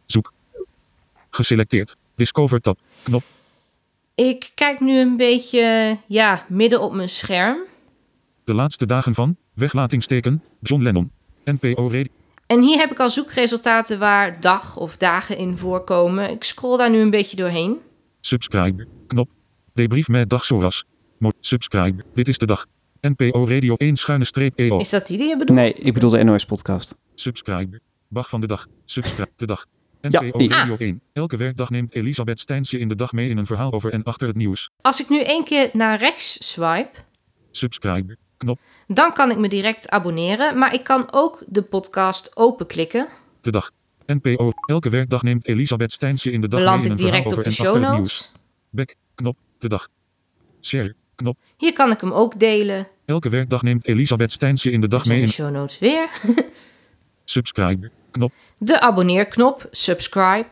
Zoek. 0.05 0.33
Geselecteerd. 1.29 1.95
Discover 2.15 2.61
tab. 2.61 2.79
Knop. 3.03 3.23
Ik 4.15 4.51
kijk 4.55 4.79
nu 4.79 4.97
een 4.99 5.17
beetje, 5.17 5.97
ja, 6.07 6.45
midden 6.49 6.81
op 6.81 6.93
mijn 6.93 7.09
scherm. 7.09 7.57
De 8.43 8.53
laatste 8.53 8.85
dagen 8.85 9.13
van. 9.13 9.35
Weglatingsteken. 9.53 10.43
John 10.61 10.81
Lennon. 10.83 11.11
NPO 11.45 11.83
Radio. 11.83 12.11
En 12.47 12.61
hier 12.61 12.77
heb 12.77 12.91
ik 12.91 12.99
al 12.99 13.09
zoekresultaten 13.09 13.99
waar 13.99 14.39
dag 14.39 14.77
of 14.77 14.97
dagen 14.97 15.37
in 15.37 15.57
voorkomen. 15.57 16.29
Ik 16.29 16.43
scroll 16.43 16.77
daar 16.77 16.89
nu 16.89 16.99
een 16.99 17.09
beetje 17.09 17.35
doorheen. 17.35 17.77
Subscribe. 18.21 18.87
Knop. 19.07 19.29
Debrief 19.73 20.07
met 20.07 20.29
dag 20.29 20.45
Soras. 20.45 20.83
Mo- 21.17 21.31
subscribe. 21.39 22.03
Dit 22.13 22.27
is 22.27 22.37
de 22.37 22.45
dag. 22.45 22.65
NPO 23.01 23.47
Radio 23.47 23.75
1 23.75 23.95
schuine 23.95 24.25
streep 24.25 24.53
EO. 24.55 24.77
Is 24.77 24.89
dat 24.89 25.07
die 25.07 25.17
die 25.17 25.27
je 25.27 25.37
bedoelt? 25.37 25.57
Nee, 25.57 25.73
ik 25.73 25.93
bedoel 25.93 26.09
de 26.09 26.23
NOS-podcast. 26.23 26.95
Subscribe. 27.15 27.79
Bag 28.11 28.29
van 28.29 28.41
de 28.41 28.47
dag. 28.47 28.67
Subscribe 28.85 29.31
de 29.35 29.45
dag. 29.45 29.65
Ja, 30.01 30.21
NPO 30.21 30.37
die. 30.37 30.49
Radio 30.49 30.75
1. 30.77 31.01
Elke 31.13 31.37
werkdag 31.37 31.69
neemt 31.69 31.93
Elisabeth 31.93 32.39
Steins 32.39 32.69
je 32.69 32.79
in 32.79 32.87
de 32.87 32.95
dag 32.95 33.11
mee 33.11 33.29
in 33.29 33.37
een 33.37 33.45
verhaal 33.45 33.71
over 33.71 33.91
en 33.93 34.03
achter 34.03 34.27
het 34.27 34.35
nieuws. 34.37 34.69
Als 34.81 35.01
ik 35.01 35.09
nu 35.09 35.21
één 35.21 35.43
keer 35.43 35.69
naar 35.73 35.99
rechts 35.99 36.49
swipe, 36.51 36.97
Subscribe. 37.51 38.17
Knop. 38.37 38.59
dan 38.87 39.13
kan 39.13 39.31
ik 39.31 39.37
me 39.37 39.47
direct 39.49 39.89
abonneren. 39.89 40.57
Maar 40.57 40.73
ik 40.73 40.83
kan 40.83 41.07
ook 41.11 41.43
de 41.47 41.61
podcast 41.61 42.37
openklikken. 42.37 43.07
De 43.41 43.51
dag. 43.51 43.71
NPO. 44.05 44.51
Elke 44.65 44.89
werkdag 44.89 45.23
neemt 45.23 45.47
Elisabeth 45.47 45.91
Steins 45.91 46.23
je 46.23 46.31
in 46.31 46.41
de 46.41 46.47
dag 46.47 46.59
mee 46.65 46.77
in 46.77 46.83
ik 46.83 46.91
een 46.91 46.97
verhaal 46.97 47.11
direct 47.11 47.25
over 47.25 47.37
op 47.37 47.43
de 47.43 47.49
en 47.49 47.55
show 47.55 47.67
achter 47.67 47.81
het 47.89 47.97
nieuws. 47.97 48.19
notes. 48.19 48.31
Back. 48.69 48.95
Knop. 49.15 49.37
De 49.59 49.69
dag. 49.69 49.87
Share. 50.61 50.95
Knop. 51.15 51.37
Hier 51.57 51.73
kan 51.73 51.91
ik 51.91 52.01
hem 52.01 52.11
ook 52.11 52.39
delen. 52.39 52.87
Elke 53.05 53.29
werkdag 53.29 53.61
neemt 53.61 53.85
Elisabeth 53.85 54.31
Steins 54.31 54.63
je 54.63 54.71
in 54.71 54.81
de 54.81 54.87
dag 54.87 55.03
Zijn 55.03 55.17
mee 55.17 55.27
de 55.27 55.31
in 55.31 55.37
show 55.43 55.51
notes 55.51 55.79
weer. 55.79 56.09
subscribe. 57.25 57.91
Knop. 58.11 58.31
De 58.57 58.79
abonneerknop, 58.79 59.67
subscribe. 59.71 60.47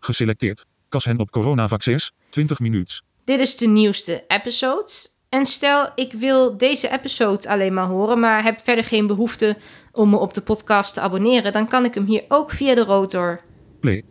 Geselecteerd. 0.00 0.66
Kas 0.88 1.04
hen 1.04 1.18
op 1.18 1.30
coronavaccins. 1.30 2.12
20 2.28 2.58
minuten. 2.58 3.02
Dit 3.24 3.40
is 3.40 3.56
de 3.56 3.66
nieuwste 3.66 4.24
episodes. 4.28 5.16
En 5.28 5.46
stel, 5.46 5.88
ik 5.94 6.12
wil 6.12 6.56
deze 6.56 6.90
episode 6.92 7.48
alleen 7.48 7.74
maar 7.74 7.86
horen, 7.86 8.20
maar 8.20 8.42
heb 8.42 8.60
verder 8.60 8.84
geen 8.84 9.06
behoefte 9.06 9.56
om 9.92 10.10
me 10.10 10.16
op 10.16 10.34
de 10.34 10.40
podcast 10.40 10.94
te 10.94 11.00
abonneren, 11.00 11.52
dan 11.52 11.68
kan 11.68 11.84
ik 11.84 11.94
hem 11.94 12.04
hier 12.04 12.24
ook 12.28 12.50
via 12.50 12.74
de 12.74 12.84
rotor. 12.84 13.40
Play. 13.80 14.04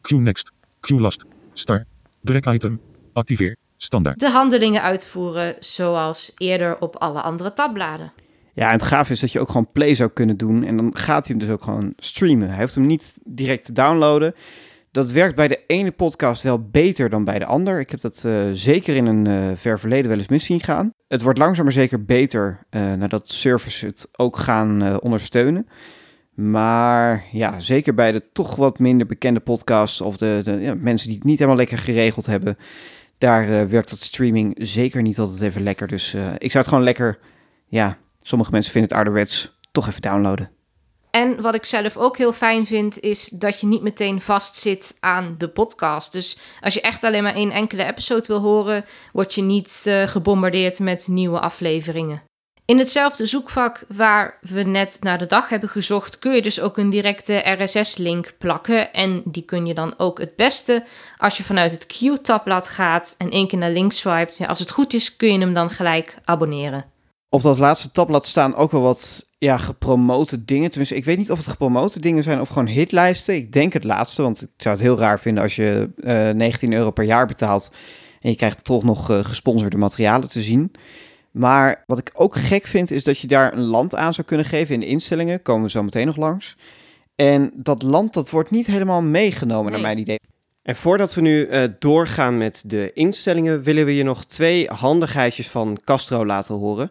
Q 0.00 0.10
next. 0.10 0.50
Q 0.80 0.90
last. 0.90 1.24
Star. 1.52 1.84
Drag 2.22 2.54
item. 2.54 2.80
Activeer. 3.12 3.56
Standaard. 3.76 4.20
De 4.20 4.30
handelingen 4.30 4.82
uitvoeren 4.82 5.56
zoals 5.58 6.32
eerder 6.36 6.80
op 6.80 6.96
alle 6.96 7.20
andere 7.20 7.52
tabbladen. 7.52 8.12
Ja, 8.54 8.66
en 8.66 8.72
het 8.72 8.82
gaaf 8.82 9.10
is 9.10 9.20
dat 9.20 9.32
je 9.32 9.40
ook 9.40 9.48
gewoon 9.48 9.72
play 9.72 9.94
zou 9.94 10.10
kunnen 10.10 10.36
doen. 10.36 10.64
En 10.64 10.76
dan 10.76 10.96
gaat 10.96 11.26
hij 11.26 11.36
hem 11.36 11.46
dus 11.46 11.54
ook 11.54 11.62
gewoon 11.62 11.92
streamen. 11.96 12.50
Hij 12.50 12.60
hoeft 12.60 12.74
hem 12.74 12.86
niet 12.86 13.14
direct 13.24 13.64
te 13.64 13.72
downloaden. 13.72 14.34
Dat 14.90 15.10
werkt 15.10 15.36
bij 15.36 15.48
de 15.48 15.60
ene 15.66 15.90
podcast 15.90 16.42
wel 16.42 16.68
beter 16.70 17.10
dan 17.10 17.24
bij 17.24 17.38
de 17.38 17.44
ander. 17.44 17.80
Ik 17.80 17.90
heb 17.90 18.00
dat 18.00 18.24
eh, 18.24 18.32
zeker 18.52 18.96
in 18.96 19.06
een 19.06 19.26
eh, 19.26 19.56
ver 19.56 19.78
verleden 19.78 20.08
wel 20.08 20.18
eens 20.18 20.28
mis 20.28 20.44
zien 20.44 20.60
gaan. 20.60 20.92
Het 21.08 21.22
wordt 21.22 21.38
langzaam 21.38 21.64
maar 21.64 21.72
zeker 21.72 22.04
beter 22.04 22.66
eh, 22.70 22.92
nadat 22.92 23.28
servers 23.28 23.80
het 23.80 24.08
ook 24.16 24.36
gaan 24.36 25.00
ondersteunen. 25.00 25.68
Maar 26.34 27.24
ja, 27.32 27.60
zeker 27.60 27.94
bij 27.94 28.12
de 28.12 28.22
toch 28.32 28.56
wat 28.56 28.78
minder 28.78 29.06
bekende 29.06 29.40
podcasts 29.40 30.00
of 30.00 30.16
de, 30.16 30.40
de 30.44 30.58
ja, 30.60 30.74
mensen 30.74 31.08
die 31.08 31.16
het 31.16 31.26
niet 31.26 31.38
helemaal 31.38 31.58
lekker 31.58 31.78
geregeld 31.78 32.26
hebben, 32.26 32.56
daar 33.18 33.68
werkt 33.68 33.90
dat 33.90 33.98
streaming 33.98 34.54
zeker 34.58 35.02
niet 35.02 35.18
altijd 35.18 35.40
even 35.40 35.62
lekker. 35.62 35.86
Dus 35.86 36.14
ik 36.38 36.50
zou 36.50 36.64
het 36.64 36.68
gewoon 36.68 36.84
lekker, 36.84 37.18
ja, 37.66 37.98
sommige 38.22 38.50
mensen 38.50 38.72
vinden 38.72 38.90
het 38.90 38.98
ouderwets, 38.98 39.52
toch 39.72 39.88
even 39.88 40.02
downloaden. 40.02 40.50
En 41.12 41.40
wat 41.40 41.54
ik 41.54 41.64
zelf 41.64 41.96
ook 41.96 42.16
heel 42.16 42.32
fijn 42.32 42.66
vind, 42.66 43.00
is 43.00 43.28
dat 43.28 43.60
je 43.60 43.66
niet 43.66 43.82
meteen 43.82 44.20
vastzit 44.20 44.96
aan 45.00 45.34
de 45.38 45.48
podcast. 45.48 46.12
Dus 46.12 46.38
als 46.60 46.74
je 46.74 46.80
echt 46.80 47.04
alleen 47.04 47.22
maar 47.22 47.34
één 47.34 47.50
enkele 47.50 47.84
episode 47.84 48.26
wil 48.26 48.40
horen, 48.40 48.84
word 49.12 49.34
je 49.34 49.42
niet 49.42 49.82
eh, 49.84 50.02
gebombardeerd 50.02 50.78
met 50.78 51.08
nieuwe 51.08 51.40
afleveringen. 51.40 52.22
In 52.64 52.78
hetzelfde 52.78 53.26
zoekvak 53.26 53.84
waar 53.88 54.38
we 54.40 54.62
net 54.62 54.98
naar 55.00 55.18
de 55.18 55.26
dag 55.26 55.48
hebben 55.48 55.68
gezocht, 55.68 56.18
kun 56.18 56.34
je 56.34 56.42
dus 56.42 56.60
ook 56.60 56.78
een 56.78 56.90
directe 56.90 57.56
RSS-link 57.58 58.32
plakken. 58.38 58.92
En 58.92 59.22
die 59.24 59.42
kun 59.42 59.66
je 59.66 59.74
dan 59.74 59.94
ook 59.96 60.18
het 60.18 60.36
beste 60.36 60.84
als 61.16 61.36
je 61.36 61.44
vanuit 61.44 61.72
het 61.72 61.86
Q-tabblad 61.86 62.68
gaat 62.68 63.14
en 63.18 63.30
één 63.30 63.48
keer 63.48 63.58
naar 63.58 63.70
links 63.70 63.98
swipet. 63.98 64.36
Ja, 64.36 64.46
als 64.46 64.58
het 64.58 64.70
goed 64.70 64.92
is, 64.92 65.16
kun 65.16 65.32
je 65.32 65.38
hem 65.38 65.54
dan 65.54 65.70
gelijk 65.70 66.16
abonneren. 66.24 66.84
Op 67.34 67.42
dat 67.42 67.58
laatste 67.58 67.90
tabblad 67.90 68.26
staan 68.26 68.54
ook 68.54 68.70
wel 68.70 68.80
wat 68.80 69.28
ja, 69.38 69.56
gepromote 69.56 70.44
dingen. 70.44 70.68
Tenminste, 70.68 70.96
ik 70.96 71.04
weet 71.04 71.18
niet 71.18 71.30
of 71.30 71.38
het 71.38 71.48
gepromote 71.48 72.00
dingen 72.00 72.22
zijn 72.22 72.40
of 72.40 72.48
gewoon 72.48 72.66
hitlijsten. 72.66 73.34
Ik 73.34 73.52
denk 73.52 73.72
het 73.72 73.84
laatste, 73.84 74.22
want 74.22 74.42
ik 74.42 74.48
zou 74.56 74.74
het 74.74 74.84
heel 74.84 74.98
raar 74.98 75.20
vinden 75.20 75.42
als 75.42 75.56
je 75.56 75.90
eh 76.02 76.30
19 76.30 76.72
euro 76.72 76.90
per 76.90 77.04
jaar 77.04 77.26
betaalt 77.26 77.72
en 78.20 78.30
je 78.30 78.36
krijgt 78.36 78.64
toch 78.64 78.84
nog 78.84 79.10
eh, 79.10 79.24
gesponsorde 79.24 79.76
materialen 79.76 80.28
te 80.28 80.42
zien. 80.42 80.72
Maar 81.30 81.84
wat 81.86 81.98
ik 81.98 82.10
ook 82.14 82.36
gek 82.36 82.66
vind, 82.66 82.90
is 82.90 83.04
dat 83.04 83.18
je 83.18 83.26
daar 83.26 83.52
een 83.52 83.64
land 83.64 83.94
aan 83.94 84.14
zou 84.14 84.26
kunnen 84.26 84.46
geven 84.46 84.74
in 84.74 84.80
de 84.80 84.86
instellingen. 84.86 85.42
Komen 85.42 85.62
we 85.62 85.70
zo 85.70 85.82
meteen 85.82 86.06
nog 86.06 86.16
langs. 86.16 86.56
En 87.16 87.52
dat 87.54 87.82
land, 87.82 88.12
dat 88.14 88.30
wordt 88.30 88.50
niet 88.50 88.66
helemaal 88.66 89.02
meegenomen, 89.02 89.72
naar 89.72 89.80
mijn 89.80 89.98
idee. 89.98 90.20
En 90.62 90.76
voordat 90.76 91.14
we 91.14 91.20
nu 91.20 91.46
eh, 91.46 91.62
doorgaan 91.78 92.38
met 92.38 92.62
de 92.66 92.90
instellingen, 92.94 93.62
willen 93.62 93.84
we 93.84 93.96
je 93.96 94.02
nog 94.02 94.24
twee 94.24 94.68
handigheidjes 94.68 95.48
van 95.48 95.80
Castro 95.84 96.26
laten 96.26 96.54
horen. 96.54 96.90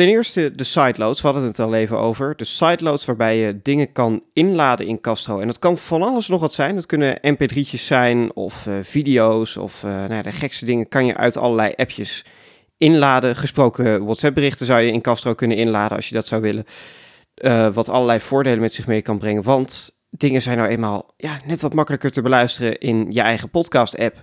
Ten 0.00 0.08
eerste 0.08 0.54
de 0.54 0.64
sideloads, 0.64 1.20
we 1.20 1.28
hadden 1.28 1.46
het 1.46 1.58
al 1.58 1.74
even 1.74 1.98
over. 1.98 2.36
De 2.36 2.44
sideloads 2.44 3.04
waarbij 3.04 3.38
je 3.38 3.60
dingen 3.62 3.92
kan 3.92 4.22
inladen 4.32 4.86
in 4.86 5.00
Castro. 5.00 5.40
En 5.40 5.46
dat 5.46 5.58
kan 5.58 5.78
van 5.78 6.02
alles 6.02 6.28
nog 6.28 6.40
wat 6.40 6.52
zijn. 6.52 6.74
Dat 6.74 6.86
kunnen 6.86 7.20
mp3'tjes 7.34 7.80
zijn 7.80 8.34
of 8.34 8.66
eh, 8.66 8.74
video's 8.82 9.56
of 9.56 9.84
eh, 9.84 9.90
nou 9.90 10.14
ja, 10.14 10.22
de 10.22 10.32
gekste 10.32 10.64
dingen 10.64 10.88
kan 10.88 11.06
je 11.06 11.16
uit 11.16 11.36
allerlei 11.36 11.72
appjes 11.76 12.24
inladen. 12.78 13.36
Gesproken 13.36 14.04
WhatsApp 14.04 14.34
berichten 14.34 14.66
zou 14.66 14.80
je 14.80 14.92
in 14.92 15.00
Castro 15.00 15.34
kunnen 15.34 15.56
inladen 15.56 15.96
als 15.96 16.08
je 16.08 16.14
dat 16.14 16.26
zou 16.26 16.42
willen. 16.42 16.64
Eh, 17.34 17.74
wat 17.74 17.88
allerlei 17.88 18.20
voordelen 18.20 18.60
met 18.60 18.72
zich 18.72 18.86
mee 18.86 19.02
kan 19.02 19.18
brengen. 19.18 19.42
Want 19.42 19.98
dingen 20.10 20.42
zijn 20.42 20.56
nou 20.56 20.68
eenmaal 20.68 21.14
ja, 21.16 21.38
net 21.46 21.60
wat 21.60 21.74
makkelijker 21.74 22.10
te 22.10 22.22
beluisteren 22.22 22.78
in 22.78 23.06
je 23.10 23.20
eigen 23.20 23.50
podcast-app. 23.50 24.22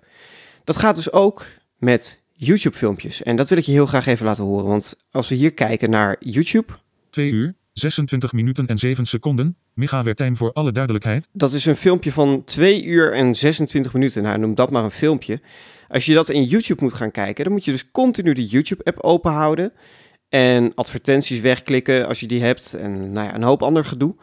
Dat 0.63 0.77
gaat 0.77 0.95
dus 0.95 1.11
ook 1.11 1.45
met 1.77 2.25
YouTube-filmpjes. 2.37 3.23
En 3.23 3.35
dat 3.35 3.49
wil 3.49 3.57
ik 3.57 3.63
je 3.63 3.71
heel 3.71 3.85
graag 3.85 4.05
even 4.05 4.25
laten 4.25 4.43
horen. 4.43 4.65
Want 4.65 5.05
als 5.11 5.29
we 5.29 5.35
hier 5.35 5.53
kijken 5.53 5.89
naar 5.89 6.15
YouTube, 6.19 6.73
2 7.09 7.31
uur, 7.31 7.55
26 7.73 8.33
minuten 8.33 8.67
en 8.67 8.77
7 8.77 9.05
seconden. 9.05 9.57
Megawertijn 9.73 10.37
voor 10.37 10.53
alle 10.53 10.71
duidelijkheid. 10.71 11.27
dat 11.31 11.53
is 11.53 11.65
een 11.65 11.75
filmpje 11.75 12.11
van 12.11 12.43
2 12.43 12.83
uur 12.83 13.13
en 13.13 13.35
26 13.35 13.93
minuten. 13.93 14.23
Nou, 14.23 14.39
noem 14.39 14.55
dat 14.55 14.69
maar 14.71 14.83
een 14.83 14.91
filmpje. 14.91 15.41
Als 15.87 16.05
je 16.05 16.13
dat 16.13 16.29
in 16.29 16.43
YouTube 16.43 16.83
moet 16.83 16.93
gaan 16.93 17.11
kijken, 17.11 17.43
dan 17.43 17.53
moet 17.53 17.65
je 17.65 17.71
dus 17.71 17.91
continu 17.91 18.33
de 18.33 18.45
YouTube-app 18.45 18.99
open 18.99 19.31
houden. 19.31 19.73
En 20.29 20.71
advertenties 20.75 21.39
wegklikken 21.39 22.07
als 22.07 22.19
je 22.19 22.27
die 22.27 22.41
hebt. 22.41 22.73
En 22.73 23.11
nou 23.11 23.27
ja, 23.27 23.35
een 23.35 23.43
hoop 23.43 23.63
ander 23.63 23.85
gedoe. 23.85 24.15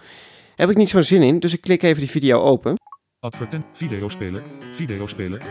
Heb 0.54 0.70
ik 0.70 0.76
niet 0.76 0.90
zo'n 0.90 1.02
zin 1.02 1.22
in, 1.22 1.38
dus 1.38 1.52
ik 1.52 1.60
klik 1.60 1.82
even 1.82 2.00
die 2.00 2.10
video 2.10 2.40
open. 2.40 2.74
Advertent. 3.20 3.64
Videospeler. 3.72 4.42
Videospeler. 4.72 5.42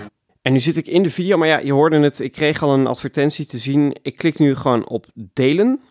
En 0.43 0.51
nu 0.51 0.59
zit 0.59 0.77
ik 0.77 0.87
in 0.87 1.03
de 1.03 1.09
video, 1.09 1.37
maar 1.37 1.47
ja, 1.47 1.59
je 1.59 1.71
hoorde 1.71 1.99
het. 1.99 2.19
Ik 2.19 2.31
kreeg 2.31 2.63
al 2.63 2.73
een 2.73 2.87
advertentie 2.87 3.45
te 3.45 3.57
zien. 3.57 3.95
Ik 4.01 4.15
klik 4.15 4.39
nu 4.39 4.55
gewoon 4.55 4.87
op 4.87 5.05
delen. 5.13 5.81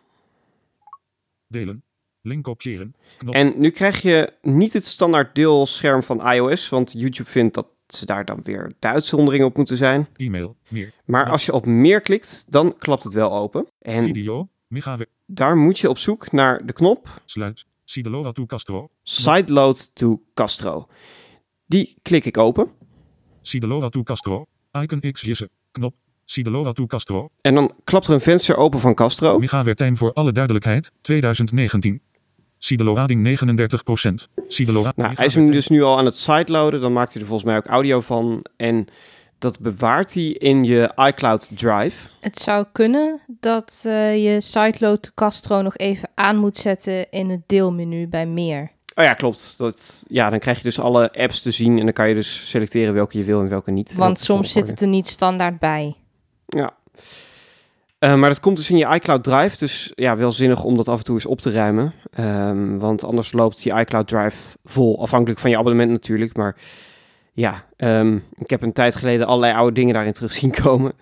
Delen. 1.46 1.82
Link 2.22 2.44
kopiëren. 2.44 2.94
Knop. 3.18 3.34
En 3.34 3.54
nu 3.56 3.70
krijg 3.70 4.02
je 4.02 4.32
niet 4.42 4.72
het 4.72 4.86
standaard 4.86 5.34
deelscherm 5.34 6.02
van 6.02 6.30
iOS, 6.30 6.68
want 6.68 6.92
YouTube 6.92 7.30
vindt 7.30 7.54
dat 7.54 7.66
ze 7.86 8.06
daar 8.06 8.24
dan 8.24 8.40
weer 8.42 8.72
de 8.78 8.86
uitzonderingen 8.86 9.46
op 9.46 9.56
moeten 9.56 9.76
zijn. 9.76 10.08
E-mail. 10.16 10.56
Meer. 10.68 10.92
Maar 11.04 11.30
als 11.30 11.46
je 11.46 11.52
op 11.52 11.66
meer 11.66 12.00
klikt, 12.00 12.44
dan 12.48 12.76
klapt 12.78 13.02
het 13.02 13.12
wel 13.12 13.32
open. 13.32 13.66
En 13.78 14.04
Video. 14.04 14.48
Daar 15.26 15.56
moet 15.56 15.78
je 15.78 15.88
op 15.88 15.98
zoek 15.98 16.32
naar 16.32 16.66
de 16.66 16.72
knop 16.72 17.22
Sluit. 17.24 17.64
Sideloa 17.84 18.32
to 18.32 18.46
Castro. 18.46 18.90
Sideload 19.02 19.94
to 19.94 20.22
Castro. 20.34 20.88
Die 21.66 21.96
klik 22.02 22.24
ik 22.24 22.38
open. 22.38 22.70
Sideloa 23.42 23.88
to 23.88 24.02
Castro. 24.02 24.46
Icon 24.72 25.00
X 25.12 25.20
Jisse. 25.20 25.50
Knop. 25.70 25.94
Sideloa 26.24 26.72
to 26.72 26.87
Castro. 26.87 27.28
En 27.40 27.55
dan 27.55 27.72
klapt 27.85 28.07
er 28.07 28.14
een 28.14 28.20
venster 28.20 28.57
open 28.57 28.81
van 28.81 28.94
Castro. 28.94 29.38
Megawertijn 29.38 29.96
voor 29.96 30.12
alle 30.12 30.33
duidelijkheid. 30.33 30.92
2019. 31.00 32.00
Sideloading 32.59 33.38
39%. 34.28 34.42
Sideloa. 34.48 34.92
Nou, 34.96 35.12
hij 35.14 35.26
is 35.26 35.35
hem 35.35 35.50
dus 35.50 35.68
nu 35.68 35.83
al 35.83 35.98
aan 35.98 36.05
het 36.05 36.16
sideloaden. 36.16 36.81
Dan 36.81 36.92
maakt 36.92 37.12
hij 37.12 37.22
er 37.22 37.28
volgens 37.28 37.48
mij 37.48 37.59
ook 37.59 37.66
audio 37.66 38.00
van. 38.00 38.44
En 38.57 38.87
dat 39.38 39.61
bewaart 39.61 40.14
hij 40.14 40.24
in 40.24 40.64
je 40.64 40.92
iCloud 40.96 41.50
Drive. 41.59 42.09
Het 42.20 42.38
zou 42.38 42.66
kunnen 42.72 43.20
dat 43.26 43.83
eh, 43.87 44.24
je 44.24 44.40
Sideload 44.40 45.02
to 45.02 45.11
Castro 45.14 45.62
nog 45.62 45.76
even 45.76 46.11
aan 46.14 46.37
moet 46.37 46.57
zetten 46.57 47.11
in 47.11 47.31
het 47.31 47.40
deelmenu 47.46 48.09
bij 48.09 48.26
meer. 48.26 48.70
Oh 48.94 49.05
ja, 49.05 49.14
klopt. 49.14 49.59
Dat, 49.59 50.05
ja, 50.09 50.31
dan 50.31 50.38
krijg 50.38 50.57
je 50.57 50.62
dus 50.62 50.81
alle 50.81 51.12
apps 51.12 51.42
te 51.42 51.50
zien. 51.50 51.78
En 51.78 51.85
dan 51.85 51.92
kan 51.92 52.09
je 52.09 52.14
dus 52.14 52.50
selecteren 52.50 52.94
welke 52.94 53.18
je 53.18 53.24
wil 53.24 53.40
en 53.40 53.48
welke 53.48 53.70
niet. 53.70 53.94
Want 53.94 54.20
soms 54.20 54.52
zit 54.52 54.68
het 54.68 54.81
er 54.81 54.88
niet 54.88 55.07
standaard 55.07 55.59
bij. 55.59 55.97
Ja. 56.47 56.74
Eh, 57.99 58.14
maar 58.14 58.28
dat 58.28 58.40
komt 58.40 58.57
dus 58.57 58.70
in 58.70 58.76
je 58.76 58.95
iCloud 58.95 59.24
Drive. 59.24 59.59
Dus 59.59 59.93
ja, 59.95 60.16
wel 60.16 60.32
zinnig 60.32 60.64
om 60.64 60.76
dat 60.76 60.88
af 60.88 60.99
en 60.99 61.05
toe 61.05 61.14
eens 61.14 61.26
op 61.26 61.40
te 61.40 61.51
ruimen. 61.51 61.95
Ehm, 62.12 62.76
want 62.76 63.05
anders 63.05 63.32
loopt 63.32 63.62
die 63.62 63.74
iCloud 63.74 64.09
Drive 64.09 64.57
vol. 64.64 65.01
Afhankelijk 65.01 65.40
van 65.40 65.51
je 65.51 65.59
abonnement 65.59 65.90
natuurlijk. 65.90 66.36
Maar 66.36 66.57
ja, 67.32 67.64
ehm, 67.76 68.18
ik 68.38 68.51
heb 68.51 68.62
een 68.62 68.72
tijd 68.72 68.97
geleden 68.97 69.26
allerlei 69.26 69.55
oude 69.55 69.74
dingen 69.74 69.95
daarin 69.95 70.12
terug 70.12 70.32
zien 70.32 70.51
komen. 70.62 70.93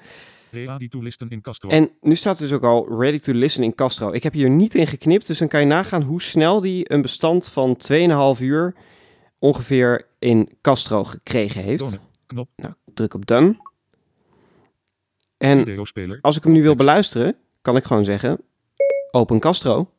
Ready 0.50 0.88
to 0.88 1.02
listen 1.02 1.28
in 1.28 1.40
Castro. 1.40 1.68
En 1.68 1.90
nu 2.00 2.14
staat 2.14 2.38
dus 2.38 2.52
ook 2.52 2.62
al 2.62 2.98
ready 2.98 3.18
to 3.18 3.32
listen 3.32 3.62
in 3.62 3.74
Castro. 3.74 4.12
Ik 4.12 4.22
heb 4.22 4.32
hier 4.32 4.50
niet 4.50 4.74
in 4.74 4.86
geknipt. 4.86 5.26
Dus 5.26 5.38
dan 5.38 5.48
kan 5.48 5.60
je 5.60 5.66
nagaan 5.66 6.02
hoe 6.02 6.22
snel 6.22 6.60
die 6.60 6.92
een 6.92 7.02
bestand 7.02 7.48
van 7.48 7.76
2,5 8.36 8.42
uur 8.42 8.74
ongeveer 9.38 10.06
in 10.18 10.48
Castro 10.60 11.04
gekregen 11.04 11.62
heeft. 11.62 11.98
Knop. 12.26 12.48
Nou, 12.56 12.74
druk 12.94 13.14
op 13.14 13.26
done. 13.26 13.56
En 15.36 15.78
als 16.20 16.36
ik 16.36 16.44
hem 16.44 16.52
nu 16.52 16.62
wil 16.62 16.74
beluisteren, 16.74 17.36
kan 17.62 17.76
ik 17.76 17.84
gewoon 17.84 18.04
zeggen 18.04 18.40
open 19.10 19.40
Castro. 19.40 19.90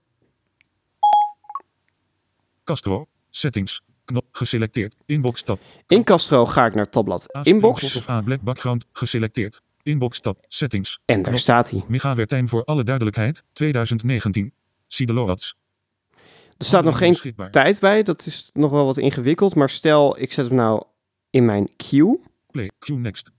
Castro. 2.64 3.08
Settings. 3.30 3.82
Knop 4.06 4.26
geselecteerd. 4.32 4.96
Inbox 5.06 5.44
tab. 5.44 5.60
In 5.88 6.04
Castro 6.04 6.46
ga 6.46 6.66
ik 6.66 6.76
naar 6.76 6.90
tabblad 6.90 7.40
Inbox. 7.44 7.96
of 7.96 8.24
black 8.24 8.42
background 8.42 8.86
geselecteerd. 8.92 9.62
Inbox 9.84 10.20
tab. 10.20 10.46
Settings. 10.48 11.00
En 11.06 11.22
daar 11.22 11.38
staat 11.38 11.70
hij. 11.70 11.84
Megawertijn 11.88 12.48
voor 12.48 12.64
alle 12.64 12.84
duidelijkheid. 12.84 13.44
2019. 13.54 14.54
Zie 14.88 15.06
de 15.06 15.14
Lorats. 15.14 15.56
Er 16.58 16.68
staat 16.68 16.84
nog 16.84 16.98
geen 16.98 17.50
tijd 17.52 17.80
bij. 17.80 18.04
Dat 18.04 18.26
is 18.26 18.50
nog 18.54 18.72
wel 18.72 18.86
wat 18.86 18.98
ingewikkeld. 18.98 19.56
Maar 19.56 19.70
stel, 19.70 20.20
ik 20.20 20.32
zet 20.32 20.48
hem 20.48 20.56
nou 20.56 20.84
in 21.30 21.46
mijn 21.46 21.70
queue. 21.76 22.20
Play. 22.52 22.72
Q 22.80 22.88
next. 22.88 23.32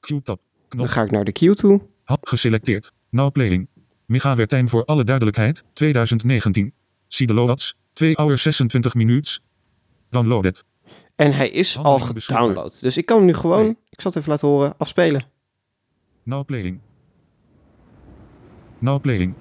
Q 0.00 0.12
tab. 0.22 0.40
Dan 0.68 0.88
ga 0.88 1.02
ik 1.02 1.10
naar 1.10 1.24
de 1.24 1.32
queue 1.32 1.54
toe. 1.54 1.80
Had 2.04 2.18
geselecteerd. 2.22 2.92
Now 3.10 3.32
playing. 3.32 3.68
Megawertijn 4.06 4.68
voor 4.68 4.84
alle 4.84 5.04
duidelijkheid. 5.04 5.64
2019. 5.72 6.72
Zie 7.08 7.26
de 7.26 7.34
Lorats. 7.34 7.76
2 7.92 8.14
hour 8.14 8.38
26 8.38 8.94
minuten. 8.94 9.42
Downloaded. 10.10 10.64
En 11.16 11.32
hij 11.32 11.50
is 11.50 11.78
al 11.78 11.98
gedownload. 11.98 12.80
Dus 12.80 12.96
ik 12.96 13.06
kan 13.06 13.16
hem 13.16 13.26
nu 13.26 13.34
gewoon, 13.34 13.62
Nee. 13.62 13.76
ik 13.90 14.00
zal 14.00 14.10
het 14.10 14.20
even 14.20 14.30
laten 14.32 14.48
horen, 14.48 14.74
afspelen. 14.78 15.24
Now 16.22 16.44
playing. 16.44 16.80
Now 18.78 19.00
playing. 19.00 19.34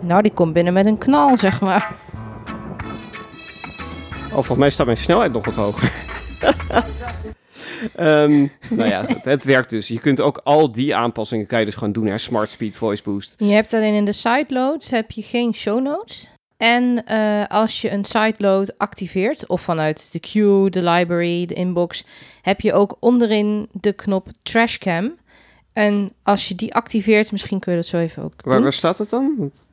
Nou, 0.00 0.22
die 0.22 0.32
komt 0.32 0.52
binnen 0.52 0.72
met 0.72 0.86
een 0.86 0.98
knal, 0.98 1.36
zeg 1.36 1.60
maar. 1.60 1.94
Oh, 4.26 4.32
volgens 4.34 4.58
mij 4.58 4.70
staat 4.70 4.86
mijn 4.86 4.98
snelheid 4.98 5.32
nog 5.32 5.44
wat 5.44 5.54
hoger. 5.56 5.92
Ehm, 7.94 8.46
nou 8.70 8.88
ja, 8.88 9.04
het, 9.06 9.24
het 9.24 9.44
werkt 9.44 9.70
dus. 9.70 9.88
Je 9.88 10.00
kunt 10.00 10.20
ook 10.20 10.40
al 10.44 10.72
die 10.72 10.94
aanpassingen 10.96 11.46
kan 11.46 11.58
je 11.58 11.64
dus 11.64 11.74
gewoon 11.74 11.92
doen. 11.92 12.06
Hè? 12.06 12.18
Smart 12.18 12.48
Speed, 12.48 12.76
Voice 12.76 13.02
Boost. 13.02 13.34
Je 13.36 13.52
hebt 13.52 13.74
alleen 13.74 13.94
in 13.94 14.04
de 14.04 14.12
sideloads 14.12 14.90
heb 14.90 15.10
je 15.10 15.22
geen 15.22 15.54
show 15.54 15.82
notes. 15.82 16.30
En 16.56 17.04
eh, 17.06 17.46
als 17.48 17.82
je 17.82 17.90
een 17.90 18.04
sideload 18.04 18.78
activeert, 18.78 19.46
of 19.46 19.60
vanuit 19.60 20.12
de 20.12 20.20
queue, 20.20 20.70
de 20.70 20.82
library, 20.82 21.46
de 21.46 21.54
inbox, 21.54 22.04
heb 22.42 22.60
je 22.60 22.72
ook 22.72 22.96
onderin 23.00 23.68
de 23.72 23.92
knop 23.92 24.28
Trashcam. 24.42 25.16
En 25.72 26.12
als 26.22 26.48
je 26.48 26.54
die 26.54 26.74
activeert, 26.74 27.32
misschien 27.32 27.58
kun 27.58 27.72
je 27.72 27.78
dat 27.78 27.86
zo 27.86 27.98
even 27.98 28.22
ook 28.22 28.42
doen. 28.42 28.52
Waar, 28.52 28.62
waar 28.62 28.72
staat 28.72 28.98
het 28.98 29.10
dan? 29.10 29.34
Want, 29.38 29.66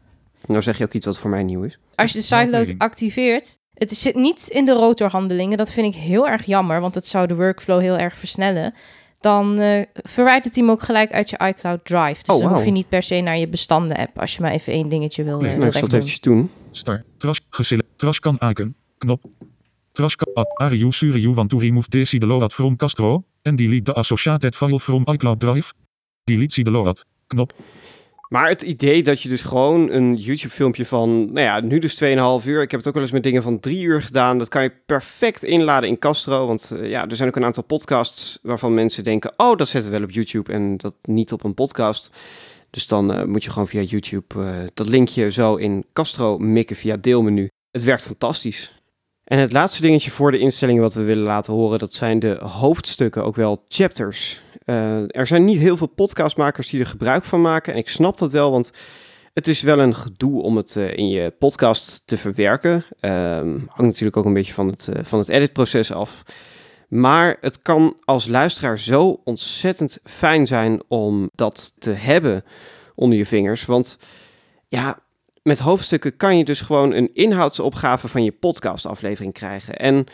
nou 0.45 0.61
zeg 0.61 0.77
je 0.77 0.83
ook 0.83 0.93
iets 0.93 1.05
wat 1.05 1.17
voor 1.17 1.29
mij 1.29 1.43
nieuw 1.43 1.63
is. 1.63 1.79
Als 1.95 2.11
je 2.11 2.17
de 2.17 2.23
sideload 2.23 2.73
activeert, 2.77 3.57
het 3.75 3.91
zit 3.91 4.15
niet 4.15 4.47
in 4.47 4.65
de 4.65 4.73
rotorhandelingen. 4.73 5.57
Dat 5.57 5.71
vind 5.71 5.95
ik 5.95 6.01
heel 6.01 6.27
erg 6.27 6.45
jammer, 6.45 6.81
want 6.81 6.95
het 6.95 7.07
zou 7.07 7.27
de 7.27 7.35
workflow 7.35 7.79
heel 7.81 7.97
erg 7.97 8.17
versnellen. 8.17 8.73
Dan 9.19 9.59
eh 9.59 9.85
verwijt 9.93 10.43
het 10.43 10.55
hem 10.55 10.69
ook 10.69 10.81
gelijk 10.81 11.11
uit 11.11 11.29
je 11.29 11.37
iCloud 11.37 11.85
Drive. 11.85 12.23
Dus 12.23 12.35
Oh, 12.35 12.41
dan 12.41 12.53
hoef 12.53 12.65
je 12.65 12.71
niet 12.71 12.89
per 12.89 13.03
se 13.03 13.21
naar 13.21 13.37
je 13.37 13.47
bestanden-app 13.47 14.19
als 14.19 14.35
je 14.35 14.41
maar 14.41 14.51
even 14.51 14.73
één 14.73 14.89
dingetje 14.89 15.23
wil, 15.23 15.39
Nee, 15.39 15.51
eh, 15.51 15.55
Nou, 15.57 15.67
ik 15.67 15.73
zal 15.73 15.81
het 15.81 15.93
eventjes 15.93 16.19
doen. 16.19 16.51
Star. 16.71 17.03
Trash. 17.17 17.39
Gesele. 17.49 17.83
Trash 17.95 18.19
kan 18.19 18.37
icon. 18.39 18.75
Knop. 18.97 19.23
Trash 19.91 20.15
kan. 20.15 20.33
At. 20.33 20.57
Are 20.57 20.77
you 20.77 20.91
sure 20.91 21.19
you 21.19 21.33
want 21.33 21.49
to 21.49 21.59
remove 21.59 21.87
this 21.87 22.09
the 22.09 22.25
load 22.25 22.53
from 22.53 22.75
Castro? 22.75 23.23
And 23.43 23.57
delete 23.57 23.91
the 23.91 23.99
associated 23.99 24.55
file 24.55 24.79
from 24.79 25.03
iCloud 25.13 25.37
Drive? 25.37 25.73
Delete 26.23 26.63
the 26.63 26.71
load. 26.71 27.03
Knop. 27.27 27.53
Maar 28.29 28.49
het 28.49 28.61
idee 28.61 29.03
dat 29.03 29.21
je 29.21 29.29
dus 29.29 29.43
gewoon 29.43 29.91
een 29.91 30.15
YouTube-filmpje 30.15 30.85
van, 30.85 31.33
nou 31.33 31.45
ja, 31.45 31.59
nu 31.59 31.79
dus 31.79 32.03
2,5 32.03 32.47
uur. 32.47 32.61
Ik 32.61 32.71
heb 32.71 32.79
het 32.79 32.87
ook 32.87 32.93
wel 32.93 33.03
eens 33.03 33.11
met 33.11 33.23
dingen 33.23 33.43
van 33.43 33.59
3 33.59 33.81
uur 33.81 34.01
gedaan. 34.01 34.37
Dat 34.37 34.49
kan 34.49 34.63
je 34.63 34.71
perfect 34.85 35.43
inladen 35.43 35.89
in 35.89 35.97
Castro. 35.97 36.47
Want 36.47 36.71
eh, 36.71 36.89
ja, 36.89 37.07
er 37.07 37.15
zijn 37.15 37.29
ook 37.29 37.35
een 37.35 37.45
aantal 37.45 37.63
podcasts 37.63 38.39
waarvan 38.41 38.73
mensen 38.73 39.03
denken, 39.03 39.33
oh, 39.37 39.57
dat 39.57 39.67
zetten 39.67 39.91
we 39.91 39.97
wel 39.97 40.07
op 40.07 40.13
YouTube 40.13 40.53
en 40.53 40.77
dat 40.77 40.95
niet 41.01 41.31
op 41.31 41.43
een 41.43 41.53
podcast. 41.53 42.09
Dus 42.69 42.87
dan 42.87 43.13
eh, 43.13 43.25
moet 43.25 43.43
je 43.43 43.51
gewoon 43.51 43.67
via 43.67 43.81
YouTube 43.81 44.35
eh, 44.35 44.47
dat 44.73 44.87
linkje 44.87 45.31
zo 45.31 45.55
in 45.55 45.85
Castro 45.93 46.37
mikken 46.37 46.75
via 46.75 46.97
deelmenu. 46.97 47.49
Het 47.71 47.83
werkt 47.83 48.05
fantastisch. 48.05 48.73
En 49.23 49.39
het 49.39 49.51
laatste 49.51 49.81
dingetje 49.81 50.11
voor 50.11 50.31
de 50.31 50.39
instellingen 50.39 50.81
wat 50.81 50.93
we 50.93 51.03
willen 51.03 51.23
laten 51.23 51.53
horen, 51.53 51.79
dat 51.79 51.93
zijn 51.93 52.19
de 52.19 52.37
hoofdstukken, 52.41 53.23
ook 53.23 53.35
wel 53.35 53.63
chapters. 53.67 54.43
Eh, 54.65 55.01
er 55.07 55.27
zijn 55.27 55.45
niet 55.45 55.59
heel 55.59 55.77
veel 55.77 55.87
podcastmakers 55.87 56.69
die 56.69 56.79
er 56.79 56.85
gebruik 56.85 57.23
van 57.23 57.41
maken. 57.41 57.73
En 57.73 57.79
ik 57.79 57.89
snap 57.89 58.17
dat 58.17 58.31
wel, 58.31 58.51
want 58.51 58.71
het 59.33 59.47
is 59.47 59.61
wel 59.61 59.79
een 59.79 59.95
gedoe 59.95 60.41
om 60.41 60.57
het 60.57 60.75
eh, 60.75 60.97
in 60.97 61.09
je 61.09 61.31
podcast 61.39 62.07
te 62.07 62.17
verwerken. 62.17 62.85
Ehm, 62.99 63.49
hangt 63.49 63.77
natuurlijk 63.77 64.17
ook 64.17 64.25
een 64.25 64.33
beetje 64.33 64.53
van 64.53 64.67
het, 64.67 64.87
eh, 64.87 65.03
van 65.03 65.19
het 65.19 65.29
editproces 65.29 65.91
af. 65.91 66.23
Maar 66.87 67.37
het 67.41 67.61
kan 67.61 67.97
als 68.03 68.27
luisteraar 68.27 68.79
zo 68.79 69.21
ontzettend 69.23 69.99
fijn 70.03 70.47
zijn 70.47 70.83
om 70.87 71.29
dat 71.35 71.73
te 71.77 71.91
hebben 71.91 72.43
onder 72.95 73.17
je 73.17 73.25
vingers. 73.25 73.65
Want 73.65 73.97
ja, 74.67 74.99
met 75.43 75.59
hoofdstukken 75.59 76.17
kan 76.17 76.37
je 76.37 76.43
dus 76.43 76.61
gewoon 76.61 76.93
een 76.93 77.09
inhoudsopgave 77.13 78.07
van 78.07 78.23
je 78.23 78.31
podcastaflevering 78.31 79.33
krijgen. 79.33 79.75
En 79.75 80.05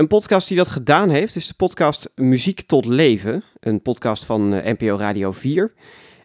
een 0.00 0.06
podcast 0.06 0.48
die 0.48 0.56
dat 0.56 0.68
gedaan 0.68 1.08
heeft, 1.10 1.36
is 1.36 1.46
de 1.46 1.54
podcast 1.54 2.12
Muziek 2.14 2.60
tot 2.60 2.84
Leven. 2.84 3.44
Een 3.60 3.82
podcast 3.82 4.24
van 4.24 4.52
eh, 4.52 4.72
NPO 4.78 4.96
Radio 4.96 5.32
4. 5.32 5.72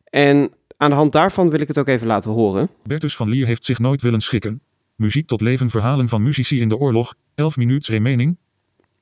En 0.03 0.51
aan 0.77 0.89
de 0.89 0.95
hand 0.95 1.11
daarvan 1.11 1.49
wil 1.49 1.59
ik 1.59 1.67
het 1.67 1.77
ook 1.77 1.87
even 1.87 2.07
laten 2.07 2.31
horen. 2.31 2.69
Bertus 2.83 3.15
van 3.15 3.29
Lier 3.29 3.45
heeft 3.45 3.65
zich 3.65 3.79
nooit 3.79 4.01
willen 4.01 4.21
schikken. 4.21 4.61
Muziek 4.95 5.27
tot 5.27 5.41
leven 5.41 5.69
verhalen 5.69 6.09
van 6.09 6.23
muzici 6.23 6.61
in 6.61 6.69
de 6.69 6.77
oorlog. 6.77 7.15
11 7.35 7.57
minuten 7.57 7.93
remaining. 7.93 8.37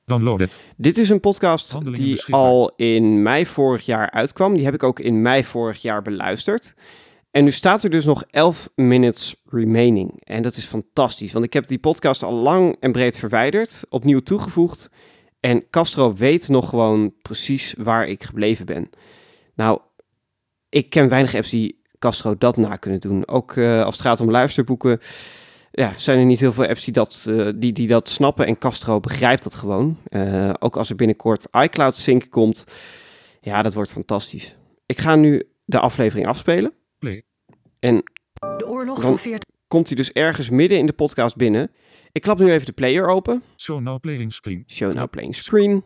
Downloaded. 0.06 0.60
Dit 0.76 0.98
is 0.98 1.08
een 1.08 1.20
podcast 1.20 1.94
die 1.94 2.24
al 2.24 2.72
in 2.76 3.22
mei 3.22 3.46
vorig 3.46 3.86
jaar 3.86 4.10
uitkwam. 4.10 4.54
Die 4.54 4.64
heb 4.64 4.74
ik 4.74 4.82
ook 4.82 5.00
in 5.00 5.22
mei 5.22 5.44
vorig 5.44 5.82
jaar 5.82 6.02
beluisterd. 6.02 6.74
En 7.34 7.44
nu 7.44 7.50
staat 7.50 7.84
er 7.84 7.90
dus 7.90 8.04
nog 8.04 8.24
11 8.30 8.70
minutes 8.74 9.36
remaining. 9.44 10.20
En 10.24 10.42
dat 10.42 10.56
is 10.56 10.64
fantastisch, 10.64 11.32
want 11.32 11.44
ik 11.44 11.52
heb 11.52 11.66
die 11.66 11.78
podcast 11.78 12.22
al 12.22 12.32
lang 12.32 12.76
en 12.80 12.92
breed 12.92 13.18
verwijderd, 13.18 13.84
opnieuw 13.88 14.20
toegevoegd. 14.20 14.90
En 15.40 15.70
Castro 15.70 16.14
weet 16.14 16.48
nog 16.48 16.68
gewoon 16.68 17.14
precies 17.22 17.74
waar 17.78 18.08
ik 18.08 18.24
gebleven 18.24 18.66
ben. 18.66 18.90
Nou, 19.54 19.80
ik 20.68 20.90
ken 20.90 21.08
weinig 21.08 21.34
apps 21.34 21.50
die 21.50 21.82
Castro 21.98 22.38
dat 22.38 22.56
na 22.56 22.76
kunnen 22.76 23.00
doen. 23.00 23.28
Ook 23.28 23.56
eh, 23.56 23.84
als 23.84 23.96
het 23.96 24.06
gaat 24.06 24.20
om 24.20 24.30
luisterboeken, 24.30 24.98
ja, 25.70 25.92
zijn 25.96 26.18
er 26.18 26.24
niet 26.24 26.40
heel 26.40 26.52
veel 26.52 26.66
apps 26.66 26.84
die 26.84 26.92
dat, 26.92 27.26
eh, 27.28 27.48
die, 27.54 27.72
die 27.72 27.88
dat 27.88 28.08
snappen. 28.08 28.46
En 28.46 28.58
Castro 28.58 29.00
begrijpt 29.00 29.42
dat 29.42 29.54
gewoon. 29.54 29.98
Eh, 30.04 30.50
ook 30.58 30.76
als 30.76 30.90
er 30.90 30.96
binnenkort 30.96 31.46
iCloud 31.62 31.94
Sync 31.94 32.30
komt. 32.30 32.64
Ja, 33.40 33.62
dat 33.62 33.74
wordt 33.74 33.92
fantastisch. 33.92 34.56
Ik 34.86 34.98
ga 34.98 35.16
nu 35.16 35.42
de 35.64 35.78
aflevering 35.78 36.26
afspelen. 36.26 36.72
Play. 37.04 37.22
En 37.78 38.02
De 38.56 38.66
oorlog 38.66 39.00
van 39.00 39.18
40 39.18 39.48
komt 39.68 39.86
hij 39.86 39.96
dus 39.96 40.12
ergens 40.12 40.50
midden 40.50 40.78
in 40.78 40.86
de 40.86 40.92
podcast 40.92 41.36
binnen. 41.36 41.70
Ik 42.12 42.22
klap 42.22 42.38
nu 42.38 42.50
even 42.50 42.66
de 42.66 42.72
player 42.72 43.06
open. 43.06 43.42
Show 43.56 43.80
now 43.80 44.00
playing 44.00 44.32
screen. 44.32 44.64
Show 44.66 44.94
now 44.94 45.10
playing 45.10 45.36
screen. 45.36 45.84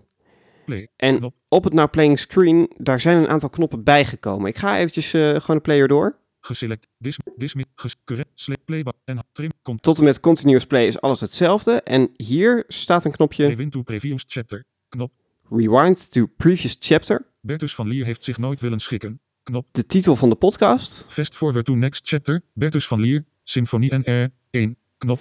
Play. 0.65 0.89
En 0.97 1.33
op 1.49 1.65
het 1.65 1.73
now 1.73 1.91
playing 1.91 2.19
screen, 2.19 2.73
daar 2.77 3.01
zijn 3.01 3.17
een 3.17 3.29
aantal 3.29 3.51
knoppen 3.51 3.85
bijgekomen. 3.85 4.49
Ik 4.49 4.57
ga 4.57 4.77
eventjes 4.77 5.15
eh, 5.15 5.23
gewoon 5.23 5.57
de 5.57 5.63
player 5.63 5.89
door. 5.89 6.19
Geselect. 6.41 6.87
Dis. 6.99 7.17
Dismiss. 7.37 7.69
Ges. 7.75 7.97
Correct. 8.05 8.31
Select. 8.35 8.65
Playback. 8.65 8.95
En 9.05 9.27
trim. 9.33 9.51
Komt. 9.63 9.83
Tot 9.83 9.99
en 9.99 10.05
met 10.05 10.21
continuous 10.21 10.67
play 10.67 10.87
is 10.87 11.01
alles 11.01 11.21
hetzelfde. 11.21 11.83
En 11.83 12.11
hier 12.17 12.65
staat 12.69 13.05
een 13.05 13.11
knopje 13.11 13.47
Rewind 13.47 13.73
to 13.73 13.83
previous 13.83 14.25
chapter. 14.29 14.65
Knop. 14.89 15.13
rewind 15.51 16.13
to 16.13 16.27
previous 16.37 16.77
chapter. 16.79 17.27
Bertus 17.41 17.75
van 17.75 17.89
Lier 17.89 18.05
heeft 18.05 18.25
zich 18.25 18.39
nooit 18.39 18.61
willen 18.61 18.81
schikken. 18.81 19.21
Knop. 19.49 19.67
De 19.71 19.87
titel 19.87 20.17
van 20.17 20.29
de 20.29 20.35
podcast. 20.35 21.05
Fast 21.09 21.37
forward 21.37 21.65
to 21.65 21.75
next 21.75 22.09
chapter. 22.09 22.43
Bertus 22.53 22.87
van 22.87 23.01
Lier. 23.01 23.25
Symfonie 23.45 23.95
NR. 23.95 24.29
1. 24.51 24.77
Knop. 24.99 25.19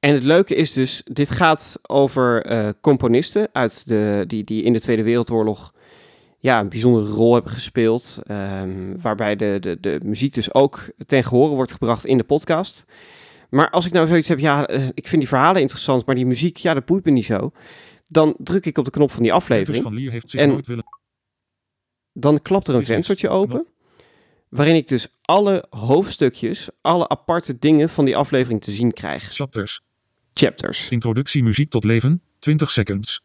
En 0.00 0.14
het 0.14 0.22
leuke 0.22 0.54
is 0.54 0.72
dus, 0.72 1.02
dit 1.04 1.30
gaat 1.30 1.78
over 1.82 2.42
eh, 2.44 2.68
componisten 2.80 3.48
uit 3.52 3.88
de, 3.88 4.24
die, 4.26 4.44
die 4.44 4.62
in 4.62 4.72
de 4.72 4.80
Tweede 4.80 5.02
Wereldoorlog 5.02 5.74
ja, 6.38 6.60
een 6.60 6.68
bijzondere 6.68 7.06
rol 7.06 7.34
hebben 7.34 7.52
gespeeld. 7.52 8.18
ehm, 8.26 8.96
waarbij 9.00 9.36
de, 9.36 9.56
de, 9.60 9.80
de 9.80 10.00
muziek 10.02 10.34
dus 10.34 10.54
ook 10.54 10.90
ten 11.06 11.24
gehore 11.24 11.54
wordt 11.54 11.72
gebracht 11.72 12.06
in 12.06 12.16
de 12.18 12.24
podcast. 12.24 12.84
Maar 13.50 13.70
als 13.70 13.86
ik 13.86 13.92
nou 13.92 14.06
zoiets 14.06 14.28
heb, 14.28 14.38
ja, 14.38 14.66
eh, 14.66 14.86
ik 14.94 15.08
vind 15.08 15.20
die 15.20 15.28
verhalen 15.28 15.60
interessant, 15.60 16.06
maar 16.06 16.14
die 16.14 16.26
muziek, 16.26 16.56
ja, 16.56 16.74
dat 16.74 16.84
boeit 16.86 17.04
me 17.04 17.10
niet 17.10 17.26
zo. 17.26 17.52
Dan 18.10 18.34
druk 18.38 18.66
ik 18.66 18.78
op 18.78 18.84
de 18.84 18.90
knop 18.90 19.10
van 19.10 19.22
die 19.22 19.32
aflevering. 19.32 19.82
van 19.82 19.94
Lier 19.94 20.10
heeft 20.10 20.30
zich 20.30 20.40
En- 20.40 20.48
nooit 20.48 20.66
willen. 20.66 20.84
Dan 22.20 22.42
klapt 22.42 22.68
er 22.68 22.74
een 22.74 22.84
venstertje 22.84 23.28
open. 23.28 23.66
Waarin 24.48 24.74
ik 24.74 24.88
dus 24.88 25.08
alle 25.22 25.64
hoofdstukjes, 25.70 26.68
alle 26.80 27.08
aparte 27.08 27.58
dingen 27.58 27.88
van 27.88 28.04
die 28.04 28.16
aflevering 28.16 28.62
te 28.62 28.70
zien 28.70 28.92
krijg. 28.92 29.32
Chapters. 29.32 29.80
Chapters. 30.34 30.88
Introductie 30.88 31.42
muziek 31.42 31.70
tot 31.70 31.84
leven. 31.84 32.22
20 32.38 32.70
seconds. 32.70 33.20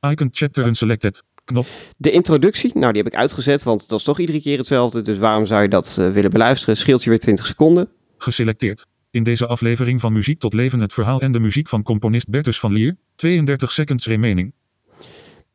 Icon 0.00 0.28
chapter 0.32 0.66
unselected. 0.66 1.22
Knop. 1.44 1.66
De 1.96 2.10
introductie, 2.10 2.70
nou 2.74 2.92
die 2.92 3.02
heb 3.02 3.12
ik 3.12 3.18
uitgezet, 3.18 3.62
want 3.62 3.88
dat 3.88 3.98
is 3.98 4.04
toch 4.04 4.18
iedere 4.18 4.40
keer 4.40 4.58
hetzelfde. 4.58 5.02
Dus 5.02 5.18
waarom 5.18 5.44
zou 5.44 5.62
je 5.62 5.68
dat 5.68 5.96
eh, 6.00 6.10
willen 6.10 6.30
beluisteren? 6.30 6.76
Scheelt 6.76 7.02
je 7.02 7.10
weer 7.10 7.18
20 7.18 7.46
seconden. 7.46 7.88
Geselecteerd. 8.18 8.86
In 9.10 9.22
deze 9.22 9.46
aflevering 9.46 10.00
van 10.00 10.12
Muziek 10.12 10.40
tot 10.40 10.52
Leven 10.52 10.80
het 10.80 10.92
verhaal 10.92 11.20
en 11.20 11.32
de 11.32 11.40
muziek 11.40 11.68
van 11.68 11.82
componist 11.82 12.28
Bertus 12.28 12.60
van 12.60 12.72
Lier. 12.72 12.96
32 13.16 13.72
seconds 13.72 14.06
remaining. 14.06 14.52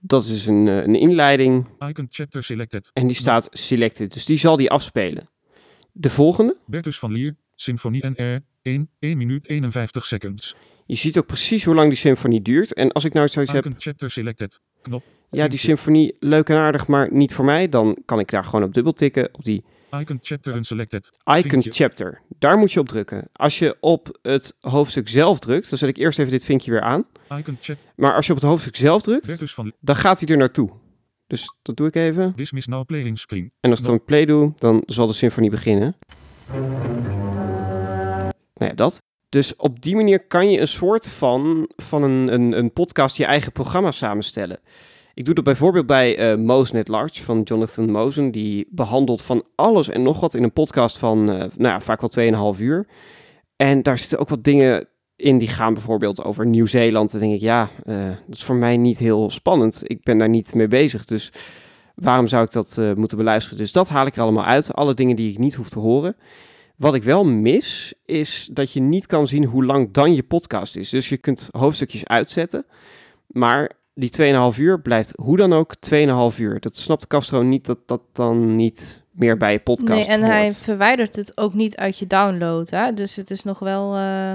Dat 0.07 0.23
is 0.23 0.29
dus 0.29 0.45
een, 0.45 0.67
eh, 0.67 0.77
een 0.77 0.95
inleiding 0.95 1.67
Icon 1.79 2.07
chapter 2.09 2.43
selected. 2.43 2.89
en 2.93 3.07
die 3.07 3.15
staat 3.15 3.47
selected. 3.51 4.13
Dus 4.13 4.25
die 4.25 4.37
zal 4.37 4.57
die 4.57 4.71
afspelen. 4.71 5.29
De 5.91 6.09
volgende. 6.09 6.57
Bertus 6.65 6.99
van 6.99 7.11
Lier, 7.11 7.35
Symfonie 7.55 8.05
NR, 8.05 8.41
1, 8.61 8.89
1 8.99 9.17
minuut 9.17 9.47
51 9.47 10.05
seconds. 10.05 10.55
Je 10.85 10.95
ziet 10.95 11.17
ook 11.17 11.25
precies 11.25 11.65
hoe 11.65 11.75
lang 11.75 11.87
die 11.87 11.97
symfonie 11.97 12.41
duurt. 12.41 12.73
En 12.73 12.91
als 12.91 13.05
ik 13.05 13.13
nou 13.13 13.27
zoiets 13.27 13.51
heb, 13.51 13.65
Icon 13.65 13.79
chapter 13.79 14.11
selected. 14.11 14.61
Knop. 14.81 15.03
ja, 15.31 15.47
die 15.47 15.59
symfonie 15.59 16.15
leuk 16.19 16.49
en 16.49 16.57
aardig, 16.57 16.87
maar 16.87 17.13
niet 17.13 17.33
voor 17.33 17.45
mij, 17.45 17.69
dan 17.69 17.97
kan 18.05 18.19
ik 18.19 18.29
daar 18.29 18.43
gewoon 18.43 18.63
op 18.63 18.73
dubbel 18.73 18.93
tikken 18.93 19.29
op 19.31 19.43
die 19.43 19.63
Icon 19.91 20.19
chapter 20.21 20.55
unselected. 20.55 21.09
icon 21.23 21.49
Vinkje. 21.49 21.71
chapter. 21.71 22.21
Daar 22.39 22.57
moet 22.57 22.71
je 22.71 22.79
op 22.79 22.87
drukken. 22.87 23.29
Als 23.33 23.59
je 23.59 23.77
op 23.79 24.17
het 24.21 24.55
hoofdstuk 24.59 25.09
zelf 25.09 25.39
drukt, 25.39 25.69
dan 25.69 25.77
zet 25.77 25.89
ik 25.89 25.97
eerst 25.97 26.19
even 26.19 26.31
dit 26.31 26.45
vinkje 26.45 26.71
weer 26.71 26.81
aan. 26.81 27.05
Icon 27.37 27.57
chap. 27.61 27.77
Maar 27.95 28.13
als 28.13 28.25
je 28.25 28.31
op 28.31 28.39
het 28.39 28.47
hoofdstuk 28.47 28.75
zelf 28.75 29.01
drukt, 29.01 29.55
dan 29.79 29.95
gaat 29.95 30.19
hij 30.19 30.29
er 30.29 30.37
naartoe. 30.37 30.69
Dus 31.27 31.55
dat 31.61 31.77
doe 31.77 31.87
ik 31.87 31.95
even. 31.95 32.33
Dismiss 32.35 32.67
now 32.67 32.85
playing 32.85 33.19
screen. 33.19 33.51
En 33.59 33.69
als 33.69 33.79
ik 33.79 33.85
dan 33.85 34.03
play 34.03 34.25
doe, 34.25 34.53
dan 34.57 34.83
zal 34.85 35.07
de 35.07 35.13
symfonie 35.13 35.49
beginnen. 35.49 35.95
Nou 38.53 38.71
ja, 38.71 38.73
dat. 38.73 39.01
Dus 39.29 39.55
op 39.55 39.81
die 39.81 39.95
manier 39.95 40.27
kan 40.27 40.51
je 40.51 40.59
een 40.59 40.67
soort 40.67 41.07
van, 41.07 41.69
van 41.75 42.03
een, 42.03 42.33
een, 42.33 42.57
een 42.57 42.73
podcast 42.73 43.17
je 43.17 43.25
eigen 43.25 43.51
programma 43.51 43.91
samenstellen. 43.91 44.59
Ik 45.17 45.25
doe 45.25 45.35
dat 45.35 45.43
bijvoorbeeld 45.43 45.85
bij 45.85 46.17
eh 46.17 46.37
Mosen 46.37 46.79
at 46.79 46.87
Large 46.87 47.23
van 47.23 47.41
Jonathan 47.41 47.91
Mosen. 47.91 48.31
Die 48.31 48.67
behandelt 48.69 49.21
van 49.21 49.43
alles 49.55 49.89
en 49.89 50.01
nog 50.01 50.19
wat 50.19 50.33
in 50.33 50.43
een 50.43 50.53
podcast 50.53 50.97
van, 50.97 51.29
eh, 51.29 51.37
nou 51.37 51.49
ja, 51.57 51.81
vaak 51.81 52.01
wel 52.01 52.09
2,5 52.09 52.59
uur. 52.59 52.87
En 53.55 53.83
daar 53.83 53.97
zitten 53.97 54.19
ook 54.19 54.29
wat 54.29 54.43
dingen 54.43 54.87
in 55.15 55.37
die 55.37 55.47
gaan 55.47 55.73
bijvoorbeeld 55.73 56.23
over 56.23 56.45
Nieuw-Zeeland. 56.45 57.11
Dan 57.11 57.19
denk 57.19 57.33
ik, 57.33 57.39
ja, 57.39 57.69
eh, 57.83 58.05
dat 58.05 58.35
is 58.35 58.43
voor 58.43 58.55
mij 58.55 58.77
niet 58.77 58.97
heel 58.97 59.29
spannend. 59.29 59.81
Ik 59.83 60.03
ben 60.03 60.17
daar 60.17 60.29
niet 60.29 60.53
mee 60.53 60.67
bezig, 60.67 61.05
dus 61.05 61.31
waarom 61.95 62.27
zou 62.27 62.43
ik 62.43 62.51
dat 62.51 62.81
moeten 62.95 63.17
beluisteren? 63.17 63.57
Dus 63.57 63.71
dat 63.71 63.87
haal 63.87 64.05
ik 64.05 64.15
er 64.15 64.21
allemaal 64.21 64.45
uit. 64.45 64.73
Alle 64.73 64.93
dingen 64.93 65.15
die 65.15 65.31
ik 65.31 65.37
niet 65.37 65.55
hoef 65.55 65.69
te 65.69 65.79
horen. 65.79 66.15
Wat 66.75 66.95
ik 66.95 67.03
wel 67.03 67.25
mis, 67.25 67.93
is 68.05 68.49
dat 68.51 68.71
je 68.71 68.79
niet 68.79 69.05
kan 69.05 69.27
zien 69.27 69.45
hoe 69.45 69.65
lang 69.65 69.91
dan 69.91 70.13
je 70.13 70.23
podcast 70.23 70.75
is. 70.75 70.89
Dus 70.89 71.09
je 71.09 71.17
kunt 71.17 71.49
hoofdstukjes 71.51 72.05
uitzetten, 72.05 72.65
maar 73.27 73.76
die 73.97 74.51
2,5 74.53 74.59
uur 74.59 74.81
blijft 74.81 75.13
hoe 75.15 75.37
dan 75.37 75.53
ook 75.53 75.73
2,5 76.33 76.39
uur. 76.39 76.59
Dat 76.59 76.75
snapt 76.75 77.07
Castro 77.07 77.41
niet 77.41 77.65
dat 77.65 77.79
dat 77.85 78.01
dan 78.13 78.55
niet 78.55 79.03
meer 79.11 79.37
bij 79.37 79.51
je 79.51 79.59
podcast 79.59 80.07
Nee, 80.07 80.17
en 80.17 80.23
hij 80.23 80.51
verwijdert 80.51 81.15
het 81.15 81.37
ook 81.37 81.53
niet 81.53 81.75
uit 81.77 81.97
je 81.97 82.07
download. 82.07 82.69
Hè? 82.69 82.93
Dus 82.93 83.15
het 83.15 83.31
is 83.31 83.43
nog 83.43 83.59
wel. 83.59 83.95
eh, 83.95 84.33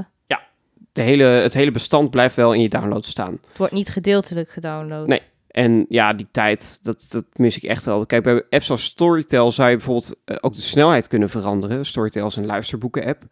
De 0.93 1.03
hele, 1.03 1.25
het 1.25 1.55
hele 1.55 1.71
bestand 1.71 2.11
blijft 2.11 2.37
wel 2.37 2.53
in 2.53 2.61
je 2.61 2.69
download 2.69 3.05
staan. 3.05 3.39
het 3.49 3.59
wordt 3.59 3.73
niet 3.73 3.89
gedeeltelijk 3.89 4.51
gedownload. 4.51 5.07
Nee. 5.07 5.21
En 5.49 5.87
ja, 5.89 6.13
die 6.13 6.29
tijd, 6.31 6.79
dat, 6.83 7.07
dat 7.11 7.25
mis 7.33 7.57
ik 7.57 7.63
echt 7.63 7.85
wel. 7.85 8.07
Kijk, 8.07 8.23
bij 8.23 8.43
apps 8.51 8.71
als 8.71 8.85
Storytel 8.85 9.51
zou 9.53 9.71
je 9.71 9.77
bijvoorbeeld 9.77 10.15
eh, 10.25 10.37
ook 10.41 10.55
de 10.55 10.61
snelheid 10.61 11.09
kunnen 11.09 11.29
veranderen. 11.31 11.85
Storytel 11.87 12.27
is 12.27 12.37
een 12.37 12.47
luisterboeken-app. 12.47 13.23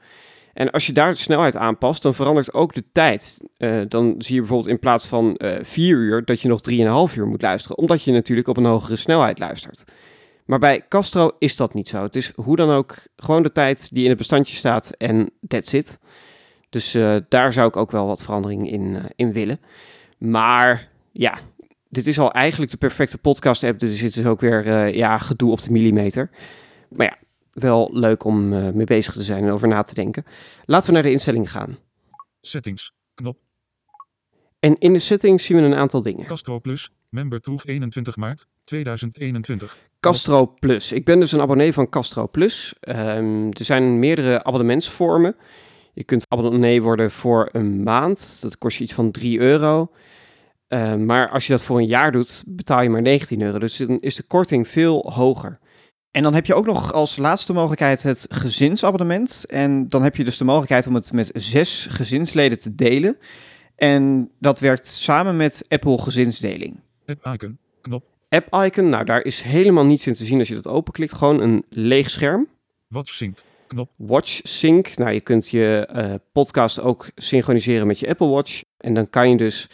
En 0.53 0.71
als 0.71 0.87
je 0.87 0.93
daar 0.93 1.11
de 1.11 1.17
snelheid 1.17 1.57
aanpast, 1.57 2.03
dan 2.03 2.15
verandert 2.15 2.55
ook 2.55 2.75
de 2.75 2.85
tijd. 2.93 3.41
Eh, 3.57 3.81
dan 3.89 4.15
zie 4.19 4.35
je 4.35 4.41
bijvoorbeeld 4.41 4.71
in 4.71 4.79
plaats 4.79 5.07
van 5.07 5.37
eh 5.37 5.59
4 5.63 5.97
uur, 5.97 6.25
dat 6.25 6.41
je 6.41 6.49
nog 6.49 6.61
3,5 7.11 7.17
uur 7.17 7.27
moet 7.27 7.43
luisteren. 7.43 7.79
Omdat 7.79 8.03
je 8.03 8.13
natuurlijk 8.13 8.49
op 8.49 8.57
een 8.57 8.65
hogere 8.65 8.97
snelheid 8.97 9.39
luistert. 9.39 9.85
Maar 10.45 10.59
bij 10.59 10.85
Castro 10.89 11.31
is 11.39 11.57
dat 11.57 11.75
niet 11.75 11.89
zo. 11.89 12.03
Het 12.03 12.17
is 12.17 12.33
hoe 12.35 12.57
dan 12.57 12.71
ook 12.71 12.95
gewoon 13.17 13.43
de 13.43 13.53
tijd 13.53 13.95
die 13.95 14.03
in 14.03 14.09
het 14.09 14.19
bestandje 14.19 14.57
staat 14.57 14.91
en 14.91 15.31
that's 15.49 15.73
it. 15.73 15.99
Dus 16.69 16.95
eh, 16.95 17.17
daar 17.29 17.53
zou 17.53 17.69
ik 17.69 17.77
ook 17.77 17.91
wel 17.91 18.07
wat 18.07 18.23
verandering 18.23 18.71
in, 18.71 18.99
in 19.17 19.33
willen. 19.33 19.61
Maar 20.19 20.89
ja, 21.13 21.39
dit 21.89 22.07
is 22.07 22.19
al 22.19 22.33
eigenlijk 22.33 22.71
de 22.71 22.77
perfecte 22.77 23.19
podcast-app. 23.19 23.79
Dus 23.79 23.91
er 23.91 23.97
zit 23.97 24.15
dus 24.15 24.27
ook 24.27 24.41
weer 24.41 24.89
ja, 24.97 25.19
gedoe 25.19 25.51
op 25.51 25.61
de 25.61 25.73
millimeter. 25.73 26.31
Maar 26.89 27.07
ja, 27.07 27.17
wel 27.53 27.91
leuk 27.93 28.25
om 28.25 28.53
eh, 28.53 28.71
mee 28.71 28.87
bezig 28.87 29.15
te 29.15 29.23
zijn 29.23 29.45
en 29.45 29.51
over 29.51 29.69
na 29.69 29.83
te 29.83 29.95
denken. 29.95 30.25
Laten 30.65 30.87
we 30.87 30.93
naar 30.93 31.03
de 31.03 31.11
instellingen 31.11 31.49
gaan. 31.49 31.79
Settings. 32.41 32.93
Knop. 33.15 33.39
En 34.59 34.79
in 34.79 34.93
de 34.93 34.99
settings 34.99 35.45
zien 35.45 35.57
we 35.57 35.63
een 35.63 35.75
aantal 35.75 36.03
dingen. 36.03 36.27
Castro 36.27 36.61
Plus. 36.61 36.91
Member 37.09 37.41
Tool 37.41 37.61
21 37.65 38.17
maart 38.17 38.47
2021. 38.65 39.89
Castro 40.01 40.47
Plus. 40.47 40.93
Ik 40.93 41.05
ben 41.05 41.21
dus 41.21 41.33
een 41.33 41.41
abonnee 41.41 41.73
van 41.73 41.89
Castro 41.89 42.29
Plus. 42.29 42.75
Ehm, 42.81 43.47
er 43.47 43.65
zijn 43.65 43.99
meerdere 43.99 44.45
abonnementsvormen. 44.45 45.37
Je 45.93 46.05
kunt 46.05 46.25
abonnee 46.29 46.83
worden 46.83 47.11
voor 47.11 47.49
een 47.53 47.83
maand. 47.83 48.39
Dat 48.43 48.59
kost 48.59 48.77
je 48.79 48.85
iets 48.85 48.93
van 48.93 49.11
3 49.11 49.41
euro. 49.41 49.91
Ehm, 50.69 51.05
maar 51.05 51.29
als 51.29 51.47
je 51.47 51.53
dat 51.53 51.63
voor 51.63 51.79
een 51.79 51.87
jaar 51.87 52.13
doet, 52.13 52.43
betaal 52.47 52.83
je 52.83 52.91
maar 52.91 53.03
19 53.03 53.43
euro. 53.43 53.59
Dus 53.59 53.77
dan 53.77 54.01
is 54.01 54.15
de 54.15 54.23
korting 54.23 54.69
veel 54.69 55.13
hoger. 55.13 55.59
En 56.11 56.23
dan 56.23 56.35
heb 56.35 56.47
je 56.47 56.55
ook 56.55 56.67
nog 56.67 56.93
als 56.93 57.17
laatste 57.17 57.53
mogelijkheid 57.53 58.03
het 58.03 58.27
gezinsabonnement. 58.31 59.45
En 59.47 59.89
dan 59.89 60.03
heb 60.03 60.17
je 60.17 60.25
dus 60.25 60.37
de 60.37 60.45
mogelijkheid 60.45 60.87
om 60.87 60.95
het 60.95 61.13
met 61.13 61.31
zes 61.35 61.87
gezinsleden 61.91 62.59
te 62.59 62.75
delen. 62.75 63.17
En 63.77 64.31
dat 64.39 64.61
werkt 64.61 64.87
samen 64.87 65.37
met 65.37 65.65
Apple 65.69 65.99
Gezinsdeling. 65.99 66.81
App 67.07 67.27
icon. 67.35 67.59
Knop. 67.81 68.05
App 68.29 68.55
icon, 68.65 68.89
nou 68.89 69.05
daar 69.05 69.25
is 69.25 69.43
helemaal 69.43 69.85
niets 69.85 70.07
in 70.07 70.15
te 70.15 70.25
zien 70.25 70.39
als 70.39 70.49
je 70.49 70.55
dat 70.55 70.69
openklikt. 70.69 71.15
Gewoon 71.15 71.41
een 71.41 71.65
leeg 71.69 72.11
scherm. 72.11 72.49
Watch 72.89 73.15
Sync. 73.15 73.39
Knop. 73.67 73.91
Watch 73.97 74.41
Sync. 74.43 74.97
Nou, 74.97 75.13
je 75.13 75.21
kunt 75.21 75.49
je 75.49 75.87
eh, 75.89 76.15
podcast 76.33 76.81
ook 76.81 77.11
synchroniseren 77.17 77.87
met 77.87 77.99
je 77.99 78.09
Apple 78.09 78.29
Watch. 78.29 78.63
En 78.77 78.95
dan 78.95 79.11
kan 79.11 79.31
je 79.31 79.37
dus 79.37 79.69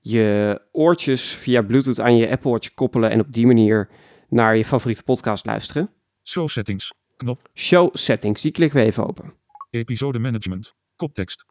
je 0.00 0.60
oortjes 0.72 1.34
via 1.34 1.62
Bluetooth 1.62 2.00
aan 2.00 2.16
je 2.16 2.30
Apple 2.30 2.50
Watch 2.50 2.74
koppelen 2.74 3.10
en 3.10 3.20
op 3.20 3.32
die 3.32 3.46
manier 3.46 3.88
naar 4.28 4.56
je 4.56 4.64
favoriete 4.64 5.02
podcast 5.02 5.46
luisteren. 5.46 5.90
Show 6.24 6.48
Settings. 6.48 6.92
Knop. 7.16 7.48
Show 7.54 7.90
Settings, 7.92 8.42
die 8.42 8.52
klikken 8.52 8.78
we 8.80 8.84
even 8.84 9.06
open. 9.06 9.32
Episode 9.70 10.18
Management. 10.18 10.74
Koptekst. 10.96 11.44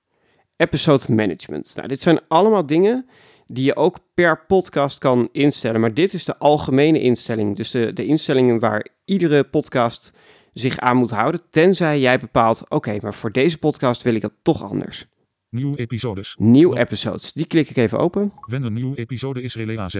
Episode 0.55 1.13
Management. 1.13 1.73
Nou, 1.75 1.87
dit 1.87 2.01
zijn 2.01 2.19
allemaal 2.27 2.65
dingen 2.65 3.09
die 3.47 3.65
je 3.65 3.75
ook 3.75 3.99
per 4.13 4.45
podcast 4.45 4.97
kan 4.97 5.29
instellen. 5.31 5.81
Maar 5.81 5.93
dit 5.93 6.13
is 6.13 6.25
de 6.25 6.37
algemene 6.37 6.99
instelling. 7.01 7.55
Dus 7.55 7.71
de, 7.71 7.93
de 7.93 8.05
instellingen 8.05 8.59
waar 8.59 8.87
iedere 9.05 9.43
podcast 9.43 10.13
zich 10.53 10.77
aan 10.77 10.97
moet 10.97 11.11
houden. 11.11 11.41
Tenzij 11.49 11.99
jij 11.99 12.19
bepaalt, 12.19 12.69
oké, 12.69 12.97
maar 13.01 13.13
voor 13.13 13.31
deze 13.31 13.57
podcast 13.57 14.01
wil 14.01 14.15
ik 14.15 14.21
dat 14.21 14.33
toch 14.41 14.63
anders. 14.63 15.05
Nieuwe 15.49 15.77
episodes. 15.77 16.35
Nieuw 16.39 16.69
Knop. 16.69 16.81
episodes. 16.81 17.33
Die 17.33 17.45
klik 17.45 17.69
ik 17.69 17.77
even 17.77 17.99
open. 17.99 18.33
Wanneer 18.39 18.67
een 18.67 18.73
nieuwe 18.73 18.97
episode 18.97 19.41
is 19.41 19.55
relay 19.55 19.77
AZ. 19.77 19.99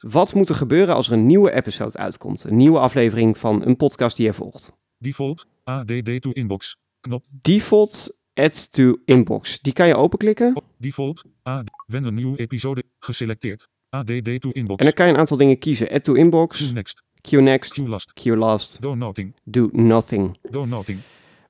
Wat 0.00 0.34
moet 0.34 0.48
er 0.48 0.54
gebeuren 0.54 0.94
als 0.94 1.06
er 1.06 1.12
een 1.12 1.26
nieuwe 1.26 1.52
episode 1.52 1.98
uitkomt? 1.98 2.44
Een 2.44 2.56
nieuwe 2.56 2.78
aflevering 2.78 3.38
van 3.38 3.66
een 3.66 3.76
podcast 3.76 4.16
die 4.16 4.26
je 4.26 4.32
volgt. 4.32 4.72
Default. 4.98 5.46
ADD 5.64 6.20
to 6.20 6.30
inbox. 6.30 6.76
Knop. 7.00 7.24
Default 7.28 8.16
add 8.34 8.72
to 8.72 8.96
inbox. 9.04 9.60
Die 9.60 9.72
kan 9.72 9.86
je 9.86 9.96
openklikken. 9.96 10.56
Op. 10.56 10.64
Default. 10.78 11.24
AD. 11.42 11.70
Wanneer 11.86 12.08
een 12.08 12.14
nieuwe 12.14 12.38
episode. 12.38 12.82
Geselecteerd. 12.98 13.68
ADD 13.90 14.40
to 14.40 14.50
inbox. 14.50 14.78
En 14.78 14.84
dan 14.84 14.92
kan 14.92 15.06
je 15.06 15.12
een 15.12 15.18
aantal 15.18 15.36
dingen 15.36 15.58
kiezen. 15.58 15.90
Add 15.90 16.04
to 16.04 16.14
inbox, 16.14 16.70
Q 16.70 16.74
next. 16.74 17.02
Q 17.20 17.30
next, 17.30 17.72
Q 17.72 17.86
last. 17.86 18.12
Q 18.12 18.24
last, 18.24 18.82
Do 18.82 18.94
nothing. 18.94 19.34
do 19.44 19.68
nothing. 19.72 20.38
Do 20.50 20.64
nothing. 20.64 20.98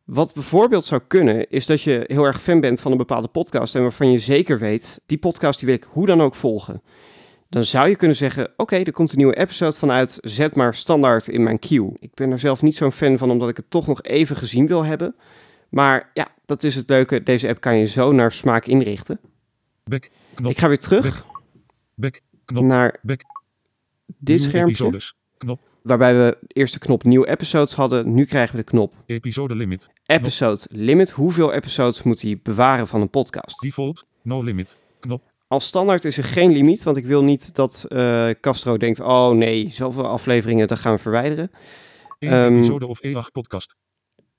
Wat 0.04 0.34
bijvoorbeeld 0.34 0.84
zou 0.84 1.00
kunnen, 1.06 1.50
is 1.50 1.66
dat 1.66 1.82
je 1.82 2.04
heel 2.06 2.24
erg 2.24 2.42
fan 2.42 2.60
bent 2.60 2.80
van 2.80 2.90
een 2.92 2.98
bepaalde 2.98 3.28
podcast 3.28 3.74
en 3.74 3.82
waarvan 3.82 4.10
je 4.10 4.18
zeker 4.18 4.58
weet, 4.58 5.00
die 5.06 5.18
podcast 5.18 5.58
die 5.58 5.68
wil 5.68 5.76
ik 5.76 5.86
hoe 5.90 6.06
dan 6.06 6.20
ook 6.20 6.34
volgen. 6.34 6.82
Dan 7.48 7.64
zou 7.64 7.88
je 7.88 7.96
kunnen 7.96 8.16
zeggen, 8.16 8.52
oké, 8.56 8.76
er 8.76 8.92
komt 8.92 9.10
een 9.10 9.16
nieuwe 9.18 9.36
episode 9.36 9.76
vanuit, 9.76 10.18
zet 10.20 10.54
maar 10.54 10.74
standaard 10.74 11.28
in 11.28 11.42
mijn 11.42 11.58
queue. 11.58 11.92
Ik 11.98 12.14
ben 12.14 12.30
er 12.30 12.38
zelf 12.38 12.62
niet 12.62 12.76
zo'n 12.76 12.92
fan 12.92 13.18
van, 13.18 13.30
omdat 13.30 13.48
ik 13.48 13.56
het 13.56 13.70
toch 13.70 13.86
nog 13.86 14.02
even 14.02 14.36
gezien 14.36 14.66
wil 14.66 14.84
hebben. 14.84 15.14
Maar 15.68 16.10
ja, 16.14 16.28
dat 16.44 16.62
is 16.62 16.74
het 16.74 16.88
leuke. 16.88 17.22
Deze 17.22 17.48
app 17.48 17.60
kan 17.60 17.76
je 17.76 17.84
zo 17.84 18.12
naar 18.12 18.32
smaak 18.32 18.66
inrichten. 18.66 19.20
Back. 19.84 20.10
Knop. 20.34 20.50
Ik 20.50 20.58
ga 20.58 20.68
weer 20.68 20.78
terug 20.78 21.26
Back. 21.94 22.20
Knop. 22.44 22.64
naar 22.64 22.98
Back. 23.02 23.20
dit 24.18 24.42
schermpje. 24.42 25.00
Knop. 25.38 25.60
waarbij 25.82 26.14
we 26.14 26.38
eerst 26.48 26.72
de 26.72 26.78
knop 26.78 27.04
nieuwe 27.04 27.28
episodes 27.28 27.74
hadden. 27.74 28.14
Nu 28.14 28.24
krijgen 28.24 28.56
we 28.56 28.62
de 28.64 28.70
knop 28.70 28.94
Episode 29.06 29.54
limit. 29.54 29.88
episode 30.06 30.66
limit. 30.70 31.10
Hoeveel 31.10 31.52
episodes 31.52 32.02
moet 32.02 32.22
hij 32.22 32.40
bewaren 32.42 32.86
van 32.86 33.00
een 33.00 33.10
podcast? 33.10 33.60
Default. 33.60 34.06
No 34.22 34.42
limit. 34.42 34.76
Knop. 35.00 35.22
Als 35.48 35.66
standaard 35.66 36.04
is 36.04 36.18
er 36.18 36.24
geen 36.24 36.52
limiet, 36.52 36.82
want 36.82 36.96
ik 36.96 37.06
wil 37.06 37.24
niet 37.24 37.54
dat 37.54 37.84
eh, 37.88 38.30
Castro 38.40 38.76
denkt, 38.76 39.00
oh 39.00 39.30
nee, 39.30 39.68
zoveel 39.70 40.06
afleveringen, 40.06 40.68
dat 40.68 40.78
gaan 40.78 40.92
we 40.94 40.98
verwijderen. 40.98 41.50
1 42.18 42.30
Ehm, 42.32 42.56
episode 42.56 42.86
of 42.86 42.98
E8 43.06 43.32
podcast. 43.32 43.76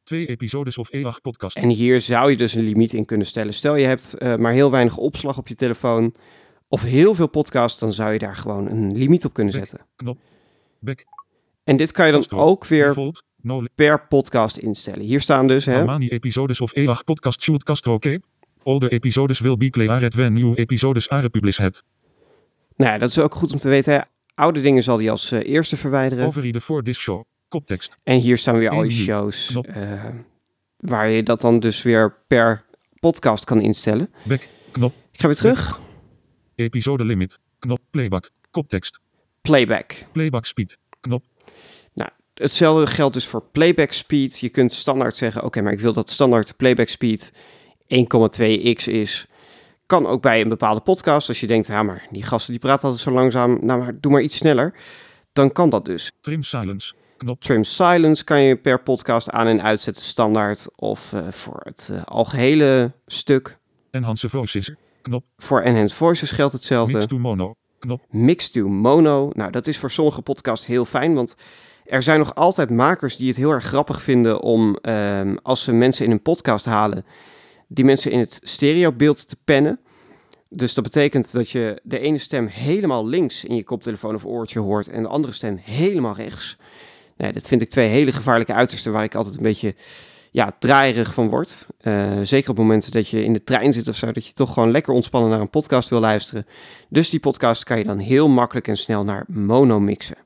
2 0.03 0.27
episodes 0.27 0.77
of 0.77 0.89
E8 0.95 1.21
podcast. 1.21 1.55
En 1.55 1.69
hier 1.69 1.99
zou 1.99 2.29
je 2.31 2.37
dus 2.37 2.53
een 2.53 2.63
limiet 2.63 2.93
in 2.93 3.05
kunnen 3.05 3.27
stellen. 3.27 3.53
Stel 3.53 3.75
je 3.75 3.85
hebt 3.85 4.13
eh, 4.13 4.35
maar 4.35 4.53
heel 4.53 4.71
weinig 4.71 4.97
opslag 4.97 5.37
op 5.37 5.47
je 5.47 5.55
telefoon 5.55 6.13
of 6.67 6.81
heel 6.81 7.13
veel 7.15 7.27
podcasts, 7.29 7.79
dan 7.79 7.93
zou 7.93 8.13
je 8.13 8.19
daar 8.19 8.35
gewoon 8.35 8.67
een 8.67 8.97
limiet 8.97 9.25
op 9.25 9.33
kunnen 9.33 9.53
Back. 9.53 9.65
zetten. 9.67 9.87
Knop. 9.95 10.17
Back. 10.79 11.05
En 11.63 11.77
dit 11.77 11.91
kan 11.91 12.05
je 12.05 12.11
dan 12.11 12.21
Castro. 12.21 12.39
ook 12.39 12.65
weer 12.65 12.87
Default. 12.87 13.23
No 13.41 13.55
limit. 13.55 13.75
per 13.75 14.07
podcast 14.07 14.57
instellen. 14.57 15.01
Hier 15.05 15.21
staan 15.21 15.47
dus, 15.47 15.65
hè, 15.65 15.97
episodes 15.99 16.61
of 16.61 16.71
E8 16.75 17.03
podcast 17.05 17.41
should 17.41 17.63
Castro 17.63 17.97
keep? 17.97 18.23
All 18.68 18.80
the 18.80 18.89
episodes 18.89 19.39
will 19.39 19.57
be 19.57 19.70
cleared 19.70 20.15
when 20.15 20.34
new 20.34 20.53
episodes 20.59 21.09
are 21.09 21.30
published. 21.30 21.84
Nou 22.76 22.91
ja, 22.91 22.97
dat 22.97 23.09
is 23.09 23.20
ook 23.20 23.36
goed 23.36 23.51
om 23.51 23.57
te 23.57 23.70
weten. 23.70 23.93
hè. 23.93 23.99
Oude 24.36 24.61
dingen 24.61 24.84
zal 24.84 24.97
hij 24.97 25.09
als 25.09 25.32
eh, 25.32 25.49
eerste 25.53 25.78
verwijderen. 25.78 26.26
Override 26.26 26.61
for 26.61 26.84
this 26.84 26.97
show. 26.97 27.24
Koptekst. 27.47 27.97
En 28.03 28.20
hier 28.20 28.38
staan 28.38 28.57
weer 28.57 28.70
al 28.70 28.84
je 28.84 28.91
shows. 28.91 29.55
Eh, 29.61 30.05
waar 30.78 31.09
je 31.09 31.24
dat 31.24 31.41
dan 31.41 31.59
dus 31.59 31.82
weer 31.84 32.15
per 32.28 32.65
podcast 32.99 33.43
kan 33.43 33.61
instellen. 33.61 34.09
Back. 34.24 34.47
Knop. 34.72 34.93
Ik 35.11 35.20
ga 35.20 35.28
weer 35.28 35.36
terug. 35.36 35.80
Episode 36.55 37.05
limit. 37.05 37.39
Knop. 37.59 37.80
Playback. 37.89 38.30
Koptekst. 38.51 38.99
Playback. 39.41 40.05
Playback 40.11 40.45
speed. 40.45 40.78
Knop. 40.99 41.24
Hetzelfde 42.34 42.88
geldt 42.88 43.13
dus 43.13 43.26
voor 43.26 43.43
playback 43.51 43.91
speed. 43.91 44.39
Je 44.39 44.49
kunt 44.49 44.72
standaard 44.72 45.15
zeggen, 45.15 45.43
oké, 45.43 45.61
maar 45.61 45.74
ik 45.74 45.80
wil 45.80 45.93
dat 45.93 46.09
standaard 46.09 46.57
playback 46.57 46.88
speed 46.88 47.34
1,2x 47.88 48.83
is. 48.91 49.27
Kan 49.85 50.05
ook 50.07 50.21
bij 50.21 50.41
een 50.41 50.49
bepaalde 50.49 50.81
podcast. 50.81 51.27
Als 51.27 51.39
je 51.39 51.47
denkt, 51.47 51.67
ja, 51.67 51.83
maar 51.83 52.07
die 52.11 52.23
gasten 52.23 52.51
die 52.51 52.61
praten 52.61 52.83
altijd 52.83 53.01
zo 53.03 53.11
langzaam. 53.11 53.57
Nou, 53.61 53.79
maar 53.79 53.93
doe 53.99 54.11
maar 54.11 54.21
iets 54.21 54.38
sneller. 54.38 54.73
Dan 55.33 55.51
kan 55.51 55.69
dat 55.69 55.85
dus. 55.85 56.11
Trim 56.21 56.43
silence. 56.43 56.93
Knop. 57.17 57.41
Trim 57.41 57.63
silence 57.63 58.23
kan 58.23 58.41
je 58.41 58.55
per 58.55 58.79
podcast 58.83 59.29
aan- 59.31 59.47
en 59.47 59.61
uitzetten 59.61 60.03
standaard. 60.03 60.67
Of 60.75 61.13
eh, 61.13 61.27
voor 61.29 61.59
het 61.63 61.89
eh, 61.93 62.03
algehele 62.03 62.91
stuk. 63.05 63.57
Enhance 63.91 64.29
voices. 64.29 64.71
Knop. 65.01 65.23
Voor 65.38 65.61
Enhanced 65.61 65.97
Voices 65.97 66.31
geldt 66.31 66.53
hetzelfde. 66.53 66.93
Mix 66.93 67.07
to 67.07 67.17
mono. 67.17 67.53
Knop. 67.79 68.01
Mix 68.09 68.51
to 68.51 68.67
mono. 68.67 69.29
Nou, 69.33 69.51
dat 69.51 69.67
is 69.67 69.77
voor 69.77 69.91
sommige 69.91 70.21
podcasts 70.21 70.65
heel 70.65 70.85
fijn, 70.85 71.13
want 71.13 71.35
er 71.85 72.01
zijn 72.01 72.19
nog 72.19 72.35
altijd 72.35 72.69
makers 72.69 73.17
die 73.17 73.27
het 73.27 73.38
heel 73.38 73.51
erg 73.51 73.63
grappig 73.65 74.01
vinden 74.01 74.41
om, 74.41 74.75
ehm, 74.81 75.35
als 75.41 75.63
ze 75.63 75.71
mensen 75.73 76.05
in 76.05 76.11
een 76.11 76.21
podcast 76.21 76.65
halen, 76.65 77.05
die 77.68 77.86
mensen 77.86 78.11
in 78.11 78.20
het 78.20 78.39
stereobeeld 78.43 79.30
te 79.30 79.38
pennen. 79.43 79.80
Dus 80.49 80.74
dat 80.74 80.84
betekent 80.84 81.32
dat 81.32 81.49
je 81.49 81.80
de 81.84 81.99
ene 81.99 82.18
stem 82.18 82.47
helemaal 82.47 83.07
links 83.07 83.45
in 83.45 83.55
je 83.55 83.63
koptelefoon 83.63 84.15
of 84.15 84.26
oortje 84.26 84.59
hoort 84.59 84.88
en 84.88 85.01
de 85.01 85.09
andere 85.09 85.34
stem 85.34 85.57
helemaal 85.61 86.15
rechts. 86.15 86.57
Nee, 87.18 87.34
dat 87.34 87.47
vind 87.47 87.61
ik 87.61 87.70
twee 87.70 87.88
hele 87.88 88.11
gevaarlijke 88.11 88.53
uitersten 88.53 88.91
waar 88.91 89.03
ik 89.03 89.15
altijd 89.15 89.38
een 89.38 89.43
beetje 89.43 89.76
ja, 90.32 90.55
draaierig 90.59 91.13
van 91.13 91.30
word. 91.30 91.68
Eh, 91.78 92.20
zeker 92.22 92.49
op 92.49 92.57
momenten 92.57 92.91
dat 92.91 93.09
je 93.09 93.24
in 93.24 93.34
de 93.34 93.43
trein 93.43 93.74
zit 93.74 93.88
of 93.88 93.95
zo, 93.95 94.11
dat 94.11 94.26
je 94.26 94.34
toch 94.34 94.53
gewoon 94.53 94.72
lekker 94.72 94.93
ontspannen 94.93 95.30
naar 95.30 95.39
een 95.39 95.49
podcast 95.49 95.89
wil 95.89 95.99
luisteren. 95.99 96.45
Dus 96.89 97.09
die 97.09 97.20
podcast 97.20 97.63
kan 97.63 97.78
je 97.78 97.84
dan 97.84 97.97
heel 97.97 98.30
makkelijk 98.30 98.68
en 98.68 98.78
snel 98.78 99.03
naar 99.03 99.26
mono 99.28 99.80
mixen. 99.80 100.18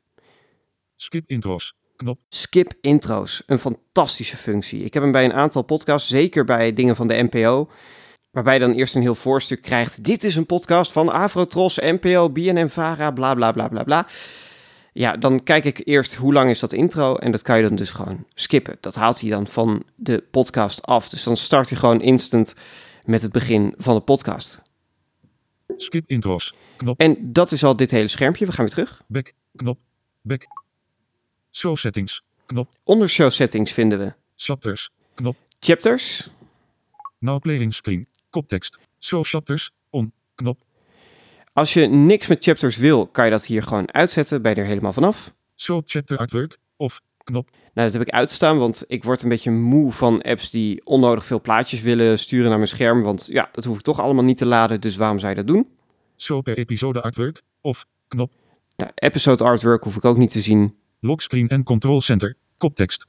Skip 0.95 1.23
intros. 1.27 1.80
Knop. 2.01 2.19
Skip 2.29 2.73
intro's, 2.81 3.43
een 3.45 3.59
fantastische 3.59 4.37
functie. 4.37 4.83
Ik 4.83 4.93
heb 4.93 5.03
hem 5.03 5.11
bij 5.11 5.25
een 5.25 5.33
aantal 5.33 5.61
podcasts, 5.61 6.09
zeker 6.09 6.45
bij 6.45 6.73
dingen 6.73 6.95
van 6.95 7.07
de 7.07 7.27
NPO, 7.29 7.69
waarbij 8.31 8.53
je 8.53 8.59
dan 8.59 8.71
eerst 8.71 8.95
een 8.95 9.01
heel 9.01 9.15
voorstuk 9.15 9.61
krijgt. 9.61 10.03
Dit 10.03 10.23
is 10.23 10.35
een 10.35 10.45
podcast 10.45 10.91
van 10.91 11.09
Afrotros, 11.09 11.77
NPO, 11.77 12.29
BNN 12.29 12.69
Vara, 12.69 13.11
bla 13.11 13.33
bla 13.33 13.51
bla 13.51 13.67
bla 13.67 13.83
bla. 13.83 14.07
Ja, 14.93 15.17
dan 15.17 15.43
kijk 15.43 15.65
ik 15.65 15.81
eerst 15.83 16.15
hoe 16.15 16.33
lang 16.33 16.49
is 16.49 16.59
dat 16.59 16.73
intro 16.73 17.15
en 17.15 17.31
dat 17.31 17.41
kan 17.41 17.57
je 17.57 17.67
dan 17.67 17.75
dus 17.75 17.91
gewoon 17.91 18.25
skippen. 18.33 18.77
Dat 18.79 18.95
haalt 18.95 19.21
hij 19.21 19.29
dan 19.29 19.47
van 19.47 19.83
de 19.95 20.23
podcast 20.31 20.81
af. 20.81 21.09
Dus 21.09 21.23
dan 21.23 21.35
start 21.37 21.69
hij 21.69 21.77
gewoon 21.77 22.01
instant 22.01 22.53
met 23.03 23.21
het 23.21 23.31
begin 23.31 23.73
van 23.77 23.95
de 23.95 24.01
podcast. 24.01 24.61
Skip 25.77 26.03
intros. 26.07 26.53
Knop. 26.77 26.99
En 26.99 27.17
dat 27.31 27.51
is 27.51 27.63
al 27.63 27.75
dit 27.75 27.91
hele 27.91 28.07
schermpje. 28.07 28.45
We 28.45 28.51
gaan 28.51 28.65
weer 28.65 28.73
terug. 28.73 29.03
Back. 29.07 29.33
Knop. 29.55 29.79
Back. 30.21 30.60
Show 31.51 31.75
settings. 31.75 32.21
Knop. 32.45 32.69
Onder 32.83 33.09
show 33.09 33.29
settings 33.29 33.73
vinden 33.73 33.99
we 33.99 34.13
Chapters. 34.35 34.89
Knop. 35.15 35.35
chapters, 35.59 36.29
Now 37.19 37.41
playing 37.41 37.73
screen. 37.73 38.07
Koptekst. 38.29 38.77
Show 38.99 39.25
chapters. 39.25 39.71
On. 39.89 40.11
Knop. 40.35 40.59
Als 41.53 41.73
je 41.73 41.87
niks 41.87 42.27
met 42.27 42.43
chapters 42.43 42.77
wil, 42.77 43.07
kan 43.07 43.25
je 43.25 43.31
dat 43.31 43.45
hier 43.45 43.63
gewoon 43.63 43.93
uitzetten. 43.93 44.41
Ben 44.41 44.55
je 44.55 44.61
er 44.61 44.67
helemaal 44.67 44.93
vanaf. 44.93 45.33
Show 45.55 45.81
chapter 45.85 46.17
artwork. 46.17 46.57
Of. 46.77 47.01
Knop. 47.23 47.49
Nou, 47.51 47.87
dat 47.87 47.93
heb 47.93 48.01
ik 48.01 48.13
uitstaan, 48.13 48.57
want 48.57 48.83
ik 48.87 49.03
word 49.03 49.21
een 49.21 49.29
beetje 49.29 49.51
moe 49.51 49.91
van 49.91 50.21
apps 50.21 50.49
die 50.49 50.85
onnodig 50.85 51.25
veel 51.25 51.41
plaatjes 51.41 51.81
willen 51.81 52.19
sturen 52.19 52.47
naar 52.47 52.57
mijn 52.57 52.69
scherm. 52.69 53.01
Want 53.01 53.27
ja, 53.27 53.49
dat 53.51 53.65
hoef 53.65 53.77
ik 53.77 53.83
toch 53.83 53.99
allemaal 53.99 54.23
niet 54.23 54.37
te 54.37 54.45
laden, 54.45 54.81
dus 54.81 54.95
waarom 54.95 55.19
zou 55.19 55.29
je 55.29 55.37
dat 55.37 55.47
doen? 55.47 55.67
Show 56.17 56.43
per 56.43 56.57
episode 56.57 57.01
artwork. 57.01 57.41
Of. 57.61 57.85
Knop. 58.07 58.31
Nou, 58.75 58.91
episode 58.95 59.43
artwork 59.43 59.83
hoef 59.83 59.95
ik 59.95 60.05
ook 60.05 60.17
niet 60.17 60.31
te 60.31 60.41
zien. 60.41 60.75
Lockscreen 61.03 61.47
en 61.47 61.63
control 61.63 62.01
center. 62.01 62.35
Koptekst. 62.57 63.07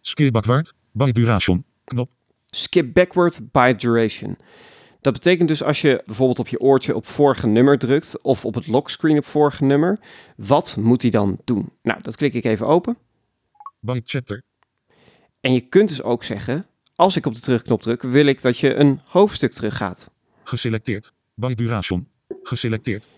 Skip 0.00 0.32
backward. 0.32 0.74
By 0.92 1.12
duration. 1.12 1.64
Knop. 1.84 2.10
Skip 2.50 2.92
backward 2.94 3.52
by 3.52 3.74
duration. 3.74 4.36
Dat 5.00 5.12
betekent 5.12 5.48
dus 5.48 5.62
als 5.62 5.80
je 5.80 6.02
bijvoorbeeld 6.06 6.38
op 6.38 6.48
je 6.48 6.60
oortje 6.60 6.94
op 6.94 7.06
vorige 7.06 7.46
nummer 7.46 7.78
drukt 7.78 8.22
of 8.22 8.44
op 8.44 8.54
het 8.54 8.66
lockscreen 8.66 9.18
op 9.18 9.24
vorige 9.24 9.64
nummer, 9.64 9.98
wat 10.36 10.76
moet 10.80 11.02
hij 11.02 11.10
dan 11.10 11.38
doen? 11.44 11.72
Nou, 11.82 12.02
dat 12.02 12.16
klik 12.16 12.34
ik 12.34 12.44
even 12.44 12.66
open. 12.66 12.96
By 13.78 14.00
chapter. 14.04 14.42
En 15.40 15.52
je 15.52 15.60
kunt 15.60 15.88
dus 15.88 16.02
ook 16.02 16.24
zeggen, 16.24 16.66
als 16.94 17.16
ik 17.16 17.26
op 17.26 17.34
de 17.34 17.40
terugknop 17.40 17.82
druk, 17.82 18.02
wil 18.02 18.26
ik 18.26 18.42
dat 18.42 18.58
je 18.58 18.74
een 18.74 19.00
hoofdstuk 19.04 19.52
teruggaat. 19.52 20.10
Geselecteerd. 20.42 21.12
By 21.34 21.54
duration. 21.54 22.08
Geselecteerd. 22.42 23.08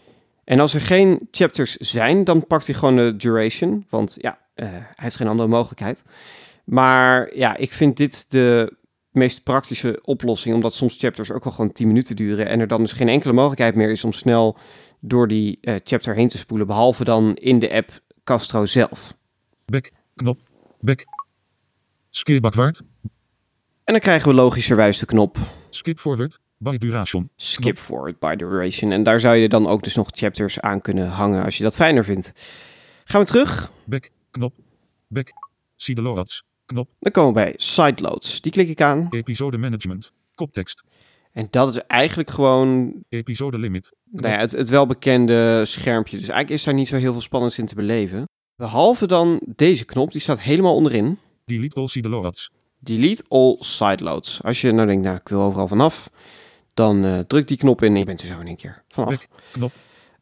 En 0.45 0.61
als 0.61 0.75
er 0.75 0.81
geen 0.81 1.29
chapters 1.31 1.77
zijn, 1.77 2.25
dan 2.25 2.47
pakt 2.47 2.67
hij 2.67 2.75
gewoon 2.75 2.97
de 2.97 3.17
duration. 3.17 3.87
Want 3.89 4.17
ja, 4.21 4.39
eh, 4.55 4.69
hij 4.71 4.95
heeft 4.97 5.17
geen 5.17 5.29
andere 5.29 5.49
mogelijkheid. 5.49 6.05
Maar 6.65 7.37
ja, 7.37 7.57
ik 7.57 7.73
vind 7.73 7.97
dit 7.97 8.31
de 8.31 8.77
meest 9.11 9.43
praktische 9.43 9.99
oplossing. 10.03 10.55
Omdat 10.55 10.75
soms 10.75 10.99
chapters 10.99 11.31
ook 11.31 11.45
wel 11.45 11.53
gewoon 11.53 11.73
10 11.73 11.87
minuten 11.87 12.17
duren. 12.17 12.49
En 12.49 12.61
er 12.61 12.69
dan 12.69 12.81
dus 12.81 12.93
geen 12.93 13.09
enkele 13.09 13.33
mogelijkheid 13.33 13.75
meer 13.75 13.91
is 13.91 14.05
om 14.05 14.13
snel 14.13 14.59
door 15.01 15.29
die 15.29 15.59
eh, 15.61 15.75
chapter 15.85 16.15
heen 16.15 16.29
te 16.29 16.39
spoelen. 16.39 16.67
Behalve 16.67 17.05
dan 17.05 17.35
in 17.35 17.59
de 17.59 17.73
app 17.73 18.01
Castro 18.25 18.67
zelf. 18.67 19.17
Back. 19.67 19.91
Knop. 20.15 20.41
Back. 20.81 21.05
Skip 22.11 22.43
backward. 22.43 22.83
En 23.85 23.93
dan 23.93 23.99
krijgen 23.99 24.29
we 24.29 24.35
logischerwijs 24.35 24.99
de 24.99 25.07
knop 25.07 25.37
Skip 25.71 25.99
forward. 25.99 26.41
By 26.63 26.79
duration. 26.79 27.31
Skip 27.37 27.79
forward 27.79 28.19
by 28.19 28.35
duration. 28.37 28.93
En 28.93 29.03
daar 29.03 29.21
zou 29.21 29.37
je 29.37 29.49
dan 29.49 29.67
ook 29.67 29.83
dus 29.83 29.95
nog 29.95 30.09
chapters 30.11 30.61
aan 30.61 30.81
kunnen 30.81 31.09
hangen 31.09 31.45
als 31.45 31.57
je 31.57 31.63
dat 31.63 31.75
fijner 31.75 32.05
vindt. 32.05 32.33
Gaan 33.05 33.21
we 33.21 33.27
terug. 33.27 33.73
Back. 33.85 34.11
Knop. 34.31 34.55
Back. 35.09 35.33
See 35.77 35.95
the 35.95 36.03
loads. 36.03 36.45
Knop. 36.67 36.89
Dan 36.99 37.13
komen 37.13 37.35
we 37.35 37.41
bij 37.41 37.55
sideloads. 37.57 38.41
Die 38.41 38.53
klik 38.53 38.69
ik 38.69 38.81
aan. 38.81 39.07
Episode 39.11 39.59
management. 39.59 40.13
Koptekst. 40.35 40.83
En 41.33 41.49
dat 41.51 41.69
is 41.69 41.79
eigenlijk 41.87 42.31
gewoon 42.31 42.95
Episode 43.09 43.59
limit. 43.59 43.93
nou 44.11 44.35
ja, 44.35 44.41
het, 44.41 44.53
het 44.53 44.69
welbekende 44.69 45.65
schermpje. 45.65 46.17
Dus 46.17 46.29
eigenlijk 46.29 46.59
is 46.59 46.65
daar 46.65 46.75
niet 46.75 46.89
zo 46.89 46.97
heel 46.97 47.13
veel 47.13 47.21
spannends 47.21 47.59
in 47.59 47.67
te 47.67 47.75
beleven. 47.75 48.29
Behalve 48.57 49.07
dan 49.07 49.41
deze 49.55 49.85
knop, 49.85 50.13
die 50.13 50.21
staat 50.21 50.41
helemaal 50.41 50.75
onderin. 50.75 51.19
Delete 51.45 51.75
all 51.75 51.87
see 51.87 52.03
the 52.03 52.09
loads. 52.09 52.51
Delete 52.79 53.25
all 53.29 53.57
sideloads. 53.59 54.43
Als 54.43 54.61
je 54.61 54.73
nou 54.73 54.87
denkt, 54.87 55.05
nou 55.05 55.17
ik 55.17 55.29
wil 55.29 55.41
overal 55.41 55.69
vanaf, 55.69 56.11
dan 56.75 57.05
eh 57.05 57.19
druk 57.19 57.49
die 57.49 57.57
knop 57.57 57.83
in 57.83 57.93
en 57.93 57.99
je 57.99 58.05
bent 58.05 58.21
er 58.21 58.27
zo 58.27 58.41
in 58.41 58.47
één 58.47 58.57
keer 58.57 58.85
vanaf. 58.89 59.29
Knop. 59.53 59.73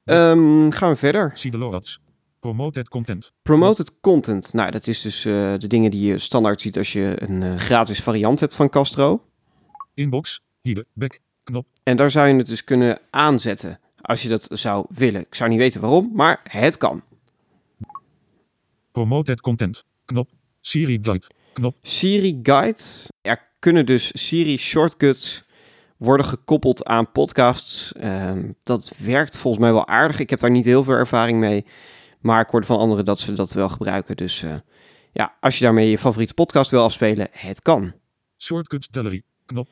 Ehm, 0.05 0.71
gaan 0.71 0.91
we 0.91 0.97
verder. 0.97 1.31
See 1.35 1.51
the. 1.51 1.99
Promoted 2.41 2.89
content. 2.89 3.33
Promoted 3.43 4.01
content. 4.01 4.53
Nou, 4.53 4.71
dat 4.71 4.87
is 4.87 5.03
dus 5.03 5.25
eh, 5.25 5.33
de 5.59 5.67
dingen 5.67 5.91
die 5.91 6.07
je 6.07 6.19
standaard 6.19 6.61
ziet 6.61 6.77
als 6.77 6.93
je 6.93 7.15
een 7.17 7.43
eh, 7.43 7.55
gratis 7.55 8.01
variant 8.03 8.41
hebt 8.41 8.55
van 8.55 8.69
Castro. 8.69 9.25
Inbox. 9.95 10.41
Hier. 10.61 10.85
Back. 10.93 11.19
Knop. 11.45 11.67
En 11.83 11.97
daar 11.97 12.11
zou 12.11 12.29
je 12.29 12.35
het 12.35 12.47
dus 12.47 12.65
kunnen 12.65 13.01
aanzetten 13.11 13.81
als 14.01 14.23
je 14.23 14.29
dat 14.29 14.49
zou 14.53 14.87
willen. 14.89 15.21
Ik 15.21 15.35
zou 15.35 15.51
niet 15.51 15.59
weten 15.59 15.81
waarom, 15.81 16.11
maar 16.15 16.41
het 16.43 16.77
kan. 16.77 17.03
Promoted 18.93 19.41
content. 19.41 19.85
Knop. 20.05 20.31
Siri 20.61 20.99
Guide. 21.03 21.27
Knop. 21.53 21.77
Siri 21.83 22.41
Guide. 22.43 22.83
Er 23.23 23.49
kunnen 23.59 23.87
dus 23.87 24.27
Siri 24.27 24.57
shortcuts 24.57 25.45
worden 26.01 26.27
gekoppeld 26.27 26.85
aan 26.85 27.13
podcasts. 27.13 27.93
Ehm, 27.93 28.53
dat 28.63 28.93
werkt 29.05 29.39
volgens 29.39 29.63
mij 29.63 29.73
wel 29.73 29.87
aardig. 29.87 30.19
Ik 30.19 30.31
heb 30.31 30.39
daar 30.39 30.51
niet 30.51 30.65
heel 30.65 30.85
veel 30.85 30.95
ervaring 30.95 31.39
mee. 31.39 31.65
Maar 32.21 32.41
ik 32.41 32.49
hoorde 32.49 32.67
van 32.67 32.79
anderen 32.79 33.05
dat 33.05 33.21
ze 33.21 33.33
dat 33.33 33.53
wel 33.53 33.69
gebruiken. 33.69 34.17
Dus 34.17 34.43
eh, 34.43 34.55
ja, 35.13 35.35
als 35.41 35.59
je 35.59 35.65
daarmee 35.65 35.91
je 35.91 35.99
favoriete 35.99 36.35
podcast 36.35 36.71
wil 36.71 36.83
afspelen, 36.83 37.29
het 37.31 37.63
kan. 37.63 37.93
Shortcuts 38.39 38.89
gallery. 38.91 39.23
Knop. 39.47 39.69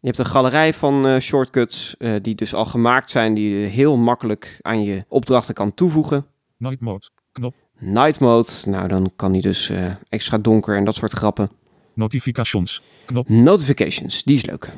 Je 0.00 0.06
hebt 0.06 0.18
een 0.18 0.26
galerij 0.26 0.74
van 0.74 1.06
eh, 1.06 1.18
shortcuts 1.18 1.96
eh, 1.96 2.14
die 2.22 2.34
dus 2.34 2.54
al 2.54 2.64
gemaakt 2.66 3.10
zijn, 3.10 3.34
die 3.34 3.58
je 3.58 3.66
heel 3.66 3.96
makkelijk 3.96 4.58
aan 4.60 4.82
je 4.82 5.04
opdrachten 5.08 5.54
kan 5.54 5.74
toevoegen. 5.74 6.26
Night 6.56 6.80
mode. 6.80 7.10
Knop. 7.32 7.54
Night 7.78 8.20
mode, 8.20 8.48
nou 8.64 8.88
dan 8.88 9.12
kan 9.16 9.32
die 9.32 9.42
dus 9.42 9.72
extra 10.08 10.38
donker 10.38 10.76
en 10.76 10.84
dat 10.84 10.94
soort 10.94 11.12
grappen. 11.12 11.50
Notifications. 11.94 12.82
Knop. 13.06 13.28
Notifications, 13.28 14.22
die 14.22 14.34
is 14.34 14.44
leuk. 14.44 14.70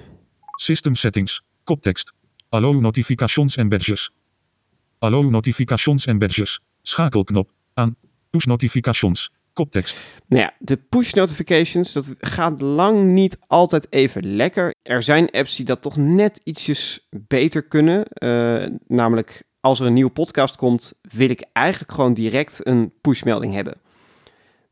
System 0.54 0.94
settings. 0.94 1.42
Koptekst. 1.64 2.12
Allow 2.48 2.80
notifications 2.80 3.56
en 3.56 3.68
badges. 3.68 4.10
Allow 4.98 5.30
notifications 5.30 6.06
en 6.06 6.18
badges. 6.18 6.60
Schakelknop. 6.82 7.50
Aan. 7.74 7.96
Push 8.30 8.44
notifications. 8.44 9.30
Koptekst. 9.52 9.96
Nou 10.26 10.42
ja, 10.42 10.54
de 10.58 10.76
push 10.76 11.12
notifications, 11.12 11.92
dat 11.92 12.14
gaat 12.20 12.60
lang 12.60 13.04
niet 13.04 13.38
altijd 13.46 13.86
even 13.92 14.36
lekker. 14.36 14.74
Er 14.82 15.02
zijn 15.02 15.30
apps 15.30 15.56
die 15.56 15.64
dat 15.64 15.82
toch 15.82 15.96
net 15.96 16.40
ietsjes 16.44 17.06
beter 17.10 17.62
kunnen. 17.62 18.04
eh, 18.04 18.64
namelijk 18.86 19.42
als 19.60 19.80
er 19.80 19.86
een 19.86 19.92
nieuwe 19.92 20.10
podcast 20.10 20.56
komt, 20.56 20.92
wil 21.02 21.30
ik 21.30 21.44
eigenlijk 21.52 21.92
gewoon 21.92 22.14
direct 22.14 22.66
een 22.66 22.92
pushmelding 23.00 23.54
hebben. 23.54 23.74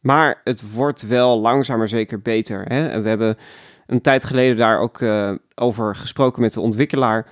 Maar 0.03 0.41
het 0.45 0.73
wordt 0.75 1.07
wel 1.07 1.41
langzaam 1.41 1.79
maar 1.79 1.89
zeker 1.89 2.21
beter. 2.21 2.65
Hè? 2.69 2.89
En 2.89 3.03
we 3.03 3.09
hebben 3.09 3.37
een 3.87 4.01
tijd 4.01 4.25
geleden 4.25 4.57
daar 4.57 4.79
ook 4.79 5.01
eh, 5.01 5.33
over 5.55 5.97
gesproken 5.97 6.43
met 6.43 6.55
de 6.55 6.61
ontwikkelaar. 6.61 7.27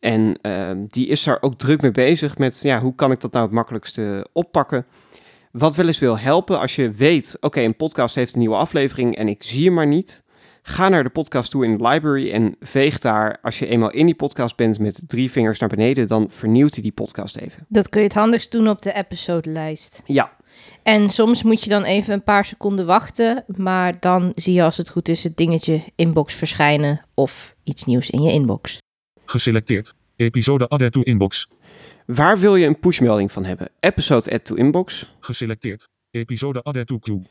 En 0.00 0.38
eh, 0.42 0.70
die 0.88 1.06
is 1.06 1.22
daar 1.22 1.38
ook 1.40 1.54
druk 1.54 1.82
mee 1.82 1.90
bezig 1.90 2.38
met, 2.38 2.62
ja, 2.62 2.80
hoe 2.80 2.94
kan 2.94 3.12
ik 3.12 3.20
dat 3.20 3.32
nou 3.32 3.44
het 3.44 3.54
makkelijkste 3.54 4.26
oppakken? 4.32 4.86
Wat 5.52 5.76
wel 5.76 5.86
eens 5.86 5.98
wil 5.98 6.18
helpen 6.18 6.60
als 6.60 6.76
je 6.76 6.90
weet, 6.90 7.36
oké, 7.40 7.60
een 7.60 7.76
podcast 7.76 8.14
heeft 8.14 8.32
een 8.32 8.40
nieuwe 8.40 8.56
aflevering 8.56 9.16
en 9.16 9.28
ik 9.28 9.42
zie 9.42 9.64
hem 9.64 9.74
maar 9.74 9.86
niet. 9.86 10.24
Ga 10.62 10.88
naar 10.88 11.04
de 11.04 11.10
podcast 11.10 11.50
toe 11.50 11.64
in 11.64 11.76
de 11.76 11.88
library 11.88 12.32
en 12.32 12.56
veeg 12.60 12.98
daar, 12.98 13.38
als 13.42 13.58
je 13.58 13.66
eenmaal 13.66 13.90
in 13.90 14.06
die 14.06 14.14
podcast 14.14 14.56
bent 14.56 14.78
met 14.78 15.02
drie 15.06 15.30
vingers 15.30 15.58
naar 15.58 15.68
beneden, 15.68 16.06
dan 16.06 16.26
vernieuwt 16.30 16.74
hij 16.74 16.82
die 16.82 16.92
podcast 16.92 17.36
even. 17.36 17.66
Dat 17.68 17.88
kun 17.88 18.00
je 18.00 18.06
het 18.06 18.16
handigst 18.16 18.52
doen 18.52 18.68
op 18.68 18.82
de 18.82 18.92
episodelijst. 18.92 20.02
Ja, 20.04 20.35
En 20.82 21.10
soms 21.10 21.42
moet 21.42 21.62
je 21.62 21.70
dan 21.70 21.84
even 21.84 22.14
een 22.14 22.22
paar 22.22 22.44
seconden 22.44 22.86
wachten, 22.86 23.44
maar 23.56 24.00
dan 24.00 24.32
zie 24.34 24.54
je 24.54 24.62
als 24.62 24.76
het 24.76 24.90
goed 24.90 25.08
is 25.08 25.24
het 25.24 25.36
dingetje 25.36 25.82
inbox 25.94 26.34
verschijnen 26.34 27.04
of 27.14 27.54
iets 27.64 27.84
nieuws 27.84 28.10
in 28.10 28.22
je 28.22 28.32
inbox. 28.32 28.78
Geselecteerd. 29.24 29.94
Episode 30.16 30.68
added 30.68 30.92
to 30.92 31.00
inbox. 31.00 31.48
waar 32.06 32.38
wil 32.38 32.56
je 32.56 32.66
een 32.66 32.78
pushmelding 32.78 33.32
van 33.32 33.44
hebben? 33.44 33.68
Episode 33.80 34.30
add 34.30 34.44
to 34.44 34.54
inbox. 34.54 35.14
Geselecteerd. 35.20 35.88
Episode 36.10 36.62
added 36.62 36.86
to 36.86 36.98
queue. 36.98 37.22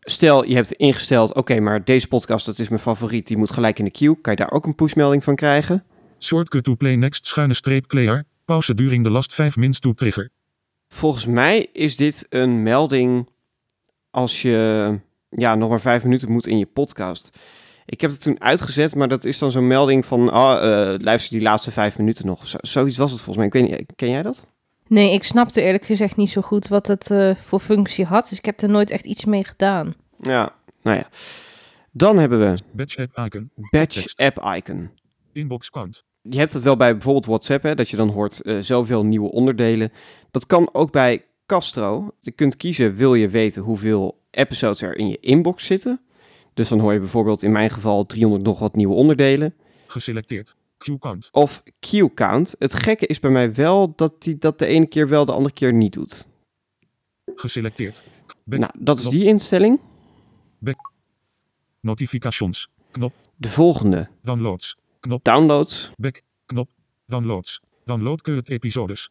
Stel, 0.00 0.44
je 0.44 0.54
hebt 0.54 0.72
ingesteld, 0.72 1.34
oké, 1.34 1.60
maar 1.60 1.84
deze 1.84 2.08
podcast, 2.08 2.46
dat 2.46 2.58
is 2.58 2.68
mijn 2.68 2.80
favoriet, 2.80 3.26
die 3.26 3.36
moet 3.36 3.50
gelijk 3.50 3.78
in 3.78 3.84
de 3.84 3.90
queue. 3.90 4.20
Kan 4.20 4.32
je 4.32 4.38
daar 4.38 4.50
ook 4.50 4.66
een 4.66 4.74
pushmelding 4.74 5.24
van 5.24 5.34
krijgen? 5.34 5.84
Shortcut 6.18 6.64
to 6.64 6.74
play 6.74 6.96
next 6.96 7.26
schuine 7.26 7.54
streep 7.54 7.86
clear. 7.86 8.24
Pauze 8.44 8.74
during 8.74 9.04
the 9.04 9.10
last 9.10 9.34
5 9.34 9.56
minutes 9.56 9.80
to 9.80 9.92
trigger. 9.92 10.30
Volgens 10.92 11.26
mij 11.26 11.68
is 11.72 11.96
dit 11.96 12.26
een 12.28 12.62
melding 12.62 13.28
als 14.10 14.42
je 14.42 14.98
ja, 15.28 15.54
nog 15.54 15.68
maar 15.68 15.80
vijf 15.80 16.02
minuten 16.02 16.32
moet 16.32 16.46
in 16.46 16.58
je 16.58 16.66
podcast. 16.66 17.38
Ik 17.84 18.00
heb 18.00 18.10
het 18.10 18.22
toen 18.22 18.40
uitgezet, 18.40 18.94
maar 18.94 19.08
dat 19.08 19.24
is 19.24 19.38
dan 19.38 19.50
zo'n 19.50 19.66
melding 19.66 20.06
van, 20.06 20.30
ah, 20.30 20.92
eh, 20.92 21.00
luister 21.00 21.32
die 21.32 21.42
laatste 21.42 21.70
vijf 21.70 21.98
minuten 21.98 22.26
nog. 22.26 22.48
Zo, 22.48 22.58
zoiets 22.60 22.96
was 22.96 23.10
het 23.10 23.20
volgens 23.20 23.36
mij. 23.36 23.46
Ik 23.46 23.52
weet 23.52 23.78
niet, 23.78 23.92
ken 23.96 24.10
jij 24.10 24.22
dat? 24.22 24.46
Nee, 24.86 25.12
ik 25.12 25.24
snapte 25.24 25.62
eerlijk 25.62 25.84
gezegd 25.84 26.16
niet 26.16 26.30
zo 26.30 26.40
goed 26.40 26.68
wat 26.68 26.86
het 26.86 27.10
eh, 27.10 27.34
voor 27.36 27.60
functie 27.60 28.04
had, 28.04 28.28
dus 28.28 28.38
ik 28.38 28.44
heb 28.44 28.60
er 28.60 28.68
nooit 28.68 28.90
echt 28.90 29.04
iets 29.04 29.24
mee 29.24 29.44
gedaan. 29.44 29.94
Ja, 30.22 30.54
nou 30.82 30.96
ja. 30.96 31.08
Dan 31.90 32.18
hebben 32.18 32.38
we 32.40 32.58
Batch 32.70 32.96
app 32.96 33.18
icon. 33.18 33.50
Batch. 33.70 34.16
App 34.16 34.54
Icon. 34.56 34.90
Inbox 35.32 35.70
count. 35.70 36.04
Je 36.22 36.38
hebt 36.38 36.52
het 36.52 36.62
wel 36.62 36.76
bij 36.76 36.92
bijvoorbeeld 36.92 37.26
WhatsApp, 37.26 37.62
hè, 37.62 37.74
dat 37.74 37.88
je 37.88 37.96
dan 37.96 38.08
hoort 38.08 38.42
eh, 38.42 38.56
zoveel 38.60 39.04
nieuwe 39.04 39.30
onderdelen. 39.30 39.92
Dat 40.32 40.46
kan 40.46 40.68
ook 40.74 40.92
bij 40.92 41.24
Castro. 41.46 42.14
Je 42.20 42.30
kunt 42.30 42.56
kiezen, 42.56 42.94
wil 42.94 43.14
je 43.14 43.28
weten 43.28 43.62
hoeveel 43.62 44.18
episodes 44.30 44.82
er 44.82 44.96
in 44.96 45.08
je 45.08 45.18
inbox 45.20 45.66
zitten? 45.66 46.00
Dus 46.54 46.68
dan 46.68 46.78
hoor 46.78 46.92
je 46.92 46.98
bijvoorbeeld 46.98 47.42
in 47.42 47.52
mijn 47.52 47.70
geval 47.70 48.06
300 48.06 48.44
nog 48.44 48.58
wat 48.58 48.74
nieuwe 48.74 48.94
onderdelen. 48.94 49.54
Geselecteerd. 49.86 50.56
Queue 50.78 50.98
count. 50.98 51.28
Of 51.32 51.62
queue 51.80 52.14
count. 52.14 52.54
Het 52.58 52.74
gekke 52.74 53.06
is 53.06 53.20
bij 53.20 53.30
mij 53.30 53.54
wel 53.54 53.92
dat 53.96 54.22
die 54.22 54.38
dat 54.38 54.58
de 54.58 54.66
ene 54.66 54.86
keer 54.86 55.08
wel, 55.08 55.24
de 55.24 55.32
andere 55.32 55.54
keer 55.54 55.72
niet 55.72 55.92
doet. 55.92 56.28
Geselecteerd. 57.34 58.02
Back. 58.44 58.60
Nou, 58.60 58.72
dat 58.78 58.98
is 58.98 59.08
die 59.08 59.24
instelling. 59.24 59.80
Notifications. 61.80 62.68
Knop. 62.90 63.12
De 63.36 63.48
volgende, 63.48 64.08
Downloads. 64.22 64.76
Knop. 65.00 65.24
downloads. 65.24 65.92
Back. 65.96 66.22
Knop. 66.46 66.68
Downloads. 67.06 67.60
Download 67.84 68.28
episodes. 68.44 69.10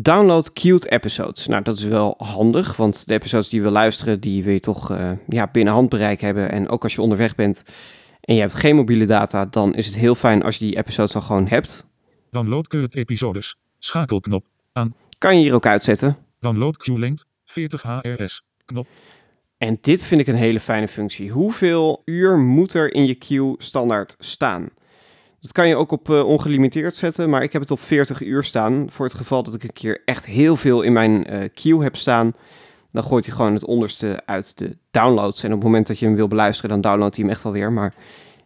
Download 0.00 0.52
queued 0.52 0.90
episodes. 0.90 1.46
Nou, 1.46 1.62
dat 1.62 1.76
is 1.76 1.84
wel 1.84 2.14
handig, 2.18 2.76
want 2.76 3.06
de 3.06 3.14
episodes 3.14 3.48
die 3.48 3.62
we 3.62 3.70
luisteren, 3.70 4.20
die 4.20 4.44
wil 4.44 4.52
je 4.52 4.60
toch 4.60 4.90
eh, 4.90 5.10
ja, 5.28 5.48
binnen 5.52 5.74
handbereik 5.74 6.20
hebben. 6.20 6.50
En 6.50 6.68
ook 6.68 6.82
als 6.82 6.94
je 6.94 7.02
onderweg 7.02 7.34
bent 7.34 7.62
en 8.20 8.34
je 8.34 8.40
hebt 8.40 8.54
geen 8.54 8.76
mobiele 8.76 9.06
data, 9.06 9.46
dan 9.46 9.74
is 9.74 9.86
het 9.86 9.96
heel 9.96 10.14
fijn 10.14 10.42
als 10.42 10.58
je 10.58 10.64
die 10.64 10.76
episodes 10.76 11.12
dan 11.12 11.22
gewoon 11.22 11.48
hebt. 11.48 11.90
Download 12.30 12.66
current 12.66 12.94
episodes. 12.94 13.56
Schakelknop. 13.78 14.44
Kan 15.18 15.36
je 15.36 15.42
hier 15.42 15.54
ook 15.54 15.66
uitzetten. 15.66 16.16
Download 16.40 16.76
queue 16.76 16.98
length. 16.98 17.26
40 17.44 17.82
HRS. 17.82 18.42
Knop. 18.64 18.86
En 19.56 19.78
dit 19.80 20.04
vind 20.04 20.20
ik 20.20 20.26
een 20.26 20.34
hele 20.34 20.60
fijne 20.60 20.88
functie. 20.88 21.30
Hoeveel 21.30 22.02
uur 22.04 22.38
moet 22.38 22.74
er 22.74 22.94
in 22.94 23.06
je 23.06 23.14
queue 23.14 23.54
standaard 23.58 24.16
staan? 24.18 24.68
Dat 25.48 25.56
kan 25.56 25.68
je 25.68 25.76
ook 25.76 25.92
op 25.92 26.10
eh, 26.10 26.24
ongelimiteerd 26.24 26.96
zetten, 26.96 27.30
maar 27.30 27.42
ik 27.42 27.52
heb 27.52 27.62
het 27.62 27.70
op 27.70 27.80
40 27.80 28.22
uur 28.22 28.44
staan. 28.44 28.86
Voor 28.90 29.04
het 29.06 29.14
geval 29.14 29.42
dat 29.42 29.54
ik 29.54 29.62
een 29.62 29.72
keer 29.72 30.02
echt 30.04 30.26
heel 30.26 30.56
veel 30.56 30.82
in 30.82 30.92
mijn 30.92 31.26
eh, 31.26 31.48
queue 31.54 31.82
heb 31.82 31.96
staan. 31.96 32.32
Dan 32.90 33.02
gooit 33.02 33.26
hij 33.26 33.34
gewoon 33.34 33.54
het 33.54 33.64
onderste 33.64 34.22
uit 34.26 34.58
de 34.58 34.76
downloads. 34.90 35.42
En 35.42 35.48
op 35.48 35.54
het 35.54 35.64
moment 35.64 35.86
dat 35.86 35.98
je 35.98 36.06
hem 36.06 36.14
wil 36.14 36.28
beluisteren, 36.28 36.70
dan 36.70 36.80
downloadt 36.80 37.16
hij 37.16 37.24
hem 37.24 37.34
echt 37.34 37.42
wel 37.42 37.52
weer. 37.52 37.72
Maar 37.72 37.94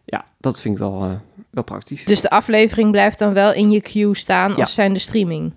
ja, 0.05 0.25
dat 0.39 0.61
vind 0.61 0.73
ik 0.73 0.79
wel, 0.79 1.03
eh, 1.03 1.11
wel 1.49 1.63
praktisch. 1.63 2.05
Dus 2.05 2.21
de 2.21 2.29
aflevering 2.29 2.91
blijft 2.91 3.19
dan 3.19 3.33
wel 3.33 3.53
in 3.53 3.71
je 3.71 3.81
queue 3.81 4.15
staan 4.15 4.49
Ja. 4.51 4.55
als 4.55 4.73
zijn 4.73 4.93
de 4.93 4.99
streaming. 4.99 5.53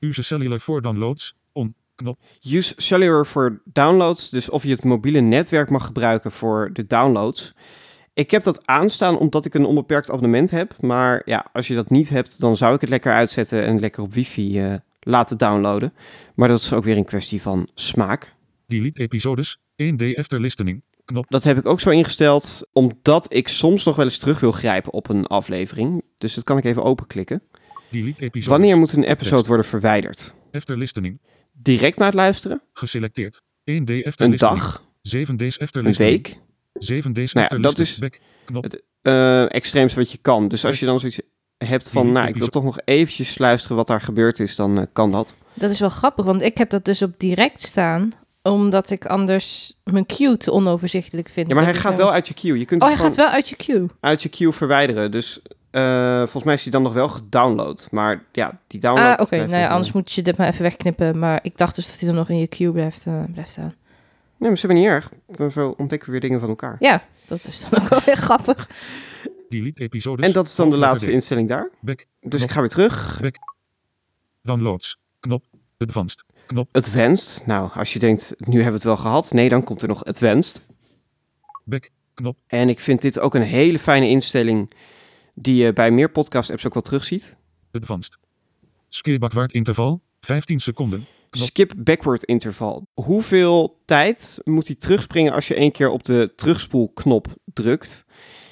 Use 0.00 0.22
cellular 0.22 0.60
voor 0.60 0.82
downloads. 0.82 1.34
On. 1.52 1.74
Knop. 1.94 2.18
Use 2.42 2.74
cellular 2.76 3.26
voor 3.26 3.60
downloads. 3.64 4.30
Dus 4.30 4.50
of 4.50 4.62
je 4.62 4.70
het 4.70 4.84
mobiele 4.84 5.20
netwerk 5.20 5.70
mag 5.70 5.86
gebruiken 5.86 6.30
voor 6.30 6.70
de 6.72 6.86
downloads. 6.86 7.54
Ik 8.14 8.30
heb 8.30 8.42
dat 8.42 8.66
aanstaan 8.66 9.18
omdat 9.18 9.44
ik 9.44 9.54
een 9.54 9.64
onbeperkt 9.64 10.10
abonnement 10.10 10.50
heb. 10.50 10.74
Maar 10.80 11.22
ja, 11.24 11.46
als 11.52 11.66
je 11.68 11.74
dat 11.74 11.90
niet 11.90 12.08
hebt, 12.08 12.40
dan 12.40 12.56
zou 12.56 12.74
ik 12.74 12.80
het 12.80 12.90
lekker 12.90 13.12
uitzetten 13.12 13.64
en 13.64 13.80
lekker 13.80 14.02
op 14.02 14.12
wifi 14.14 14.60
eh, 14.60 14.74
laten 15.00 15.38
downloaden. 15.38 15.92
Maar 16.34 16.48
dat 16.48 16.60
is 16.60 16.72
ook 16.72 16.84
weer 16.84 16.96
een 16.96 17.04
kwestie 17.04 17.42
van 17.42 17.68
smaak. 17.74 18.32
Delete 18.66 19.00
episodes. 19.00 19.58
1D 19.82 20.14
after 20.18 20.40
listening. 20.40 20.82
Knop. 21.04 21.26
Dat 21.28 21.44
heb 21.44 21.58
ik 21.58 21.66
ook 21.66 21.80
zo 21.80 21.90
ingesteld, 21.90 22.68
omdat 22.72 23.34
ik 23.34 23.48
soms 23.48 23.84
nog 23.84 23.96
wel 23.96 24.04
eens 24.04 24.18
terug 24.18 24.40
wil 24.40 24.52
grijpen 24.52 24.92
op 24.92 25.08
een 25.08 25.26
aflevering. 25.26 26.02
Dus 26.18 26.34
dat 26.34 26.44
kan 26.44 26.58
ik 26.58 26.64
even 26.64 26.82
openklikken. 26.84 27.42
Delete 27.90 28.22
episodes. 28.22 28.46
Wanneer 28.46 28.78
moet 28.78 28.92
een 28.92 29.04
episode 29.04 29.48
worden 29.48 29.66
verwijderd? 29.66 30.34
After 30.52 30.78
listening. 30.78 31.20
Direct 31.52 31.98
na 31.98 32.04
het 32.04 32.14
luisteren? 32.14 32.62
Geselecteerd. 32.72 33.42
1D 33.42 33.44
after 33.64 33.90
Een 33.94 34.30
listening. 34.30 34.38
dag? 34.38 34.84
7 35.02 35.36
days 35.36 35.58
after 35.58 35.80
Een 35.80 35.86
listening. 35.86 36.12
week? 36.26 36.38
7 36.74 37.12
days 37.12 37.32
Nou 37.32 37.46
ja, 37.50 37.56
after 37.56 37.70
dat 37.70 37.78
is- 37.78 37.98
Back. 37.98 38.18
Knop. 38.44 38.62
Het- 38.62 38.82
eh 39.02 39.54
extreemste 39.54 39.98
wat 39.98 40.12
je 40.12 40.18
kan. 40.18 40.48
Dus 40.48 40.64
als 40.64 40.80
je 40.80 40.86
dan 40.86 40.98
zoiets 40.98 41.20
hebt 41.58 41.90
van, 41.90 42.12
nou, 42.12 42.28
ik 42.28 42.36
wil 42.36 42.48
toch 42.48 42.64
nog 42.64 42.78
eventjes 42.84 43.38
luisteren 43.38 43.76
wat 43.76 43.86
daar 43.86 44.00
gebeurd 44.00 44.40
is, 44.40 44.56
dan 44.56 44.78
eh, 44.78 44.84
kan 44.92 45.10
dat. 45.12 45.34
Dat 45.54 45.70
is 45.70 45.80
wel 45.80 45.88
grappig, 45.88 46.24
want 46.24 46.42
ik 46.42 46.58
heb 46.58 46.70
dat 46.70 46.84
dus 46.84 47.02
op 47.02 47.12
direct 47.18 47.60
staan, 47.62 48.10
omdat 48.42 48.90
ik 48.90 49.06
anders 49.06 49.80
mijn 49.84 50.06
queue 50.06 50.36
te 50.36 50.52
onoverzichtelijk 50.52 51.28
vind. 51.28 51.48
Ja, 51.48 51.54
maar 51.54 51.64
hij 51.64 51.74
gaat 51.74 51.96
wel 51.96 52.12
uit 52.12 52.28
je 52.28 52.34
queue. 52.34 52.58
Je 52.58 52.64
kunt 52.64 52.82
Oh, 52.82 52.88
hij 52.88 52.96
gaat 52.96 53.14
wel 53.16 53.26
uit 53.28 53.48
je 53.48 53.56
queue. 53.56 53.86
uit 54.00 54.22
je 54.22 54.28
queue 54.28 54.52
verwijderen. 54.52 55.10
Dus 55.10 55.40
eh, 55.70 56.18
volgens 56.18 56.44
mij 56.44 56.54
is 56.54 56.62
hij 56.62 56.72
dan 56.72 56.82
nog 56.82 56.92
wel 56.92 57.08
gedownload. 57.08 57.88
Maar 57.90 58.24
ja, 58.32 58.60
die 58.66 58.80
download... 58.80 59.18
Ah, 59.18 59.22
oké. 59.22 59.36
Nou 59.36 59.56
ja, 59.56 59.68
anders 59.68 59.92
moet 59.92 60.12
je 60.12 60.22
dit 60.22 60.36
maar 60.36 60.48
even 60.48 60.62
wegknippen. 60.62 61.18
Maar 61.18 61.38
ik 61.42 61.56
dacht 61.56 61.74
dus 61.74 61.86
dat 61.90 61.98
hij 61.98 62.08
dan 62.08 62.16
nog 62.18 62.28
in 62.28 62.38
je 62.38 62.46
queue 62.46 62.72
blijft, 62.72 63.06
eh, 63.06 63.22
blijft 63.32 63.50
staan. 63.50 63.74
Nee, 64.44 64.52
maar 64.52 64.62
ze 64.62 64.66
hebben 64.66 64.84
niet 64.84 64.92
erg. 65.38 65.52
Zo 65.52 65.74
ontdekken 65.78 66.06
we 66.06 66.12
weer 66.12 66.20
dingen 66.20 66.40
van 66.40 66.48
elkaar. 66.48 66.76
Ja, 66.78 67.04
dat 67.26 67.44
is 67.46 67.66
dan 67.68 67.80
ook 67.82 67.88
wel 67.88 68.00
weer 68.04 68.16
grappig. 68.26 68.70
Delete 69.48 69.82
episodes. 69.82 70.26
En 70.26 70.32
dat 70.32 70.46
is 70.46 70.54
dan 70.54 70.70
de 70.70 70.76
laatste 70.76 71.12
instelling 71.12 71.48
daar. 71.48 71.70
Back. 71.80 72.06
Dus 72.20 72.42
ik 72.42 72.50
ga 72.50 72.60
weer 72.60 72.68
terug. 72.68 73.20
Downloads. 74.42 74.98
Knop. 75.20 75.44
Advanced. 75.78 76.24
Knop. 76.46 76.68
Advanced. 76.72 77.46
Nou, 77.46 77.70
als 77.74 77.92
je 77.92 77.98
denkt, 77.98 78.34
nu 78.38 78.52
hebben 78.54 78.66
we 78.66 78.72
het 78.72 78.84
wel 78.84 78.96
gehad. 78.96 79.32
Nee, 79.32 79.48
dan 79.48 79.64
komt 79.64 79.82
er 79.82 79.88
nog 79.88 80.04
Advanced. 80.04 80.60
Back. 81.64 81.90
Knop. 82.14 82.36
En 82.46 82.68
ik 82.68 82.80
vind 82.80 83.00
dit 83.00 83.18
ook 83.18 83.34
een 83.34 83.42
hele 83.42 83.78
fijne 83.78 84.08
instelling 84.08 84.70
die 85.34 85.64
je 85.64 85.72
bij 85.72 85.90
meer 85.90 86.10
podcast-apps 86.10 86.66
ook 86.66 86.74
wel 86.74 86.82
terugziet. 86.82 87.36
Advanced. 87.72 88.18
Skip 88.88 89.20
backward 89.20 89.52
interval. 89.52 90.00
15 90.20 90.60
seconden. 90.60 91.06
Skip 91.36 91.72
backward 91.76 92.22
interval. 92.22 92.86
Hoeveel 92.94 93.80
tijd 93.84 94.38
moet 94.44 94.66
hij 94.66 94.76
terugspringen 94.76 95.32
als 95.32 95.48
je 95.48 95.54
één 95.54 95.72
keer 95.72 95.90
op 95.90 96.04
de 96.04 96.32
terugspoelknop 96.36 97.26
drukt? 97.44 98.06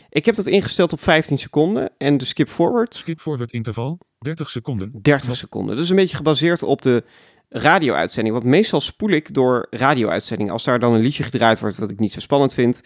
Ik 0.08 0.24
heb 0.24 0.34
dat 0.34 0.46
ingesteld 0.46 0.92
op 0.92 1.00
15 1.00 1.38
seconden 1.38 1.90
en 1.98 2.16
de 2.16 2.24
skip 2.24 2.48
forward 2.48 2.94
Skip 2.94 3.20
forward 3.20 3.52
interval. 3.52 3.98
30 4.18 4.50
seconden. 4.50 4.90
30 5.02 5.24
Knop. 5.24 5.36
seconden. 5.36 5.76
Dus 5.76 5.90
een 5.90 5.96
beetje 5.96 6.16
gebaseerd 6.16 6.62
op 6.62 6.82
de 6.82 7.04
radio-uitzending. 7.48 8.34
Want 8.34 8.46
meestal 8.46 8.80
spoel 8.80 9.10
ik 9.10 9.34
door 9.34 9.66
radio-uitzendingen. 9.70 10.52
Als 10.52 10.64
daar 10.64 10.78
dan 10.78 10.94
een 10.94 11.00
liedje 11.00 11.22
gedraaid 11.22 11.60
wordt 11.60 11.78
wat 11.78 11.90
ik 11.90 11.98
niet 11.98 12.12
zo 12.12 12.20
spannend 12.20 12.54
vind, 12.54 12.80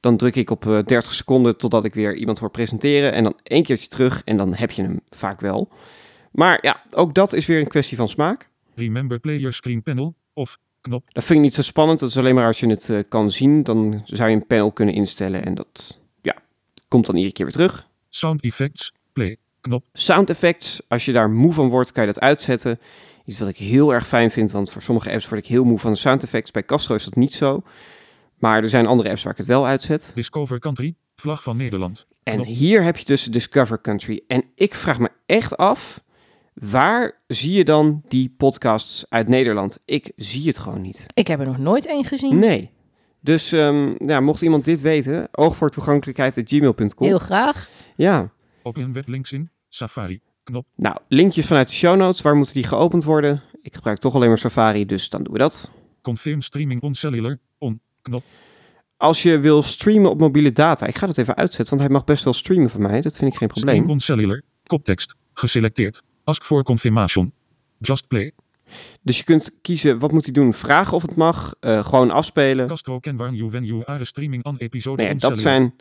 dan 0.00 0.16
druk 0.16 0.36
ik 0.36 0.50
op 0.50 0.66
eh, 0.66 0.78
30 0.84 1.12
seconden 1.12 1.56
totdat 1.56 1.84
ik 1.84 1.94
weer 1.94 2.14
iemand 2.14 2.38
hoor 2.38 2.50
presenteren. 2.50 3.12
En 3.12 3.22
dan 3.22 3.38
één 3.42 3.62
keertje 3.62 3.88
terug 3.88 4.22
en 4.24 4.36
dan 4.36 4.54
heb 4.54 4.70
je 4.70 4.82
hem 4.82 5.00
vaak 5.10 5.40
wel. 5.40 5.68
Maar 6.32 6.58
ja, 6.62 6.82
ook 6.90 7.14
dat 7.14 7.32
is 7.32 7.46
weer 7.46 7.60
een 7.60 7.68
kwestie 7.68 7.96
van 7.96 8.08
smaak. 8.08 8.49
Remember 8.80 9.18
player 9.18 9.52
screen 9.52 9.82
panel. 9.82 10.14
Of. 10.32 10.58
Knop. 10.80 11.08
Dat 11.12 11.24
vind 11.24 11.38
ik 11.38 11.44
niet 11.44 11.54
zo 11.54 11.62
spannend. 11.62 12.00
Dat 12.00 12.08
is 12.08 12.18
alleen 12.18 12.34
maar 12.34 12.46
als 12.46 12.60
je 12.60 12.68
het 12.68 12.88
eh, 12.90 12.98
kan 13.08 13.30
zien. 13.30 13.62
Dan 13.62 14.00
zou 14.04 14.30
je 14.30 14.36
een 14.36 14.46
panel 14.46 14.72
kunnen 14.72 14.94
instellen. 14.94 15.44
En 15.44 15.54
dat 15.54 15.98
ja, 16.22 16.34
komt 16.88 17.06
dan 17.06 17.14
iedere 17.14 17.34
keer 17.34 17.44
weer 17.44 17.54
terug. 17.54 17.86
Sound 18.08 18.42
effects. 18.42 18.92
Play. 19.12 19.36
knop, 19.60 19.84
Sound 19.92 20.30
effects, 20.30 20.82
als 20.88 21.04
je 21.04 21.12
daar 21.12 21.30
moe 21.30 21.52
van 21.52 21.68
wordt, 21.68 21.92
kan 21.92 22.06
je 22.06 22.12
dat 22.12 22.20
uitzetten. 22.20 22.78
Iets 23.24 23.38
wat 23.38 23.48
ik 23.48 23.56
heel 23.56 23.94
erg 23.94 24.06
fijn 24.06 24.30
vind, 24.30 24.50
want 24.50 24.70
voor 24.70 24.82
sommige 24.82 25.10
apps 25.12 25.28
word 25.28 25.40
ik 25.40 25.48
heel 25.48 25.64
moe 25.64 25.78
van 25.78 25.92
de 25.92 25.98
sound 25.98 26.22
effects. 26.22 26.50
Bij 26.50 26.64
Castro 26.64 26.94
is 26.94 27.04
dat 27.04 27.16
niet 27.16 27.32
zo. 27.32 27.62
Maar 28.38 28.62
er 28.62 28.68
zijn 28.68 28.86
andere 28.86 29.10
apps 29.10 29.22
waar 29.22 29.32
ik 29.32 29.38
het 29.38 29.46
wel 29.46 29.66
uitzet. 29.66 30.12
Discover 30.14 30.58
Country, 30.58 30.94
vlag 31.16 31.42
van 31.42 31.56
Nederland. 31.56 32.06
En 32.22 32.34
Knop. 32.34 32.46
hier 32.46 32.82
heb 32.82 32.96
je 32.96 33.04
dus 33.04 33.24
Discover 33.24 33.80
Country. 33.80 34.22
En 34.26 34.44
ik 34.54 34.74
vraag 34.74 34.98
me 34.98 35.10
echt 35.26 35.56
af, 35.56 36.02
waar 36.54 37.20
zie 37.26 37.52
je 37.52 37.64
dan 37.64 38.02
die 38.08 38.34
podcasts 38.36 39.04
uit 39.08 39.28
Nederland? 39.28 39.78
Ik 39.84 40.12
zie 40.16 40.46
het 40.46 40.58
gewoon 40.58 40.80
niet. 40.80 41.06
Ik 41.14 41.26
heb 41.26 41.40
er 41.40 41.46
nog 41.46 41.58
nooit 41.58 41.86
één 41.86 42.04
gezien. 42.04 42.38
Nee. 42.38 42.70
Dus 43.20 43.52
ehm, 43.52 43.94
ja, 43.98 44.20
mocht 44.20 44.42
iemand 44.42 44.64
dit 44.64 44.80
weten, 44.80 45.28
oog 45.32 45.56
voor 45.56 45.70
toegankelijkheid.gmail.com. 45.70 47.06
Heel 47.06 47.18
graag. 47.18 47.68
Ja. 47.96 48.30
Op 48.62 48.78
in 48.78 48.92
weblinks 48.92 49.32
in, 49.32 49.50
Safari, 49.68 50.20
knop, 50.44 50.66
Nou, 50.76 50.96
linkjes 51.08 51.46
vanuit 51.46 51.68
de 51.68 51.74
show 51.74 51.96
notes. 51.96 52.22
Waar 52.22 52.36
moeten 52.36 52.54
die 52.54 52.64
geopend 52.66 53.04
worden? 53.04 53.42
Ik 53.62 53.74
gebruik 53.74 53.98
toch 53.98 54.14
alleen 54.14 54.28
maar 54.28 54.38
Safari, 54.38 54.86
dus 54.86 55.08
dan 55.08 55.22
doen 55.22 55.32
we 55.32 55.38
dat. 55.38 55.70
confirm 56.02 56.42
streaming 56.42 56.82
on 56.82 56.94
cellular, 56.94 57.38
on, 57.58 57.80
knop, 58.02 58.22
Als 58.96 59.22
je 59.22 59.38
wil 59.38 59.62
streamen 59.62 60.10
op 60.10 60.18
mobiele 60.18 60.52
data, 60.52 60.86
ik 60.86 60.96
ga 60.96 61.06
dat 61.06 61.18
even 61.18 61.36
uitzetten, 61.36 61.68
want 61.76 61.80
hij 61.80 61.90
mag 61.98 62.04
best 62.04 62.24
wel 62.24 62.32
streamen 62.32 62.70
van 62.70 62.82
mij. 62.82 63.00
Dat 63.00 63.16
vind 63.16 63.32
ik 63.32 63.38
geen 63.38 63.48
stream 63.50 63.66
probleem. 63.66 63.90
on 63.90 64.00
cellular, 64.00 64.42
koptekst, 64.66 65.14
geselecteerd, 65.32 66.02
ask 66.30 66.44
for 66.44 66.62
confirmation, 66.62 67.32
just 67.78 68.08
play, 68.08 68.32
Dus 69.02 69.18
je 69.18 69.24
kunt 69.24 69.50
kiezen, 69.62 69.98
wat 69.98 70.12
moet 70.12 70.24
hij 70.24 70.32
doen? 70.32 70.54
Vragen 70.54 70.94
of 70.94 71.02
het 71.02 71.16
mag, 71.16 71.54
eh, 71.60 71.84
gewoon 71.84 72.10
afspelen. 72.10 72.66
Castro 72.66 73.00
can 73.00 73.16
warn 73.16 73.34
you 73.34 73.50
when 73.50 73.64
you 73.64 73.82
are 73.84 74.04
streaming 74.04 74.44
on 74.44 74.56
episode 74.56 75.08
on 75.08 75.18
dat 75.18 75.38
zijn 75.38 75.74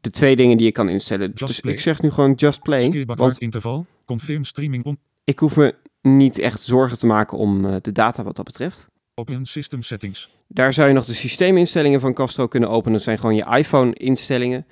de 0.00 0.10
twee 0.10 0.36
dingen 0.36 0.56
die 0.56 0.66
je 0.66 0.72
kan 0.72 0.88
instellen. 0.88 1.26
Just 1.34 1.46
dus 1.46 1.60
play. 1.60 1.74
ik 1.74 1.80
zeg 1.80 2.02
nu 2.02 2.10
gewoon 2.10 2.32
just 2.32 2.62
play, 2.62 3.04
want 3.06 3.38
interval, 3.38 3.86
confirm 4.04 4.44
streaming 4.44 4.84
on, 4.84 4.98
ik 5.24 5.38
hoef 5.38 5.56
me 5.56 5.74
niet 6.02 6.38
echt 6.38 6.60
zorgen 6.60 6.98
te 6.98 7.06
maken 7.06 7.38
om 7.38 7.64
eh, 7.64 7.76
de 7.80 7.92
data 7.92 8.22
wat 8.22 8.36
dat 8.36 8.44
betreft. 8.44 8.86
op 9.14 9.30
in 9.30 9.46
system 9.46 9.82
settings, 9.82 10.28
Daar 10.48 10.72
zou 10.72 10.88
je 10.88 10.94
nog 10.94 11.04
de 11.04 11.14
systeeminstellingen 11.14 12.00
van 12.00 12.14
Castro 12.14 12.46
kunnen 12.46 12.68
openen. 12.68 12.92
Dat 12.92 13.02
zijn 13.02 13.18
gewoon 13.18 13.34
je 13.34 13.56
iPhone-instellingen. 13.56 14.66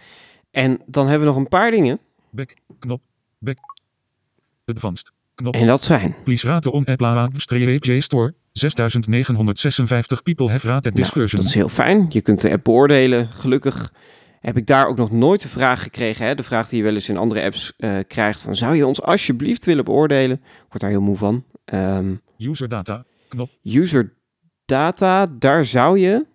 En 0.50 0.80
dan 0.86 1.06
hebben 1.06 1.26
we 1.26 1.32
nog 1.32 1.42
een 1.42 1.48
paar 1.48 1.70
dingen. 1.70 1.98
back, 2.30 2.54
knop, 2.78 3.00
back, 3.38 3.58
advanced, 4.70 5.12
knop, 5.34 5.54
En 5.54 5.66
dat 5.66 5.82
zijn... 5.82 6.14
please 6.24 6.46
rate 6.46 6.70
on 6.72 6.84
app 6.84 7.00
la 7.00 7.28
streep 7.36 8.02
store, 8.02 8.34
6956 8.52 10.22
people 10.22 10.50
have 10.50 10.66
rated 10.66 10.94
this 10.94 11.02
Nou, 11.02 11.12
version. 11.12 11.40
dat 11.40 11.50
is 11.50 11.56
heel 11.56 11.68
fijn. 11.68 12.06
Je 12.08 12.20
kunt 12.22 12.40
de 12.40 12.50
app 12.50 12.64
beoordelen. 12.64 13.32
Gelukkig 13.32 13.92
heb 14.40 14.56
ik 14.56 14.66
daar 14.66 14.86
ook 14.86 14.96
nog 14.96 15.10
nooit 15.10 15.42
de 15.42 15.48
vraag 15.48 15.82
gekregen. 15.82 16.26
Hè? 16.26 16.34
De 16.34 16.42
vraag 16.42 16.68
die 16.68 16.78
je 16.78 16.84
wel 16.84 16.94
eens 16.94 17.08
in 17.08 17.16
andere 17.16 17.42
apps 17.42 17.72
krijgt. 18.06 18.40
Van, 18.40 18.54
zou 18.54 18.74
je 18.74 18.86
ons 18.86 19.02
alsjeblieft 19.02 19.64
willen 19.64 19.84
beoordelen? 19.84 20.36
Ik 20.36 20.66
word 20.68 20.80
daar 20.80 20.90
heel 20.90 21.00
moe 21.00 21.16
van. 21.16 21.44
Ehm, 21.64 22.14
User 22.38 22.68
data, 22.68 23.04
knop, 23.28 23.50
user 23.62 24.14
data, 24.64 25.26
daar 25.38 25.64
zou 25.64 25.98
je 25.98 26.26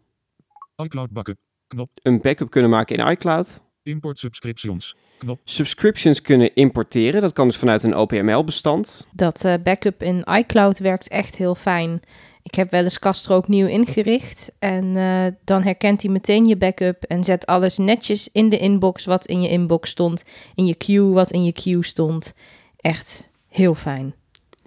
iCloud 0.84 1.10
backup, 1.12 1.38
knop, 1.68 1.90
een 2.02 2.22
backup 2.22 2.50
kunnen 2.50 2.70
maken 2.70 2.96
in 2.98 3.08
iCloud. 3.08 3.62
import 3.84 4.18
subscriptions, 4.20 4.96
knop, 5.18 5.40
Subscriptions 5.44 6.22
kunnen 6.22 6.56
importeren. 6.56 7.22
Dat 7.22 7.34
kan 7.34 7.48
dus 7.48 7.58
vanuit 7.58 7.84
een 7.84 7.96
OPML-bestand. 7.96 9.08
Dat 9.12 9.46
eh, 9.46 9.54
backup 9.64 10.04
in 10.04 10.24
iCloud 10.32 10.80
werkt 10.80 11.08
echt 11.08 11.36
heel 11.36 11.56
fijn. 11.56 12.02
Ik 12.44 12.56
heb 12.56 12.72
wel 12.72 12.84
eens 12.84 13.00
Castro 13.00 13.38
opnieuw 13.38 13.68
ingericht 13.68 14.52
en 14.60 14.98
eh, 14.98 15.26
dan 15.44 15.64
herkent 15.64 16.02
hij 16.02 16.12
meteen 16.12 16.46
je 16.46 16.58
backup 16.58 17.04
en 17.04 17.24
zet 17.24 17.46
alles 17.46 17.78
netjes 17.78 18.30
in 18.32 18.50
de 18.50 18.58
inbox 18.58 19.06
wat 19.06 19.26
in 19.26 19.42
je 19.42 19.50
inbox 19.50 19.90
stond, 19.90 20.24
in 20.56 20.66
je 20.66 20.76
queue 20.76 21.14
wat 21.14 21.32
in 21.32 21.44
je 21.44 21.54
queue 21.54 21.84
stond. 21.84 22.34
Echt 22.78 23.30
heel 23.48 23.76
fijn. 23.76 24.16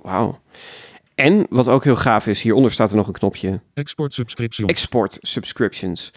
Wauw. 0.03 0.39
En 1.15 1.47
wat 1.51 1.69
ook 1.69 1.85
heel 1.85 1.97
gaaf 1.97 2.27
is, 2.27 2.43
hieronder 2.43 2.71
staat 2.71 2.91
er 2.91 2.97
nog 2.97 3.07
een 3.07 3.13
knopje. 3.13 3.61
export 3.75 4.13
subscriptions, 4.13 4.71
Export 4.71 5.19
subscriptions. 5.21 6.13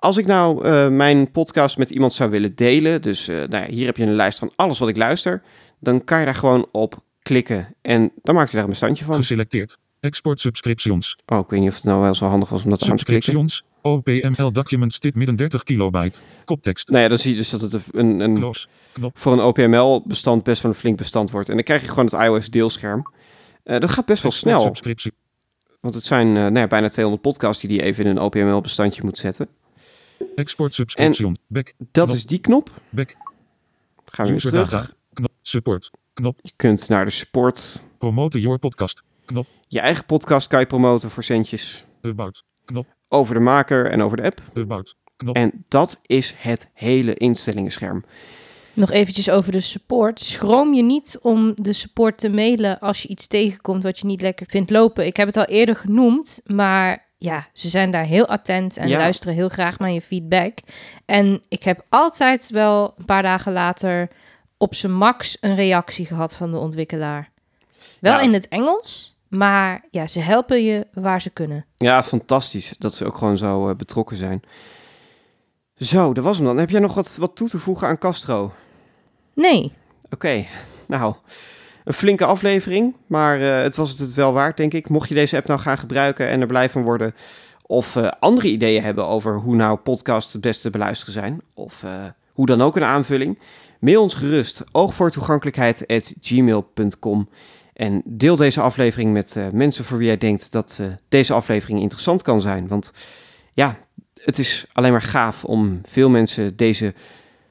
Als 0.00 0.16
ik 0.16 0.26
nou 0.26 0.64
eh, 0.64 0.88
mijn 0.88 1.30
podcast 1.30 1.78
met 1.78 1.90
iemand 1.90 2.12
zou 2.12 2.30
willen 2.30 2.54
delen, 2.54 3.02
dus 3.02 3.28
eh, 3.28 3.36
nou 3.36 3.64
ja, 3.64 3.70
hier 3.70 3.86
heb 3.86 3.96
je 3.96 4.02
een 4.02 4.14
lijst 4.14 4.38
van 4.38 4.52
alles 4.56 4.78
wat 4.78 4.88
ik 4.88 4.96
luister, 4.96 5.42
dan 5.78 6.04
kan 6.04 6.18
je 6.18 6.24
daar 6.24 6.34
gewoon 6.34 6.68
op 6.72 7.02
klikken 7.22 7.74
en 7.82 8.12
dan 8.22 8.34
maakt 8.34 8.46
hij 8.50 8.54
daar 8.54 8.64
een 8.64 8.70
bestandje 8.70 9.04
van. 9.04 9.14
geselecteerd, 9.14 9.78
export 10.00 10.40
subscriptions, 10.40 11.16
Oh, 11.26 11.38
ik 11.38 11.50
weet 11.50 11.60
niet 11.60 11.68
of 11.68 11.74
het 11.74 11.84
nou 11.84 12.00
wel 12.00 12.14
zo 12.14 12.26
handig 12.26 12.48
was 12.48 12.64
om 12.64 12.70
dat 12.70 12.82
aan 12.82 12.96
te 12.96 13.04
klikken. 13.04 13.32
subscriptions, 13.32 13.64
OPML 13.82 14.52
documents 14.52 15.00
dit 15.00 15.14
midden 15.14 15.36
30 15.36 15.62
kilobyte, 15.62 16.18
koptekst, 16.44 16.88
Nou 16.88 17.02
ja, 17.02 17.08
dan 17.08 17.18
zie 17.18 17.32
je 17.32 17.36
dus 17.36 17.50
dat 17.50 17.60
het 17.60 17.82
een, 17.92 18.20
een, 18.20 18.54
voor 19.14 19.32
een 19.32 19.40
OPML-bestand 19.40 20.42
best 20.42 20.62
wel 20.62 20.72
een 20.72 20.78
flink 20.78 20.96
bestand 20.96 21.30
wordt. 21.30 21.48
En 21.48 21.54
dan 21.54 21.64
krijg 21.64 21.82
je 21.82 21.88
gewoon 21.88 22.04
het 22.04 22.14
iOS-deelscherm. 22.14 23.02
Eh, 23.62 23.80
dat 23.80 23.90
gaat 23.90 24.06
best 24.06 24.22
wel 24.22 24.32
snel, 24.32 24.74
want 25.80 25.94
het 25.94 26.04
zijn 26.04 26.26
eh, 26.26 26.34
nou 26.42 26.58
ja, 26.58 26.66
bijna 26.66 26.88
200 26.88 27.22
podcasts 27.22 27.62
die 27.62 27.76
je 27.76 27.82
even 27.82 28.04
in 28.04 28.10
een 28.10 28.22
OPML-bestandje 28.22 29.02
moet 29.04 29.18
zetten. 29.18 29.48
Export 30.34 30.74
subscription, 30.74 31.36
back, 31.46 31.72
Dat 31.78 32.04
Knop. 32.04 32.16
is 32.16 32.26
die 32.26 32.38
knop. 32.38 32.70
back, 32.90 33.16
Gaan 34.04 34.26
we 34.26 34.32
weer 34.32 34.34
user 34.34 34.50
terug. 34.50 34.70
data, 34.70 34.86
knop, 35.12 35.30
support, 35.42 35.90
knop, 36.14 36.38
Je 36.42 36.52
kunt 36.56 36.88
naar 36.88 37.04
de 37.04 37.10
support. 37.10 37.84
promote 37.98 38.40
your 38.40 38.58
podcast, 38.58 39.02
knop, 39.24 39.46
Je 39.68 39.80
eigen 39.80 40.04
podcast 40.04 40.46
kan 40.48 40.60
je 40.60 40.66
promoten 40.66 41.10
voor 41.10 41.22
centjes. 41.22 41.84
about, 42.02 42.44
knop, 42.64 42.86
Over 43.08 43.34
de 43.34 43.40
maker 43.40 43.86
en 43.86 44.02
over 44.02 44.16
de 44.16 44.22
app. 44.22 44.40
about, 44.54 44.96
knop, 45.16 45.36
En 45.36 45.64
dat 45.68 46.00
is 46.06 46.34
het 46.36 46.70
hele 46.74 47.14
instellingenscherm. 47.14 48.04
Nog 48.72 48.90
eventjes 48.90 49.30
over 49.30 49.52
de 49.52 49.60
support. 49.60 50.20
Schroom 50.20 50.74
je 50.74 50.82
niet 50.82 51.18
om 51.22 51.52
de 51.56 51.72
support 51.72 52.18
te 52.18 52.28
mailen 52.28 52.78
als 52.80 53.02
je 53.02 53.08
iets 53.08 53.26
tegenkomt 53.26 53.82
wat 53.82 53.98
je 53.98 54.06
niet 54.06 54.20
lekker 54.20 54.46
vindt 54.48 54.70
lopen. 54.70 55.06
Ik 55.06 55.16
heb 55.16 55.26
het 55.26 55.36
al 55.36 55.44
eerder 55.44 55.76
genoemd, 55.76 56.40
maar 56.46 57.08
ja, 57.22 57.46
ze 57.52 57.68
zijn 57.68 57.90
daar 57.90 58.04
heel 58.04 58.26
attent 58.28 58.76
en 58.76 58.88
Ja. 58.88 58.98
luisteren 58.98 59.34
heel 59.34 59.48
graag 59.48 59.78
naar 59.78 59.90
je 59.90 60.00
feedback. 60.00 60.58
En 61.04 61.42
ik 61.48 61.62
heb 61.62 61.84
altijd 61.88 62.50
wel 62.50 62.94
een 62.98 63.04
paar 63.04 63.22
dagen 63.22 63.52
later 63.52 64.08
op 64.58 64.74
zijn 64.74 64.92
max 64.94 65.36
een 65.40 65.54
reactie 65.54 66.06
gehad 66.06 66.34
van 66.36 66.50
de 66.50 66.58
ontwikkelaar. 66.58 67.30
Wel 68.00 68.12
Ja. 68.12 68.20
in 68.20 68.32
het 68.32 68.48
Engels, 68.48 69.16
maar 69.28 69.84
ja, 69.90 70.06
ze 70.06 70.20
helpen 70.20 70.64
je 70.64 70.86
waar 70.92 71.22
ze 71.22 71.30
kunnen. 71.30 71.64
Ja, 71.76 72.02
fantastisch 72.02 72.74
dat 72.78 72.94
ze 72.94 73.04
ook 73.06 73.16
gewoon 73.16 73.36
zo 73.36 73.68
eh, 73.68 73.74
betrokken 73.76 74.16
zijn. 74.16 74.42
Zo, 75.76 76.12
dat 76.12 76.24
was 76.24 76.36
hem 76.36 76.46
dan. 76.46 76.56
Heb 76.58 76.70
jij 76.70 76.80
nog 76.80 76.94
wat, 76.94 77.16
wat 77.16 77.36
toe 77.36 77.48
te 77.48 77.58
voegen 77.58 77.88
aan 77.88 77.98
Castro? 77.98 78.52
Nee, 79.34 79.72
Oké, 80.10 80.44
nou, 80.86 81.14
een 81.84 81.92
flinke 81.92 82.24
aflevering, 82.24 82.96
maar 83.06 83.40
eh, 83.40 83.62
het 83.62 83.76
was 83.76 83.98
het 83.98 84.14
wel 84.14 84.32
waard, 84.32 84.56
denk 84.56 84.74
ik. 84.74 84.88
Mocht 84.88 85.08
je 85.08 85.14
deze 85.14 85.36
app 85.36 85.46
nou 85.46 85.60
gaan 85.60 85.78
gebruiken 85.78 86.28
en 86.28 86.40
er 86.40 86.46
blij 86.46 86.70
van 86.70 86.82
worden, 86.82 87.14
of 87.66 87.96
eh, 87.96 88.08
andere 88.20 88.48
ideeën 88.48 88.82
hebben 88.82 89.06
over 89.06 89.34
hoe 89.34 89.56
nou 89.56 89.78
podcasts 89.78 90.32
het 90.32 90.42
beste 90.42 90.62
te 90.62 90.70
beluisteren 90.70 91.12
zijn, 91.12 91.40
of 91.54 91.82
eh, 91.82 91.90
hoe 92.32 92.46
dan 92.46 92.62
ook 92.62 92.76
een 92.76 92.84
aanvulling, 92.84 93.38
mail 93.80 94.02
ons 94.02 94.14
gerust 94.14 94.64
oogvoortoegankelijkheid.gmail.com 94.72 97.28
en 97.72 98.02
deel 98.04 98.36
deze 98.36 98.60
aflevering 98.60 99.12
met 99.12 99.36
mensen 99.52 99.84
voor 99.84 99.98
wie 99.98 100.06
jij 100.06 100.18
denkt 100.18 100.52
dat 100.52 100.80
deze 101.08 101.32
aflevering 101.32 101.80
interessant 101.80 102.22
kan 102.22 102.40
zijn. 102.40 102.68
Want 102.68 102.92
ja, 103.52 103.78
het 104.14 104.38
is 104.38 104.66
alleen 104.72 104.92
maar 104.92 105.02
gaaf 105.02 105.44
om 105.44 105.80
veel 105.82 106.10
mensen 106.10 106.56
deze 106.56 106.94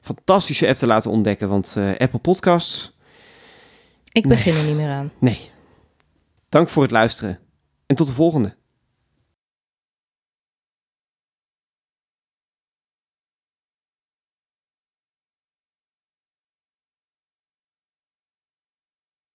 fantastische 0.00 0.68
app 0.68 0.76
te 0.76 0.86
laten 0.86 1.10
ontdekken. 1.10 1.48
Want 1.48 1.76
Apple 1.98 2.18
Podcasts, 2.18 2.92
ik 4.12 4.26
begin 4.26 4.54
er 4.54 4.64
niet 4.64 4.76
meer 4.76 4.90
aan. 4.90 5.12
nee. 5.18 5.50
Dank 6.48 6.68
voor 6.68 6.82
het 6.82 6.90
luisteren 6.92 7.38
en 7.86 7.96
tot 7.96 8.06
de 8.06 8.12
volgende. 8.12 8.56